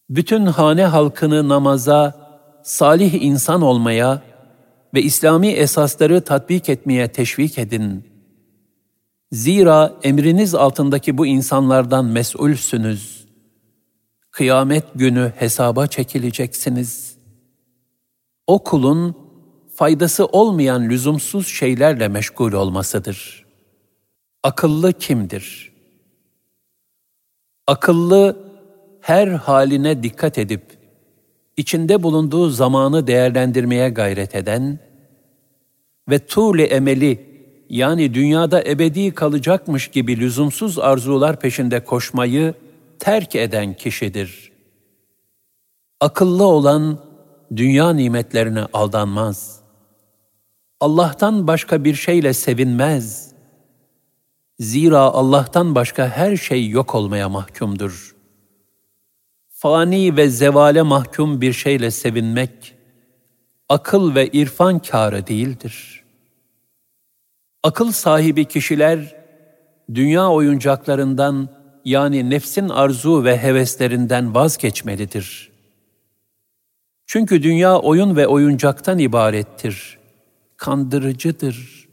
Bütün 0.10 0.46
hane 0.46 0.86
halkını 0.86 1.50
namaza, 1.50 2.16
salih 2.64 3.14
insan 3.22 3.62
olmaya 3.62 4.22
ve 4.94 5.02
İslami 5.02 5.48
esasları 5.48 6.22
tatbik 6.22 6.70
etmeye 6.70 7.08
teşvik 7.08 7.58
edin. 7.58 8.04
Zira 9.32 9.94
emriniz 10.04 10.56
altındaki 10.56 11.18
bu 11.18 11.26
insanlardan 11.26 12.06
mesulsünüz. 12.06 13.26
Kıyamet 14.32 14.86
günü 14.96 15.34
hesaba 15.36 15.88
çekileceksiniz. 15.88 17.18
O 18.48 18.64
kulun 18.64 19.16
faydası 19.76 20.26
olmayan 20.26 20.90
lüzumsuz 20.90 21.48
şeylerle 21.48 22.08
meşgul 22.08 22.54
olmasıdır. 22.54 23.46
Akıllı 24.44 24.94
kimdir? 24.94 25.72
Akıllı 27.68 28.38
her 29.02 29.28
haline 29.28 30.04
dikkat 30.04 30.38
edip 30.38 30.79
içinde 31.60 32.04
bulunduğu 32.04 32.50
zamanı 32.50 33.08
değerlendirmeye 33.08 33.90
gayret 33.90 34.36
eden 34.36 34.80
ve 36.10 36.20
tuğle 36.20 36.64
emeli 36.64 37.30
yani 37.70 38.14
dünyada 38.14 38.64
ebedi 38.64 39.12
kalacakmış 39.12 39.88
gibi 39.88 40.20
lüzumsuz 40.20 40.80
arzular 40.80 41.40
peşinde 41.40 41.84
koşmayı 41.84 42.54
terk 43.00 43.36
eden 43.36 43.74
kişidir. 43.74 44.52
Akıllı 46.00 46.44
olan 46.44 47.00
dünya 47.56 47.94
nimetlerine 47.94 48.66
aldanmaz.'' 48.74 49.60
Allah'tan 50.80 51.48
başka 51.48 51.84
bir 51.84 51.96
şeyle 51.96 52.34
sevinmez. 52.34 53.32
Zira 54.60 55.00
Allah'tan 55.00 55.76
başka 55.76 56.10
her 56.10 56.38
şey 56.38 56.70
yok 56.70 56.96
olmaya 56.96 57.30
mahkumdur. 57.30 58.16
Fani 59.62 60.18
ve 60.18 60.30
zevale 60.30 60.82
mahkum 60.82 61.42
bir 61.42 61.54
şeyle 61.54 61.92
sevinmek, 61.92 62.76
akıl 63.70 64.16
ve 64.16 64.28
irfan 64.28 64.80
kârı 64.80 65.28
değildir. 65.28 66.04
Akıl 67.64 67.92
sahibi 67.92 68.46
kişiler, 68.46 69.16
dünya 69.94 70.30
oyuncaklarından 70.30 71.50
yani 71.86 72.30
nefsin 72.30 72.70
arzu 72.70 73.24
ve 73.24 73.38
heveslerinden 73.38 74.36
vazgeçmelidir. 74.36 75.52
Çünkü 77.06 77.44
dünya 77.44 77.80
oyun 77.80 78.16
ve 78.16 78.28
oyuncaktan 78.28 79.00
ibarettir. 79.00 80.00
Kandırıcıdır. 80.58 81.88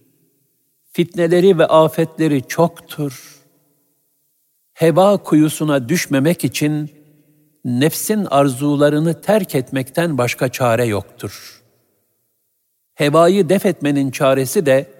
Fitneleri 0.93 1.59
ve 1.59 1.67
afetleri 1.67 2.49
çoktur. 2.49 3.37
Heva 4.73 5.17
kuyusuna 5.17 5.89
düşmemek 5.89 6.45
için 6.45 6.96
nefsin 7.67 8.25
arzularını 8.25 9.21
terk 9.21 9.55
etmekten 9.55 10.19
başka 10.19 10.49
çare 10.49 10.85
yoktur. 10.85 11.63
Hevayı 12.95 13.49
def 13.49 13.67
etmenin 13.67 14.11
çaresi 14.11 14.67
de 14.67 14.91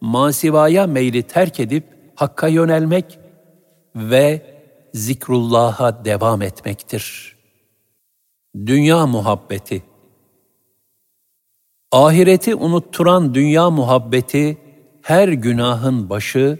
masivaya 0.00 0.86
meyli 0.86 1.22
terk 1.22 1.60
edip 1.60 1.84
hakka 2.14 2.48
yönelmek 2.48 3.18
ve 3.96 4.42
zikrullah'a 4.94 6.04
devam 6.04 6.42
etmektir. 6.42 7.36
Dünya 8.66 9.06
muhabbeti 9.06 9.82
Ahireti 11.92 12.54
unutturan 12.54 13.34
dünya 13.34 13.70
muhabbeti 13.70 14.58
her 15.02 15.28
günahın 15.28 16.10
başı, 16.10 16.58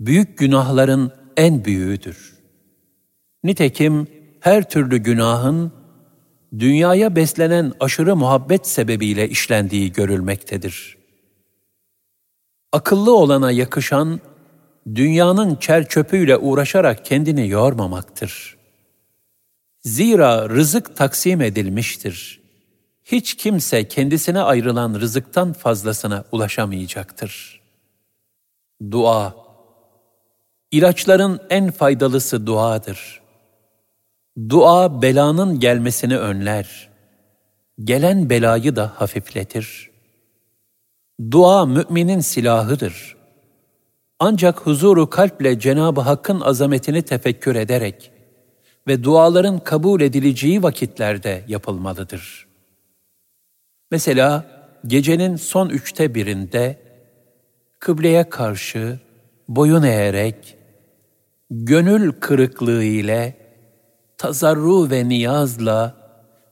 büyük 0.00 0.38
günahların 0.38 1.12
en 1.36 1.64
büyüğüdür. 1.64 2.38
Nitekim 3.44 4.06
her 4.48 4.68
türlü 4.68 4.98
günahın 4.98 5.72
dünyaya 6.58 7.16
beslenen 7.16 7.72
aşırı 7.80 8.16
muhabbet 8.16 8.66
sebebiyle 8.66 9.28
işlendiği 9.28 9.92
görülmektedir. 9.92 10.98
Akıllı 12.72 13.16
olana 13.16 13.50
yakışan 13.50 14.20
dünyanın 14.94 15.56
çer 15.56 15.88
çöpüyle 15.88 16.36
uğraşarak 16.36 17.04
kendini 17.04 17.48
yormamaktır. 17.48 18.56
Zira 19.80 20.48
rızık 20.48 20.96
taksim 20.96 21.40
edilmiştir. 21.40 22.40
Hiç 23.04 23.34
kimse 23.34 23.88
kendisine 23.88 24.40
ayrılan 24.40 24.94
rızıktan 24.94 25.52
fazlasına 25.52 26.24
ulaşamayacaktır. 26.32 27.60
Dua 28.90 29.34
İlaçların 30.70 31.40
en 31.50 31.70
faydalısı 31.70 32.46
duadır. 32.46 33.27
Dua 34.38 35.02
belanın 35.02 35.60
gelmesini 35.60 36.18
önler. 36.18 36.88
Gelen 37.84 38.30
belayı 38.30 38.76
da 38.76 38.92
hafifletir. 38.96 39.90
Dua 41.30 41.66
müminin 41.66 42.20
silahıdır. 42.20 43.16
Ancak 44.18 44.60
huzuru 44.60 45.10
kalple 45.10 45.58
Cenab-ı 45.58 46.00
Hakk'ın 46.00 46.40
azametini 46.40 47.02
tefekkür 47.02 47.56
ederek 47.56 48.12
ve 48.86 49.04
duaların 49.04 49.58
kabul 49.58 50.00
edileceği 50.00 50.62
vakitlerde 50.62 51.44
yapılmalıdır. 51.48 52.46
Mesela 53.90 54.46
gecenin 54.86 55.36
son 55.36 55.68
üçte 55.68 56.14
birinde 56.14 56.78
kıbleye 57.78 58.28
karşı 58.28 58.98
boyun 59.48 59.82
eğerek, 59.82 60.56
gönül 61.50 62.12
kırıklığı 62.12 62.84
ile, 62.84 63.47
tazarru 64.18 64.90
ve 64.90 65.08
niyazla 65.08 65.94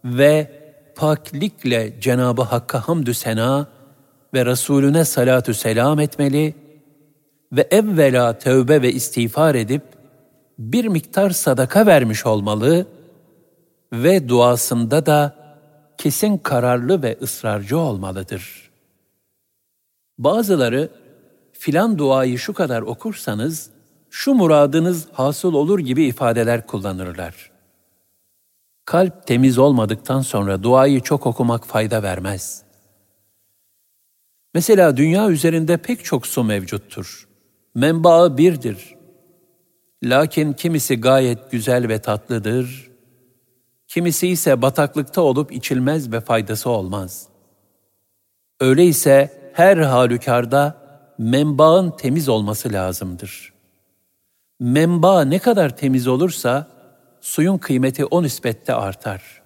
ve 0.05 0.51
paklikle 0.97 2.01
Cenab-ı 2.01 2.43
Hakk'a 2.43 2.89
hamdü 2.89 3.15
sena 3.15 3.67
ve 4.35 4.47
Resulüne 4.47 5.05
salatü 5.05 5.55
selam 5.55 6.01
etmeli 6.01 6.55
ve 7.53 7.69
evvela 7.71 8.39
tövbe 8.39 8.83
ve 8.83 8.93
istiğfar 8.93 9.55
edip 9.55 9.83
bir 10.59 10.85
miktar 10.85 11.31
sadaka 11.31 11.87
vermiş 11.87 12.27
olmalı 12.27 12.87
ve 13.93 14.29
duasında 14.29 15.07
da 15.07 15.37
kesin 15.99 16.39
kararlı 16.39 17.03
ve 17.03 17.19
ısrarcı 17.23 17.79
olmalıdır. 17.79 18.71
Bazıları 20.19 20.89
filan 21.53 21.99
duayı 21.99 22.39
şu 22.39 22.55
kadar 22.55 22.83
okursanız 22.83 23.71
şu 24.11 24.35
muradınız 24.35 25.09
hasıl 25.13 25.55
olur 25.55 25.79
gibi 25.79 26.05
ifadeler 26.05 26.67
kullanırlar. 26.67 27.56
Kalp 28.87 29.27
temiz 29.27 29.59
olmadıktan 29.59 30.21
sonra 30.21 30.63
duayı 30.63 31.01
çok 31.01 31.27
okumak 31.27 31.67
fayda 31.67 32.03
vermez. 32.03 32.63
Mesela 34.55 34.97
dünya 34.97 35.31
üzerinde 35.31 35.77
pek 35.77 36.05
çok 36.05 36.27
su 36.27 36.45
mevcuttur. 36.45 37.29
Menbaı 37.75 38.39
birdir. 38.39 38.95
Lakin 40.05 40.53
kimisi 40.53 41.01
gayet 41.01 41.51
güzel 41.51 41.89
ve 41.89 41.99
tatlıdır, 41.99 42.91
kimisi 43.89 44.29
ise 44.29 44.63
bataklıkta 44.63 45.21
olup 45.21 45.53
içilmez 45.53 46.13
ve 46.13 46.21
faydası 46.21 46.71
olmaz. 46.71 47.29
Öyleyse 48.61 49.41
her 49.53 49.77
halükarda 49.77 50.77
menbaın 51.19 51.91
temiz 51.91 52.29
olması 52.29 52.73
lazımdır. 52.73 53.53
Menba 54.61 55.25
ne 55.25 55.39
kadar 55.39 55.77
temiz 55.77 56.09
olursa 56.09 56.76
suyun 57.27 57.59
kıymeti 57.59 58.05
o 58.05 58.23
nispette 58.23 58.75
artar. 58.75 59.43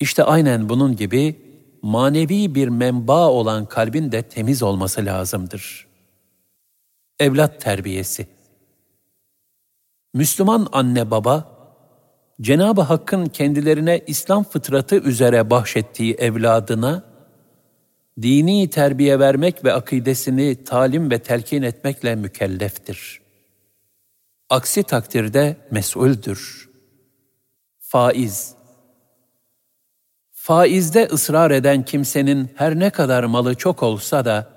İşte 0.00 0.24
aynen 0.24 0.68
bunun 0.68 0.96
gibi 0.96 1.36
manevi 1.82 2.54
bir 2.54 2.68
menba 2.68 3.28
olan 3.28 3.66
kalbin 3.66 4.12
de 4.12 4.22
temiz 4.22 4.62
olması 4.62 5.04
lazımdır. 5.04 5.86
Evlat 7.18 7.60
terbiyesi 7.60 8.26
Müslüman 10.14 10.68
anne 10.72 11.10
baba, 11.10 11.58
Cenab-ı 12.40 12.80
Hakk'ın 12.80 13.26
kendilerine 13.26 14.04
İslam 14.06 14.44
fıtratı 14.44 14.96
üzere 14.96 15.50
bahşettiği 15.50 16.14
evladına, 16.14 17.04
dini 18.22 18.70
terbiye 18.70 19.18
vermek 19.18 19.64
ve 19.64 19.72
akidesini 19.72 20.64
talim 20.64 21.10
ve 21.10 21.18
telkin 21.18 21.62
etmekle 21.62 22.14
mükelleftir. 22.16 23.20
Aksi 24.50 24.82
takdirde 24.82 25.56
mesuldür. 25.70 26.67
Faiz 27.88 28.54
Faizde 30.30 31.04
ısrar 31.04 31.50
eden 31.50 31.84
kimsenin 31.84 32.50
her 32.54 32.78
ne 32.78 32.90
kadar 32.90 33.24
malı 33.24 33.54
çok 33.54 33.82
olsa 33.82 34.24
da, 34.24 34.50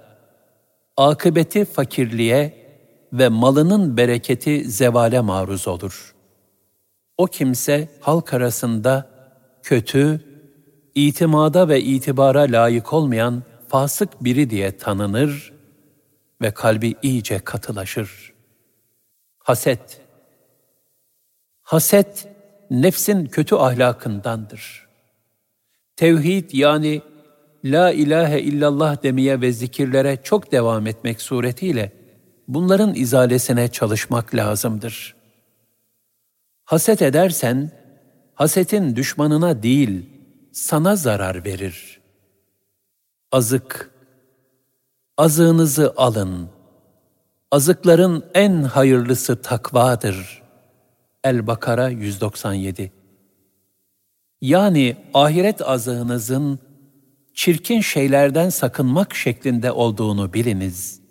akıbeti 0.98 1.66
fakirliğe 1.66 2.68
ve 3.14 3.30
malının 3.30 3.98
bereketi 3.98 4.72
zevale 4.72 5.20
maruz 5.20 5.68
olur. 5.68 6.16
O 7.18 7.26
kimse 7.26 7.90
halk 8.00 8.34
arasında 8.34 9.10
kötü, 9.64 10.22
itimada 10.96 11.70
ve 11.70 11.82
itibara 11.82 12.42
layık 12.42 12.94
olmayan 12.94 13.44
fasık 13.68 14.24
biri 14.24 14.50
diye 14.50 14.78
tanınır 14.78 15.54
ve 16.42 16.52
kalbi 16.52 16.96
iyice 17.02 17.40
katılaşır. 17.40 18.34
Haset 19.40 20.02
Haset, 21.62 22.28
nefsin 22.72 23.26
kötü 23.26 23.56
ahlakındandır. 23.56 24.88
Tevhid 25.96 26.50
yani 26.54 27.02
La 27.66 27.92
ilahe 27.92 28.42
illallah 28.42 29.04
demeye 29.04 29.42
ve 29.42 29.52
zikirlere 29.52 30.18
çok 30.24 30.52
devam 30.52 30.88
etmek 30.88 31.22
suretiyle 31.22 31.92
bunların 32.48 32.96
izalesine 32.96 33.68
çalışmak 33.68 34.36
lazımdır. 34.36 35.16
Haset 36.66 37.02
edersen, 37.02 37.72
hasetin 38.34 38.96
düşmanına 38.96 39.64
değil, 39.64 40.10
sana 40.52 40.96
zarar 40.96 41.46
verir. 41.46 42.02
Azık, 43.32 43.92
azığınızı 45.18 45.94
alın. 45.98 46.50
Azıkların 47.52 48.26
en 48.34 48.64
hayırlısı 48.64 49.42
takvadır. 49.42 50.41
El-Bakara 51.24 51.90
197 51.90 52.92
Yani 54.42 54.96
ahiret 55.14 55.62
azığınızın 55.62 56.60
çirkin 57.34 57.82
şeylerden 57.82 58.50
sakınmak 58.50 59.16
şeklinde 59.16 59.72
olduğunu 59.72 60.34
biliniz.'' 60.34 61.02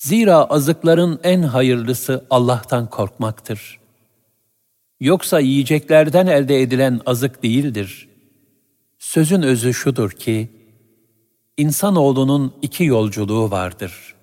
Zira 0.00 0.44
azıkların 0.44 1.20
en 1.22 1.42
hayırlısı 1.42 2.26
Allah'tan 2.30 2.90
korkmaktır. 2.90 3.80
Yoksa 5.00 5.40
yiyeceklerden 5.40 6.26
elde 6.26 6.62
edilen 6.62 7.00
azık 7.06 7.42
değildir. 7.42 8.08
Sözün 8.98 9.42
özü 9.42 9.74
şudur 9.74 10.10
ki, 10.10 10.48
insanoğlunun 11.56 12.54
iki 12.62 12.84
yolculuğu 12.84 13.50
vardır. 13.50 14.14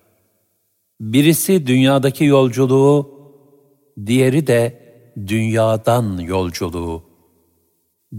Birisi 0.99 1.67
dünyadaki 1.67 2.25
yolculuğu, 2.25 3.16
diğeri 4.05 4.47
de 4.47 4.79
dünyadan 5.27 6.17
yolculuğu. 6.17 7.03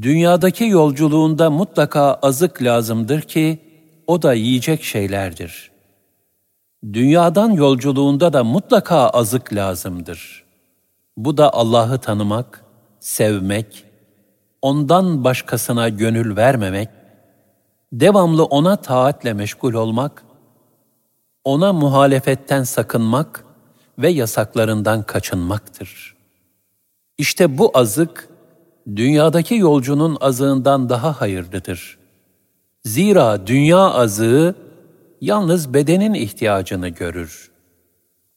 Dünyadaki 0.03 0.65
yolculuğunda 0.65 1.51
mutlaka 1.51 2.15
azık 2.15 2.63
lazımdır 2.63 3.21
ki 3.21 3.59
o 4.07 4.23
da 4.23 4.35
yiyecek 4.35 4.83
şeylerdir. 4.83 5.71
Dünyadan 6.93 7.51
yolculuğunda 7.51 8.33
da 8.33 8.45
mutlaka 8.45 9.09
azık 9.09 9.55
lazımdır. 9.55 10.45
Bu 11.17 11.37
da 11.37 11.53
Allah'ı 11.53 11.99
tanımak, 11.99 12.65
sevmek, 13.01 13.85
ondan 14.63 15.25
başkasına 15.25 15.89
gönül 15.89 16.37
vermemek, 16.37 16.89
devamlı 17.93 18.45
ona 18.45 18.77
taatle 18.77 19.33
meşgul 19.33 19.75
olmak, 19.75 20.25
ona 21.45 21.73
muhalefetten 21.73 22.63
sakınmak 22.63 23.45
ve 23.99 24.09
yasaklarından 24.09 25.03
kaçınmaktır. 25.03 26.15
İşte 27.19 27.59
bu 27.59 27.71
azık, 27.75 28.29
dünyadaki 28.97 29.55
yolcunun 29.55 30.17
azığından 30.21 30.89
daha 30.89 31.21
hayırlıdır. 31.21 31.99
Zira 32.85 33.47
dünya 33.47 33.79
azığı 33.79 34.55
yalnız 35.21 35.75
bedenin 35.75 36.15
ihtiyacını 36.15 36.89
görür. 36.89 37.51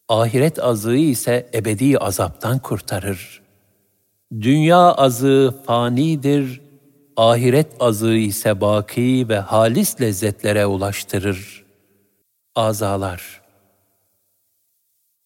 Ahiret 0.10 0.64
azığı 0.64 0.96
ise 0.96 1.50
ebedi 1.54 1.98
azaptan 1.98 2.60
kurtarır. 2.60 3.42
Dünya 4.42 4.80
azığı 4.80 5.56
fanidir, 5.66 6.62
ahiret 7.18 7.68
azığı 7.80 8.18
ise 8.18 8.62
baki 8.62 9.26
ve 9.30 9.40
halis 9.40 10.02
lezzetlere 10.02 10.66
ulaştırır. 10.66 11.66
Azalar 12.56 13.41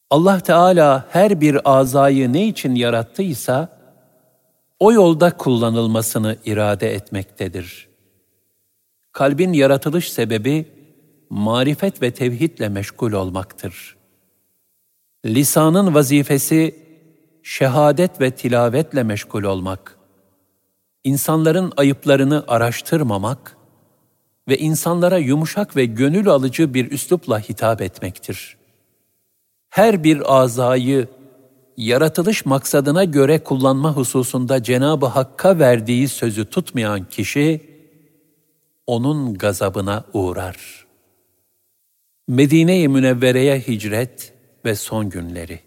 Allah 0.09 0.39
Teala 0.39 1.07
her 1.09 1.41
bir 1.41 1.77
azayı 1.77 2.33
ne 2.33 2.47
için 2.47 2.75
yarattıysa, 2.75 3.79
o 4.79 4.93
yolda 4.93 5.37
kullanılmasını 5.37 6.37
irade 6.45 6.93
etmektedir. 6.93 7.87
Kalbin 9.11 9.53
yaratılış 9.53 10.11
sebebi, 10.11 10.65
marifet 11.29 12.01
ve 12.01 12.11
tevhidle 12.11 12.69
meşgul 12.69 13.11
olmaktır. 13.11 13.95
Lisanın 15.25 15.93
vazifesi, 15.93 16.75
şehadet 17.43 18.21
ve 18.21 18.31
tilavetle 18.31 19.03
meşgul 19.03 19.43
olmak, 19.43 19.97
insanların 21.03 21.73
ayıplarını 21.77 22.43
araştırmamak 22.47 23.57
ve 24.47 24.57
insanlara 24.57 25.17
yumuşak 25.17 25.75
ve 25.75 25.85
gönül 25.85 26.27
alıcı 26.27 26.73
bir 26.73 26.91
üslupla 26.91 27.39
hitap 27.39 27.81
etmektir. 27.81 28.57
Her 29.75 30.03
bir 30.03 30.35
azayı 30.41 31.07
yaratılış 31.77 32.45
maksadına 32.45 33.03
göre 33.03 33.43
kullanma 33.43 33.95
hususunda 33.95 34.63
Cenab-ı 34.63 35.05
Hakk'a 35.05 35.59
verdiği 35.59 36.07
sözü 36.07 36.45
tutmayan 36.45 37.09
kişi, 37.09 37.61
onun 38.87 39.33
gazabına 39.33 40.05
uğrar. 40.13 40.85
Medine-i 42.27 42.87
Münevvere'ye 42.87 43.59
hicret 43.59 44.33
ve 44.65 44.75
son 44.75 45.09
günleri 45.09 45.59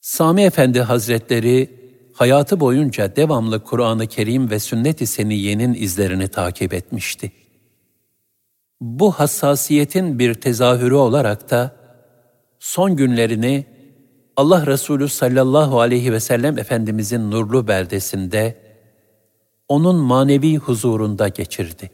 Sami 0.00 0.42
Efendi 0.42 0.80
Hazretleri 0.80 1.70
hayatı 2.12 2.60
boyunca 2.60 3.16
devamlı 3.16 3.64
Kur'an-ı 3.64 4.06
Kerim 4.06 4.50
ve 4.50 4.58
sünnet-i 4.58 5.06
seniyenin 5.06 5.74
izlerini 5.74 6.28
takip 6.28 6.74
etmişti. 6.74 7.32
Bu 8.80 9.12
hassasiyetin 9.12 10.18
bir 10.18 10.34
tezahürü 10.34 10.94
olarak 10.94 11.50
da 11.50 11.79
son 12.60 12.96
günlerini 12.96 13.66
Allah 14.36 14.66
Resulü 14.66 15.08
sallallahu 15.08 15.80
aleyhi 15.80 16.12
ve 16.12 16.20
sellem 16.20 16.58
Efendimizin 16.58 17.30
nurlu 17.30 17.68
beldesinde 17.68 18.56
onun 19.68 19.96
manevi 19.96 20.56
huzurunda 20.56 21.28
geçirdi. 21.28 21.90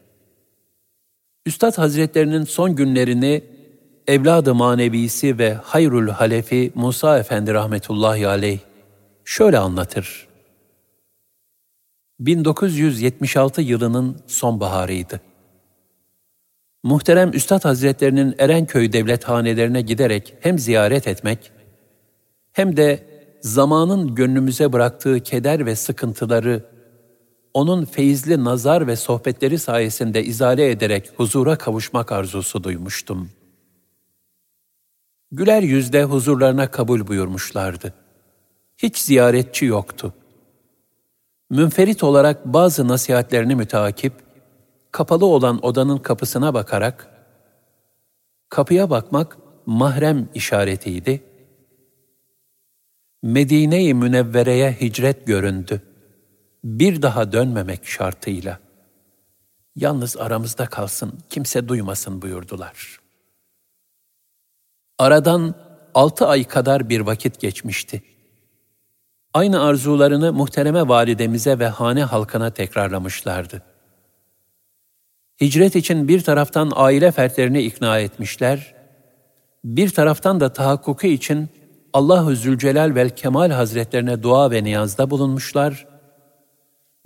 Üstad 1.47 1.78
Hazretlerinin 1.78 2.44
son 2.44 2.76
günlerini 2.76 3.44
evladı 4.06 4.55
manevisi 4.55 5.38
ve 5.38 5.55
hayrul 5.55 6.09
halefi 6.09 6.72
Musa 6.74 7.18
Efendi 7.18 7.55
rahmetullahi 7.55 8.28
aleyh 8.28 8.59
şöyle 9.24 9.59
anlatır. 9.59 10.28
1976 12.20 13.62
yılının 13.62 14.20
sonbaharıydı. 14.26 15.20
Muhterem 16.86 17.32
Üstad 17.32 17.64
Hazretlerinin 17.64 18.34
Erenköy 18.38 18.92
devlethanelerine 18.92 19.80
giderek 19.80 20.34
hem 20.40 20.58
ziyaret 20.58 21.06
etmek 21.06 21.52
hem 22.52 22.76
de 22.76 23.06
zamanın 23.40 24.14
gönlümüze 24.14 24.72
bıraktığı 24.72 25.20
keder 25.20 25.66
ve 25.66 25.76
sıkıntıları 25.76 26.64
onun 27.54 27.84
feyizli 27.84 28.44
nazar 28.44 28.86
ve 28.86 28.96
sohbetleri 28.96 29.58
sayesinde 29.58 30.24
izale 30.24 30.70
ederek 30.70 31.10
huzura 31.16 31.58
kavuşmak 31.58 32.12
arzusu 32.12 32.64
duymuştum. 32.64 33.30
Güler 35.32 35.62
yüzle 35.62 36.04
huzurlarına 36.04 36.70
kabul 36.70 37.06
buyurmuşlardı. 37.06 37.94
Hiç 38.78 38.98
ziyaretçi 38.98 39.64
yoktu. 39.64 40.14
Münferit 41.50 42.04
olarak 42.04 42.44
bazı 42.44 42.88
nasihatlerini 42.88 43.54
müteakip, 43.54 44.26
kapalı 44.92 45.26
olan 45.26 45.64
odanın 45.64 45.98
kapısına 45.98 46.54
bakarak, 46.54 47.10
kapıya 48.48 48.90
bakmak 48.90 49.38
mahrem 49.66 50.28
işaretiydi. 50.34 51.22
Medine-i 53.22 53.94
Münevvere'ye 53.94 54.72
hicret 54.72 55.26
göründü. 55.26 55.82
Bir 56.64 57.02
daha 57.02 57.32
dönmemek 57.32 57.86
şartıyla. 57.86 58.60
Yalnız 59.76 60.16
aramızda 60.16 60.66
kalsın, 60.66 61.18
kimse 61.30 61.68
duymasın 61.68 62.22
buyurdular. 62.22 63.00
Aradan 64.98 65.54
altı 65.94 66.26
ay 66.26 66.44
kadar 66.44 66.88
bir 66.88 67.00
vakit 67.00 67.40
geçmişti. 67.40 68.02
Aynı 69.34 69.62
arzularını 69.62 70.32
muhtereme 70.32 70.88
validemize 70.88 71.58
ve 71.58 71.68
hane 71.68 72.04
halkına 72.04 72.50
tekrarlamışlardı. 72.50 73.62
Hicret 75.40 75.76
için 75.76 76.08
bir 76.08 76.20
taraftan 76.20 76.72
aile 76.74 77.12
fertlerini 77.12 77.62
ikna 77.62 77.98
etmişler, 77.98 78.74
bir 79.64 79.90
taraftan 79.90 80.40
da 80.40 80.52
tahakkuku 80.52 81.06
için 81.06 81.48
Allahu 81.92 82.34
Zülcelal 82.36 82.94
vel 82.94 83.10
Kemal 83.10 83.50
Hazretlerine 83.50 84.22
dua 84.22 84.50
ve 84.50 84.64
niyazda 84.64 85.10
bulunmuşlar 85.10 85.86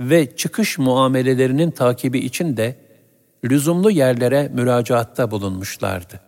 ve 0.00 0.36
çıkış 0.36 0.78
muamelelerinin 0.78 1.70
takibi 1.70 2.18
için 2.18 2.56
de 2.56 2.76
lüzumlu 3.44 3.90
yerlere 3.90 4.48
müracaatta 4.48 5.30
bulunmuşlardı. 5.30 6.20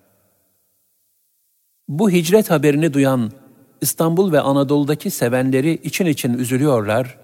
Bu 1.88 2.10
hicret 2.10 2.50
haberini 2.50 2.92
duyan 2.94 3.32
İstanbul 3.80 4.32
ve 4.32 4.40
Anadolu'daki 4.40 5.10
sevenleri 5.10 5.72
için 5.72 6.06
için 6.06 6.38
üzülüyorlar, 6.38 7.18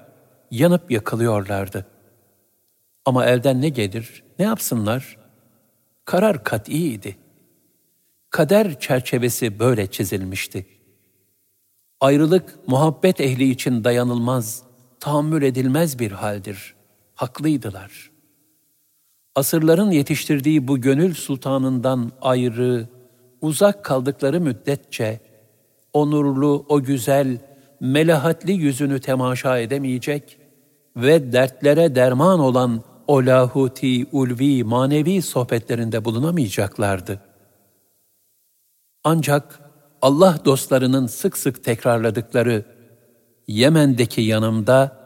yanıp 0.51 0.91
yakılıyorlardı. 0.91 1.87
Ama 3.09 3.27
elden 3.27 3.63
ne 3.63 3.69
gelir, 3.69 4.23
ne 4.39 4.45
yapsınlar? 4.45 5.17
Karar 6.05 6.45
kat'iydi. 6.45 7.17
Kader 8.31 8.81
çerçevesi 8.81 9.59
böyle 9.59 9.91
çizilmişti. 9.91 10.67
Ayrılık 12.01 12.59
muhabbet 12.67 13.21
ehli 13.21 13.51
için 13.51 13.85
dayanılmaz, 13.85 14.63
tahammül 15.01 15.43
edilmez 15.43 15.99
bir 15.99 16.13
haldir. 16.13 16.75
Haklıydılar. 17.15 18.11
Asırların 19.35 19.91
yetiştirdiği 19.91 20.69
bu 20.69 20.81
gönül 20.81 21.15
sultanından 21.15 22.13
ayrı, 22.21 22.89
uzak 23.41 23.85
kaldıkları 23.85 24.41
müddetçe 24.41 25.21
onurlu, 25.93 26.67
o 26.69 26.83
güzel, 26.83 27.39
melahatli 27.81 28.53
yüzünü 28.53 29.01
temaşa 29.01 29.59
edemeyecek 29.59 30.39
ve 30.97 31.33
dertlere 31.33 31.95
derman 31.95 32.41
olan 32.41 32.83
o 33.09 33.27
lahuti, 33.27 34.07
ulvi, 34.13 34.65
manevi 34.65 35.23
sohbetlerinde 35.23 36.05
bulunamayacaklardı. 36.05 37.21
Ancak 39.05 39.61
Allah 40.03 40.39
dostlarının 40.45 41.07
sık 41.07 41.39
sık 41.39 41.65
tekrarladıkları 41.65 42.65
Yemen'deki 43.49 44.21
yanımda, 44.21 44.97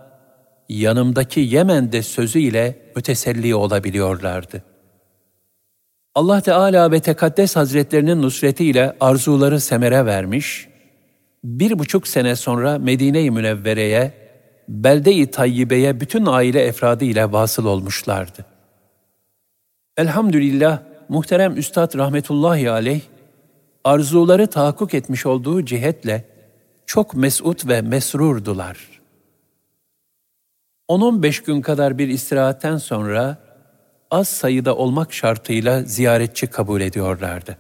yanımdaki 0.69 1.41
Yemen'de 1.41 2.03
sözüyle 2.03 2.93
müteselli 2.97 3.55
olabiliyorlardı. 3.55 4.63
Allah 6.15 6.41
Teala 6.41 6.93
ve 6.93 7.01
Tekaddes 7.01 7.57
Hazretlerinin 7.57 8.23
nusretiyle 8.23 8.97
arzuları 9.01 9.61
semere 9.61 10.07
vermiş, 10.07 10.69
bir 11.45 11.79
buçuk 11.79 12.09
sene 12.09 12.37
sonra 12.37 12.79
Medine-i 12.79 13.31
Münevvere'ye, 13.31 14.22
Belde-i 14.69 15.31
Tayyibe'ye 15.31 16.01
bütün 16.01 16.27
aile 16.27 16.61
efradı 16.61 17.05
ile 17.05 17.33
vasıl 17.33 17.65
olmuşlardı. 17.65 18.45
Elhamdülillah 19.97 20.83
muhterem 21.09 21.57
Üstad 21.57 21.99
rahmetullahi 21.99 22.71
aleyh, 22.71 23.01
arzuları 23.85 24.47
tahakkuk 24.47 24.95
etmiş 24.95 25.27
olduğu 25.27 25.65
cihetle 25.65 26.25
çok 26.87 27.15
mesut 27.15 27.69
ve 27.69 27.83
mesrurdular. 27.83 29.01
10-15 30.89 31.45
gün 31.45 31.61
kadar 31.61 31.99
bir 31.99 32.09
istirahatten 32.09 32.77
sonra 32.77 33.39
az 34.11 34.29
sayıda 34.29 34.77
olmak 34.77 35.13
şartıyla 35.13 35.83
ziyaretçi 35.83 36.47
kabul 36.47 36.81
ediyorlardı. 36.81 37.57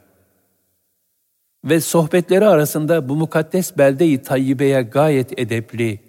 Ve 1.64 1.80
sohbetleri 1.80 2.46
arasında 2.46 3.08
bu 3.08 3.16
mukaddes 3.16 3.78
belde-i 3.78 4.22
tayyibeye 4.22 4.82
gayet 4.82 5.38
edepli, 5.38 6.00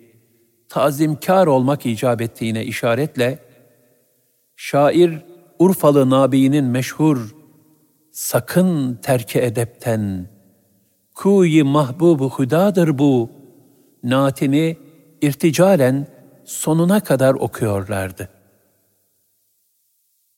tazimkar 0.73 1.47
olmak 1.47 1.85
icap 1.85 2.21
ettiğine 2.21 2.65
işaretle, 2.65 3.39
şair 4.55 5.25
Urfalı 5.59 6.09
Nabi'nin 6.09 6.65
meşhur 6.65 7.35
sakın 8.11 8.95
terke 8.95 9.45
edepten, 9.45 10.29
kuyi 11.15 11.63
mahbubu 11.63 12.29
hudadır 12.29 12.97
bu, 12.97 13.29
natini 14.03 14.77
irticalen 15.21 16.07
sonuna 16.45 16.99
kadar 16.99 17.33
okuyorlardı. 17.33 18.29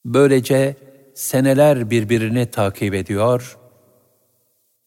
Böylece 0.06 0.76
seneler 1.14 1.90
birbirini 1.90 2.46
takip 2.46 2.94
ediyor, 2.94 3.58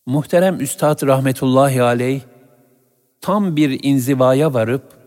muhterem 0.06 0.60
Üstad 0.60 1.06
rahmetullahi 1.06 1.82
aleyh, 1.82 2.20
tam 3.20 3.56
bir 3.56 3.80
inzivaya 3.82 4.54
varıp, 4.54 4.97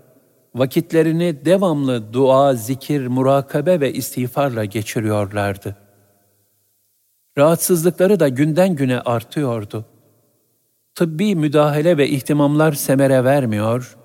vakitlerini 0.56 1.46
devamlı 1.46 2.14
dua, 2.14 2.54
zikir, 2.54 3.08
murakabe 3.08 3.80
ve 3.80 3.94
istiğfarla 3.94 4.66
geçiriyorlardı. 4.66 5.76
Rahatsızlıkları 7.38 8.20
da 8.20 8.28
günden 8.28 8.76
güne 8.76 9.00
artıyordu. 9.00 9.86
Tıbbi 10.96 11.36
müdahale 11.36 11.98
ve 11.98 12.10
ihtimamlar 12.10 12.74
semere 12.74 13.24
vermiyor, 13.24 13.98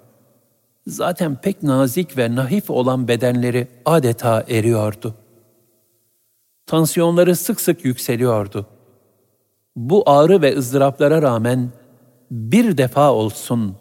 zaten 0.86 1.36
pek 1.36 1.62
nazik 1.62 2.18
ve 2.18 2.34
nahif 2.34 2.70
olan 2.70 3.08
bedenleri 3.08 3.68
adeta 3.84 4.44
eriyordu. 4.48 5.14
Tansiyonları 6.66 7.36
sık 7.36 7.60
sık 7.60 7.84
yükseliyordu. 7.84 8.66
Bu 9.76 10.02
ağrı 10.10 10.42
ve 10.42 10.56
ızdıraplara 10.56 11.22
rağmen 11.22 11.70
bir 12.30 12.78
defa 12.78 13.12
olsun 13.12 13.76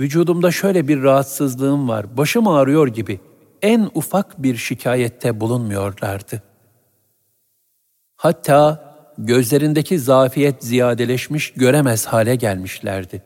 vücudumda 0.00 0.50
şöyle 0.50 0.88
bir 0.88 1.02
rahatsızlığım 1.02 1.88
var, 1.88 2.16
başım 2.16 2.48
ağrıyor 2.48 2.88
gibi 2.88 3.20
en 3.62 3.90
ufak 3.94 4.42
bir 4.42 4.56
şikayette 4.56 5.40
bulunmuyorlardı. 5.40 6.42
Hatta 8.16 8.94
gözlerindeki 9.18 9.98
zafiyet 9.98 10.64
ziyadeleşmiş, 10.64 11.52
göremez 11.52 12.06
hale 12.06 12.36
gelmişlerdi. 12.36 13.22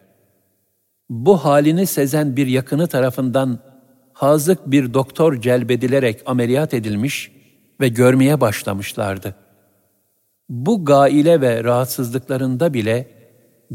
Bu 1.11 1.45
halini 1.45 1.87
sezen 1.87 2.37
bir 2.37 2.47
yakını 2.47 2.87
tarafından 2.87 3.59
hazık 4.13 4.71
bir 4.71 4.95
doktor 4.95 5.41
celbedilerek 5.41 6.23
ameliyat 6.27 6.75
edilmiş 6.75 7.33
ve 7.81 7.89
görmeye 7.89 8.41
başlamışlardı. 8.41 9.35
Bu 10.49 10.85
gaile 10.85 11.41
ve 11.41 11.65
rahatsızlıklarında 11.65 12.75
bile 12.75 13.20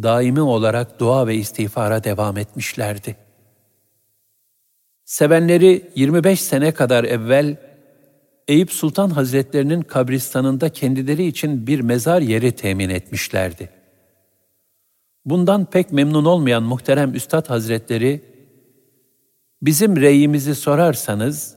daimi 0.04 0.42
olarak 0.42 1.00
dua 1.00 1.28
ve 1.28 1.36
istiğfara 1.36 2.04
devam 2.04 2.38
etmişlerdi. 2.38 3.16
Sevenleri 5.06 5.92
25 5.96 6.42
sene 6.42 6.72
kadar 6.72 7.04
evvel 7.04 7.58
Eyüp 8.48 8.72
Sultan 8.72 9.10
Hazretlerinin 9.10 9.82
kabristanında 9.82 10.70
kendileri 10.70 11.26
için 11.26 11.68
bir 11.68 11.80
mezar 11.80 12.22
yeri 12.22 12.52
temin 12.52 12.90
etmişlerdi. 12.90 13.70
Bundan 15.26 15.66
pek 15.66 15.92
memnun 15.92 16.26
olmayan 16.26 16.64
muhterem 16.64 17.16
Üstad 17.16 17.50
Hazretleri, 17.50 18.22
bizim 19.62 20.02
reyimizi 20.02 20.56
sorarsanız, 20.56 21.56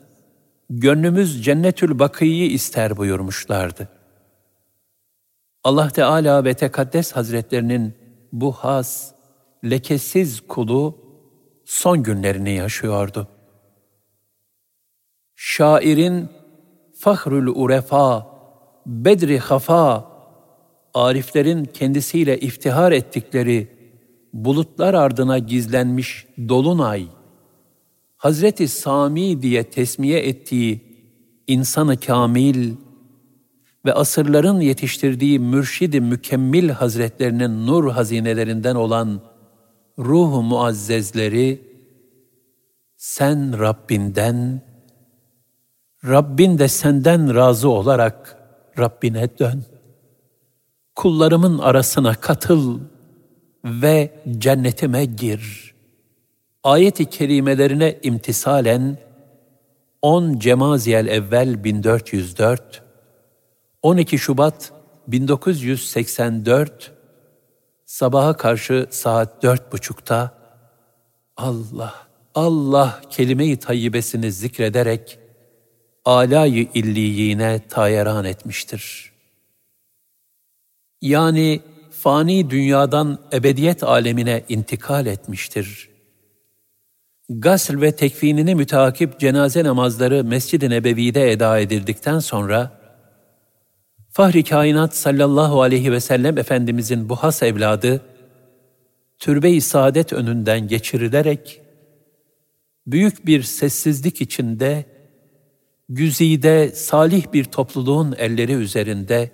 gönlümüz 0.71 1.45
cennetül 1.45 1.99
bakıyı 1.99 2.51
ister 2.51 2.97
buyurmuşlardı. 2.97 3.89
Allah 5.65 5.89
Teala 5.89 6.45
ve 6.45 6.55
Tekaddes 6.55 7.13
Hazretlerinin 7.13 7.95
bu 8.33 8.53
has, 8.53 9.13
lekesiz 9.65 10.41
kulu 10.49 10.99
son 11.65 12.03
günlerini 12.03 12.51
yaşıyordu. 12.51 13.29
Şairin 15.37 16.29
Fahrül 16.99 17.47
Urefa, 17.47 18.27
Bedri 18.87 19.39
Hafa, 19.39 20.13
ariflerin 20.95 21.65
kendisiyle 21.65 22.41
iftihar 22.41 22.93
ettikleri 22.93 23.69
bulutlar 24.33 24.95
ardına 24.95 25.39
gizlenmiş 25.39 26.27
dolunay, 26.49 27.07
Hazreti 28.17 28.69
Sami 28.69 29.43
diye 29.43 29.65
tesmiye 29.65 30.29
ettiği 30.29 30.81
insanı 31.47 32.01
kamil 32.01 32.73
ve 33.85 33.93
asırların 33.93 34.61
yetiştirdiği 34.61 35.39
mürşidi 35.39 36.01
mükemmel 36.01 36.71
hazretlerinin 36.71 37.67
nur 37.67 37.91
hazinelerinden 37.91 38.75
olan 38.75 39.21
ruhu 39.99 40.43
muazzezleri 40.43 41.63
sen 42.97 43.59
Rabbinden 43.59 44.63
Rabbin 46.05 46.59
de 46.59 46.69
senden 46.69 47.35
razı 47.35 47.69
olarak 47.69 48.37
Rabbine 48.79 49.29
dön. 49.39 49.65
Kullarımın 50.95 51.59
arasına 51.59 52.15
katıl 52.15 52.81
ve 53.65 54.11
cennetime 54.39 55.05
gir. 55.05 55.75
Ayet-i 56.65 57.05
kerimelerine 57.05 57.99
imtisalen 58.03 58.99
10 60.03 60.39
Cemaziyel 60.39 61.07
evvel 61.07 61.65
1404 61.65 62.88
12 63.83 64.19
Şubat 64.19 64.73
1984 65.09 66.93
sabaha 67.85 68.37
karşı 68.37 68.87
saat 68.91 69.43
dört 69.43 69.73
buçukta 69.73 70.39
Allah, 71.37 71.95
Allah 72.35 73.01
kelime-i 73.11 73.57
tayyibesini 73.57 74.33
zikrederek 74.33 75.19
alayı 76.05 76.69
illiyine 76.75 77.61
tayeran 77.69 78.25
etmiştir. 78.25 79.13
Yani 81.03 81.61
fani 81.91 82.51
dünyadan 82.51 83.19
ebediyet 83.33 83.83
alemine 83.83 84.45
intikal 84.49 85.07
etmiştir. 85.07 85.89
Gasl 87.31 87.81
ve 87.81 87.93
tekfinini 87.93 88.55
müteakip 88.55 89.21
cenaze 89.21 89.65
namazları 89.65 90.25
Mescid-i 90.25 90.71
Nebevi'de 90.71 91.33
eda 91.33 91.59
edildikten 91.59 92.19
sonra, 92.19 92.78
Fahri 94.19 94.45
Kainat 94.45 94.97
sallallahu 94.97 95.63
aleyhi 95.63 95.93
ve 95.93 96.01
sellem 96.01 96.39
Efendimizin 96.39 97.09
bu 97.09 97.17
has 97.17 97.43
evladı, 97.43 98.01
türbe-i 99.19 99.61
saadet 99.61 100.13
önünden 100.13 100.69
geçirilerek, 100.69 101.61
büyük 102.87 103.27
bir 103.27 103.43
sessizlik 103.43 104.21
içinde 104.21 104.85
güzide 105.89 106.71
salih 106.75 107.33
bir 107.33 107.45
topluluğun 107.45 108.15
elleri 108.19 108.53
üzerinde, 108.53 109.31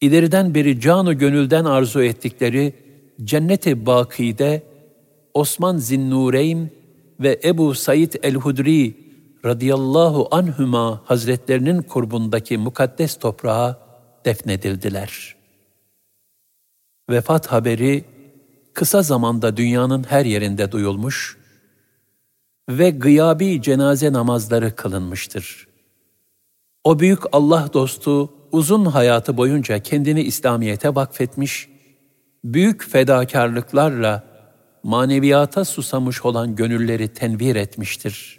ileriden 0.00 0.54
beri 0.54 0.80
canu 0.80 1.18
gönülden 1.18 1.64
arzu 1.64 2.02
ettikleri 2.02 2.72
cennet-i 3.24 3.86
bakide 3.86 4.62
Osman 5.34 5.76
Zinnureyn 5.76 6.70
ve 7.20 7.40
Ebu 7.44 7.74
Said 7.74 8.12
el-Hudri 8.22 9.07
radıyallahu 9.44 10.28
anhüma 10.30 11.02
hazretlerinin 11.04 11.82
kurbundaki 11.82 12.58
mukaddes 12.58 13.18
toprağa 13.18 13.78
defnedildiler. 14.24 15.36
Vefat 17.10 17.46
haberi 17.46 18.04
kısa 18.74 19.02
zamanda 19.02 19.56
dünyanın 19.56 20.04
her 20.08 20.24
yerinde 20.24 20.72
duyulmuş 20.72 21.38
ve 22.68 22.90
gıyabi 22.90 23.62
cenaze 23.62 24.12
namazları 24.12 24.76
kılınmıştır. 24.76 25.68
O 26.84 26.98
büyük 26.98 27.20
Allah 27.32 27.70
dostu 27.72 28.32
uzun 28.52 28.84
hayatı 28.84 29.36
boyunca 29.36 29.78
kendini 29.78 30.22
İslamiyet'e 30.22 30.94
vakfetmiş, 30.94 31.68
büyük 32.44 32.90
fedakarlıklarla 32.90 34.24
maneviyata 34.82 35.64
susamış 35.64 36.24
olan 36.24 36.56
gönülleri 36.56 37.08
tenvir 37.08 37.56
etmiştir. 37.56 38.37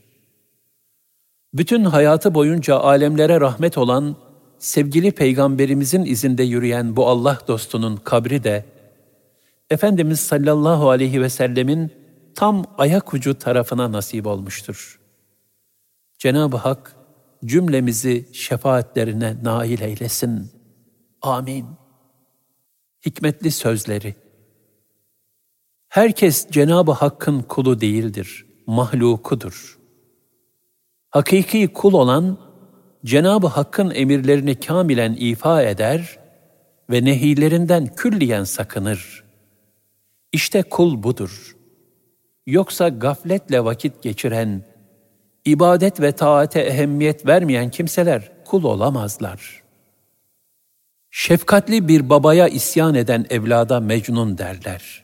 Bütün 1.53 1.83
hayatı 1.83 2.33
boyunca 2.33 2.79
alemlere 2.79 3.41
rahmet 3.41 3.77
olan 3.77 4.15
sevgili 4.59 5.11
peygamberimizin 5.11 6.05
izinde 6.05 6.43
yürüyen 6.43 6.95
bu 6.95 7.07
Allah 7.07 7.39
dostunun 7.47 7.95
kabri 7.95 8.43
de 8.43 8.65
Efendimiz 9.69 10.19
sallallahu 10.19 10.89
aleyhi 10.89 11.21
ve 11.21 11.29
sellemin 11.29 11.91
tam 12.35 12.65
ayak 12.77 13.13
ucu 13.13 13.39
tarafına 13.39 13.91
nasip 13.91 14.27
olmuştur. 14.27 14.99
Cenab-ı 16.17 16.57
Hak 16.57 16.95
cümlemizi 17.45 18.29
şefaatlerine 18.33 19.35
nail 19.43 19.81
eylesin. 19.81 20.51
Amin. 21.21 21.65
hikmetli 23.05 23.51
sözleri. 23.51 24.15
Herkes 25.89 26.49
Cenab-ı 26.49 26.91
Hakk'ın 26.91 27.41
kulu 27.41 27.81
değildir, 27.81 28.45
mahlukudur. 28.67 29.79
Hakiki 31.09 31.67
kul 31.67 31.93
olan, 31.93 32.37
Cenab-ı 33.05 33.47
Hakk'ın 33.47 33.91
emirlerini 33.91 34.59
kamilen 34.59 35.13
ifa 35.13 35.63
eder 35.63 36.19
ve 36.89 37.05
nehilerinden 37.05 37.87
külliyen 37.95 38.43
sakınır. 38.43 39.23
İşte 40.31 40.63
kul 40.63 41.03
budur. 41.03 41.55
Yoksa 42.47 42.89
gafletle 42.89 43.63
vakit 43.63 44.03
geçiren, 44.03 44.63
ibadet 45.45 46.01
ve 46.01 46.11
taate 46.11 46.59
ehemmiyet 46.59 47.25
vermeyen 47.25 47.69
kimseler 47.69 48.31
kul 48.45 48.63
olamazlar. 48.63 49.63
Şefkatli 51.11 51.87
bir 51.87 52.09
babaya 52.09 52.47
isyan 52.47 52.95
eden 52.95 53.25
evlada 53.29 53.79
mecnun 53.79 54.37
derler. 54.37 55.03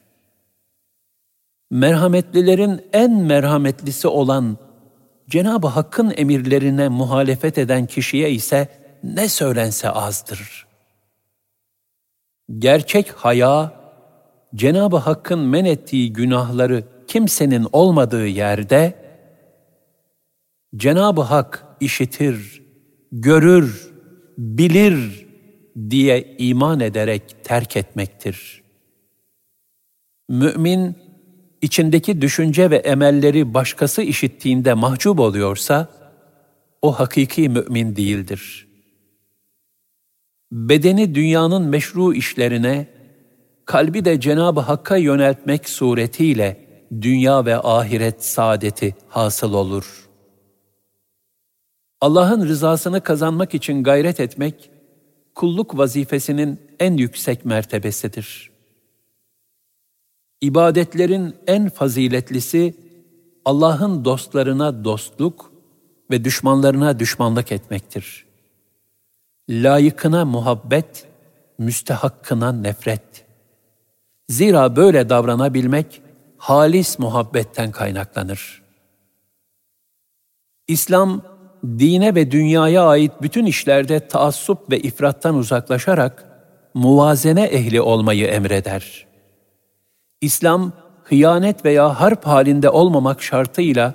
Merhametlilerin 1.71 2.81
en 2.93 3.11
merhametlisi 3.11 4.07
olan 4.07 4.64
Cenab-ı 5.29 5.67
Hakk'ın 5.67 6.13
emirlerine 6.17 6.89
muhalefet 6.89 7.57
eden 7.57 7.85
kişiye 7.85 8.31
ise 8.31 8.67
ne 9.03 9.29
söylense 9.29 9.89
azdır. 9.89 10.67
Gerçek 12.57 13.11
haya, 13.11 13.73
Cenab-ı 14.55 14.97
Hakk'ın 14.97 15.39
men 15.39 15.65
ettiği 15.65 16.13
günahları 16.13 16.83
kimsenin 17.07 17.67
olmadığı 17.71 18.27
yerde, 18.27 19.05
Cenab-ı 20.75 21.21
Hak 21.21 21.65
işitir, 21.79 22.63
görür, 23.11 23.93
bilir 24.37 25.25
diye 25.89 26.35
iman 26.37 26.79
ederek 26.79 27.35
terk 27.43 27.77
etmektir. 27.77 28.63
Mümin, 30.29 30.97
içindeki 31.65 32.21
düşünce 32.21 32.69
ve 32.69 32.75
emelleri 32.75 33.53
başkası 33.53 34.01
işittiğinde 34.01 34.73
mahcup 34.73 35.19
oluyorsa, 35.19 35.87
o 36.81 36.99
hakiki 36.99 37.49
mümin 37.49 37.95
değildir. 37.95 38.67
Bedeni 40.51 41.15
dünyanın 41.15 41.63
meşru 41.63 42.13
işlerine, 42.13 42.87
kalbi 43.65 44.05
de 44.05 44.19
Cenab-ı 44.19 44.59
Hakk'a 44.59 44.97
yöneltmek 44.97 45.69
suretiyle 45.69 46.57
dünya 47.01 47.45
ve 47.45 47.57
ahiret 47.57 48.25
saadeti 48.25 48.95
hasıl 49.07 49.53
olur. 49.53 50.09
Allah'ın 52.01 52.47
rızasını 52.47 53.01
kazanmak 53.01 53.53
için 53.53 53.83
gayret 53.83 54.19
etmek, 54.19 54.69
kulluk 55.35 55.77
vazifesinin 55.77 56.59
en 56.79 56.97
yüksek 56.97 57.45
mertebesidir.'' 57.45 58.54
İbadetlerin 60.45 61.35
en 61.47 61.69
faziletlisi 61.69 62.75
Allah'ın 63.45 64.05
dostlarına 64.05 64.83
dostluk 64.83 65.51
ve 66.11 66.23
düşmanlarına 66.23 66.99
düşmanlık 66.99 67.51
etmektir. 67.51 68.25
Layıkına 69.49 70.25
muhabbet, 70.25 71.07
müstehakkına 71.57 72.51
nefret. 72.51 73.25
Zira 74.29 74.75
böyle 74.75 75.09
davranabilmek 75.09 76.01
halis 76.37 76.99
muhabbetten 76.99 77.71
kaynaklanır. 77.71 78.61
İslam, 80.67 81.21
dine 81.63 82.15
ve 82.15 82.31
dünyaya 82.31 82.83
ait 82.87 83.11
bütün 83.21 83.45
işlerde 83.45 84.07
taassup 84.07 84.71
ve 84.71 84.79
ifrattan 84.79 85.35
uzaklaşarak 85.35 86.25
muvazene 86.73 87.43
ehli 87.43 87.81
olmayı 87.81 88.27
emreder.'' 88.27 89.14
İslam, 90.21 90.71
hıyanet 91.03 91.65
veya 91.65 91.99
harp 91.99 92.27
halinde 92.27 92.69
olmamak 92.69 93.23
şartıyla 93.23 93.93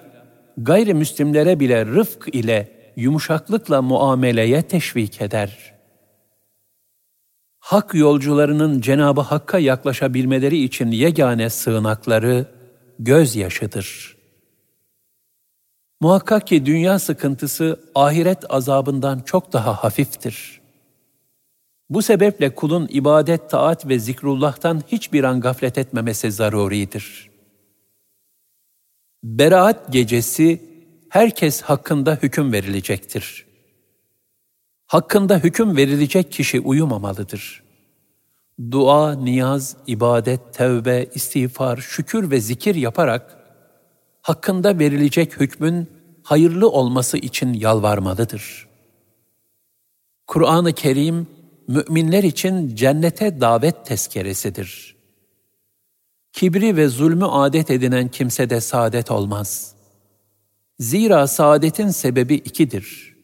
gayrimüslimlere 0.57 1.61
bile 1.61 1.87
rıfk 1.87 2.29
ile 2.33 2.93
yumuşaklıkla 2.97 3.83
muameleye 3.83 4.63
teşvik 4.63 5.21
eder. 5.21 5.75
Hak 7.59 7.95
yolcularının 7.95 8.81
Cenabı 8.81 9.21
Hakk'a 9.21 9.59
yaklaşabilmeleri 9.59 10.63
için 10.63 10.91
yegane 10.91 11.51
sığınakları 11.51 12.47
gözyaşıdır. 12.99 14.17
Muhakkak 16.01 16.47
ki 16.47 16.67
dünya 16.67 16.99
sıkıntısı 16.99 17.81
ahiret 17.95 18.55
azabından 18.55 19.21
çok 19.21 19.53
daha 19.53 19.85
hafiftir.'' 19.85 20.60
Bu 21.91 22.03
sebeple 22.03 22.55
kulun 22.55 22.89
ibadet, 22.91 23.51
taat 23.51 23.89
ve 23.89 23.99
zikrullah'tan 23.99 24.83
hiçbir 24.87 25.25
an 25.25 25.41
gaflet 25.41 25.79
etmemesi 25.79 26.33
zaruridir. 26.33 27.31
Beraat 29.25 29.93
gecesi 29.93 30.63
herkes 31.09 31.63
hakkında 31.63 32.19
hüküm 32.23 32.53
verilecektir. 32.53 33.47
Hakkında 34.87 35.39
hüküm 35.39 35.77
verilecek 35.77 36.33
kişi 36.33 36.61
uyumamalıdır. 36.61 37.63
Dua, 38.71 39.15
niyaz, 39.15 39.77
ibadet, 39.87 40.55
tevbe, 40.55 41.07
istiğfar, 41.15 41.77
şükür 41.77 42.31
ve 42.31 42.41
zikir 42.41 42.75
yaparak 42.75 43.37
hakkında 44.23 44.79
verilecek 44.79 45.41
hükmün 45.41 45.91
hayırlı 46.23 46.71
olması 46.71 47.19
için 47.19 47.55
yalvarmalıdır. 47.55 48.69
Kur'an-ı 50.27 50.73
Kerim 50.73 51.27
müminler 51.71 52.23
için 52.23 52.75
cennete 52.77 53.41
davet 53.41 53.87
tezkeresidir. 53.87 54.97
Kibri 56.33 56.77
ve 56.77 56.89
zulmü 56.89 57.25
adet 57.25 57.71
edinen 57.71 58.09
kimse 58.09 58.51
de 58.51 58.61
saadet 58.61 59.11
olmaz. 59.11 59.75
Zira 60.79 61.27
saadetin 61.27 61.89
sebebi 61.89 62.35
ikidir. 62.35 63.17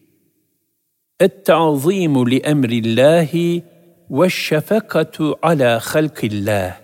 Et-ta'zimu 1.20 2.30
li 2.30 2.36
emrillahi 2.36 3.64
ve 4.10 4.30
şefekatu 4.30 5.36
ala 5.42 5.80
halkillah. 5.80 6.80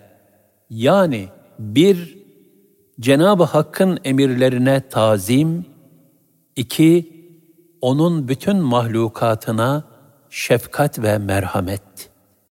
Yani 0.69 1.27
bir, 1.59 2.17
Cenab-ı 2.99 3.43
Hakk'ın 3.43 3.99
emirlerine 4.03 4.89
tazim, 4.89 5.65
iki, 6.55 7.13
onun 7.81 8.27
bütün 8.27 8.57
mahlukatına 8.57 9.92
şefkat 10.33 10.99
ve 10.99 11.17
merhamet. 11.17 12.12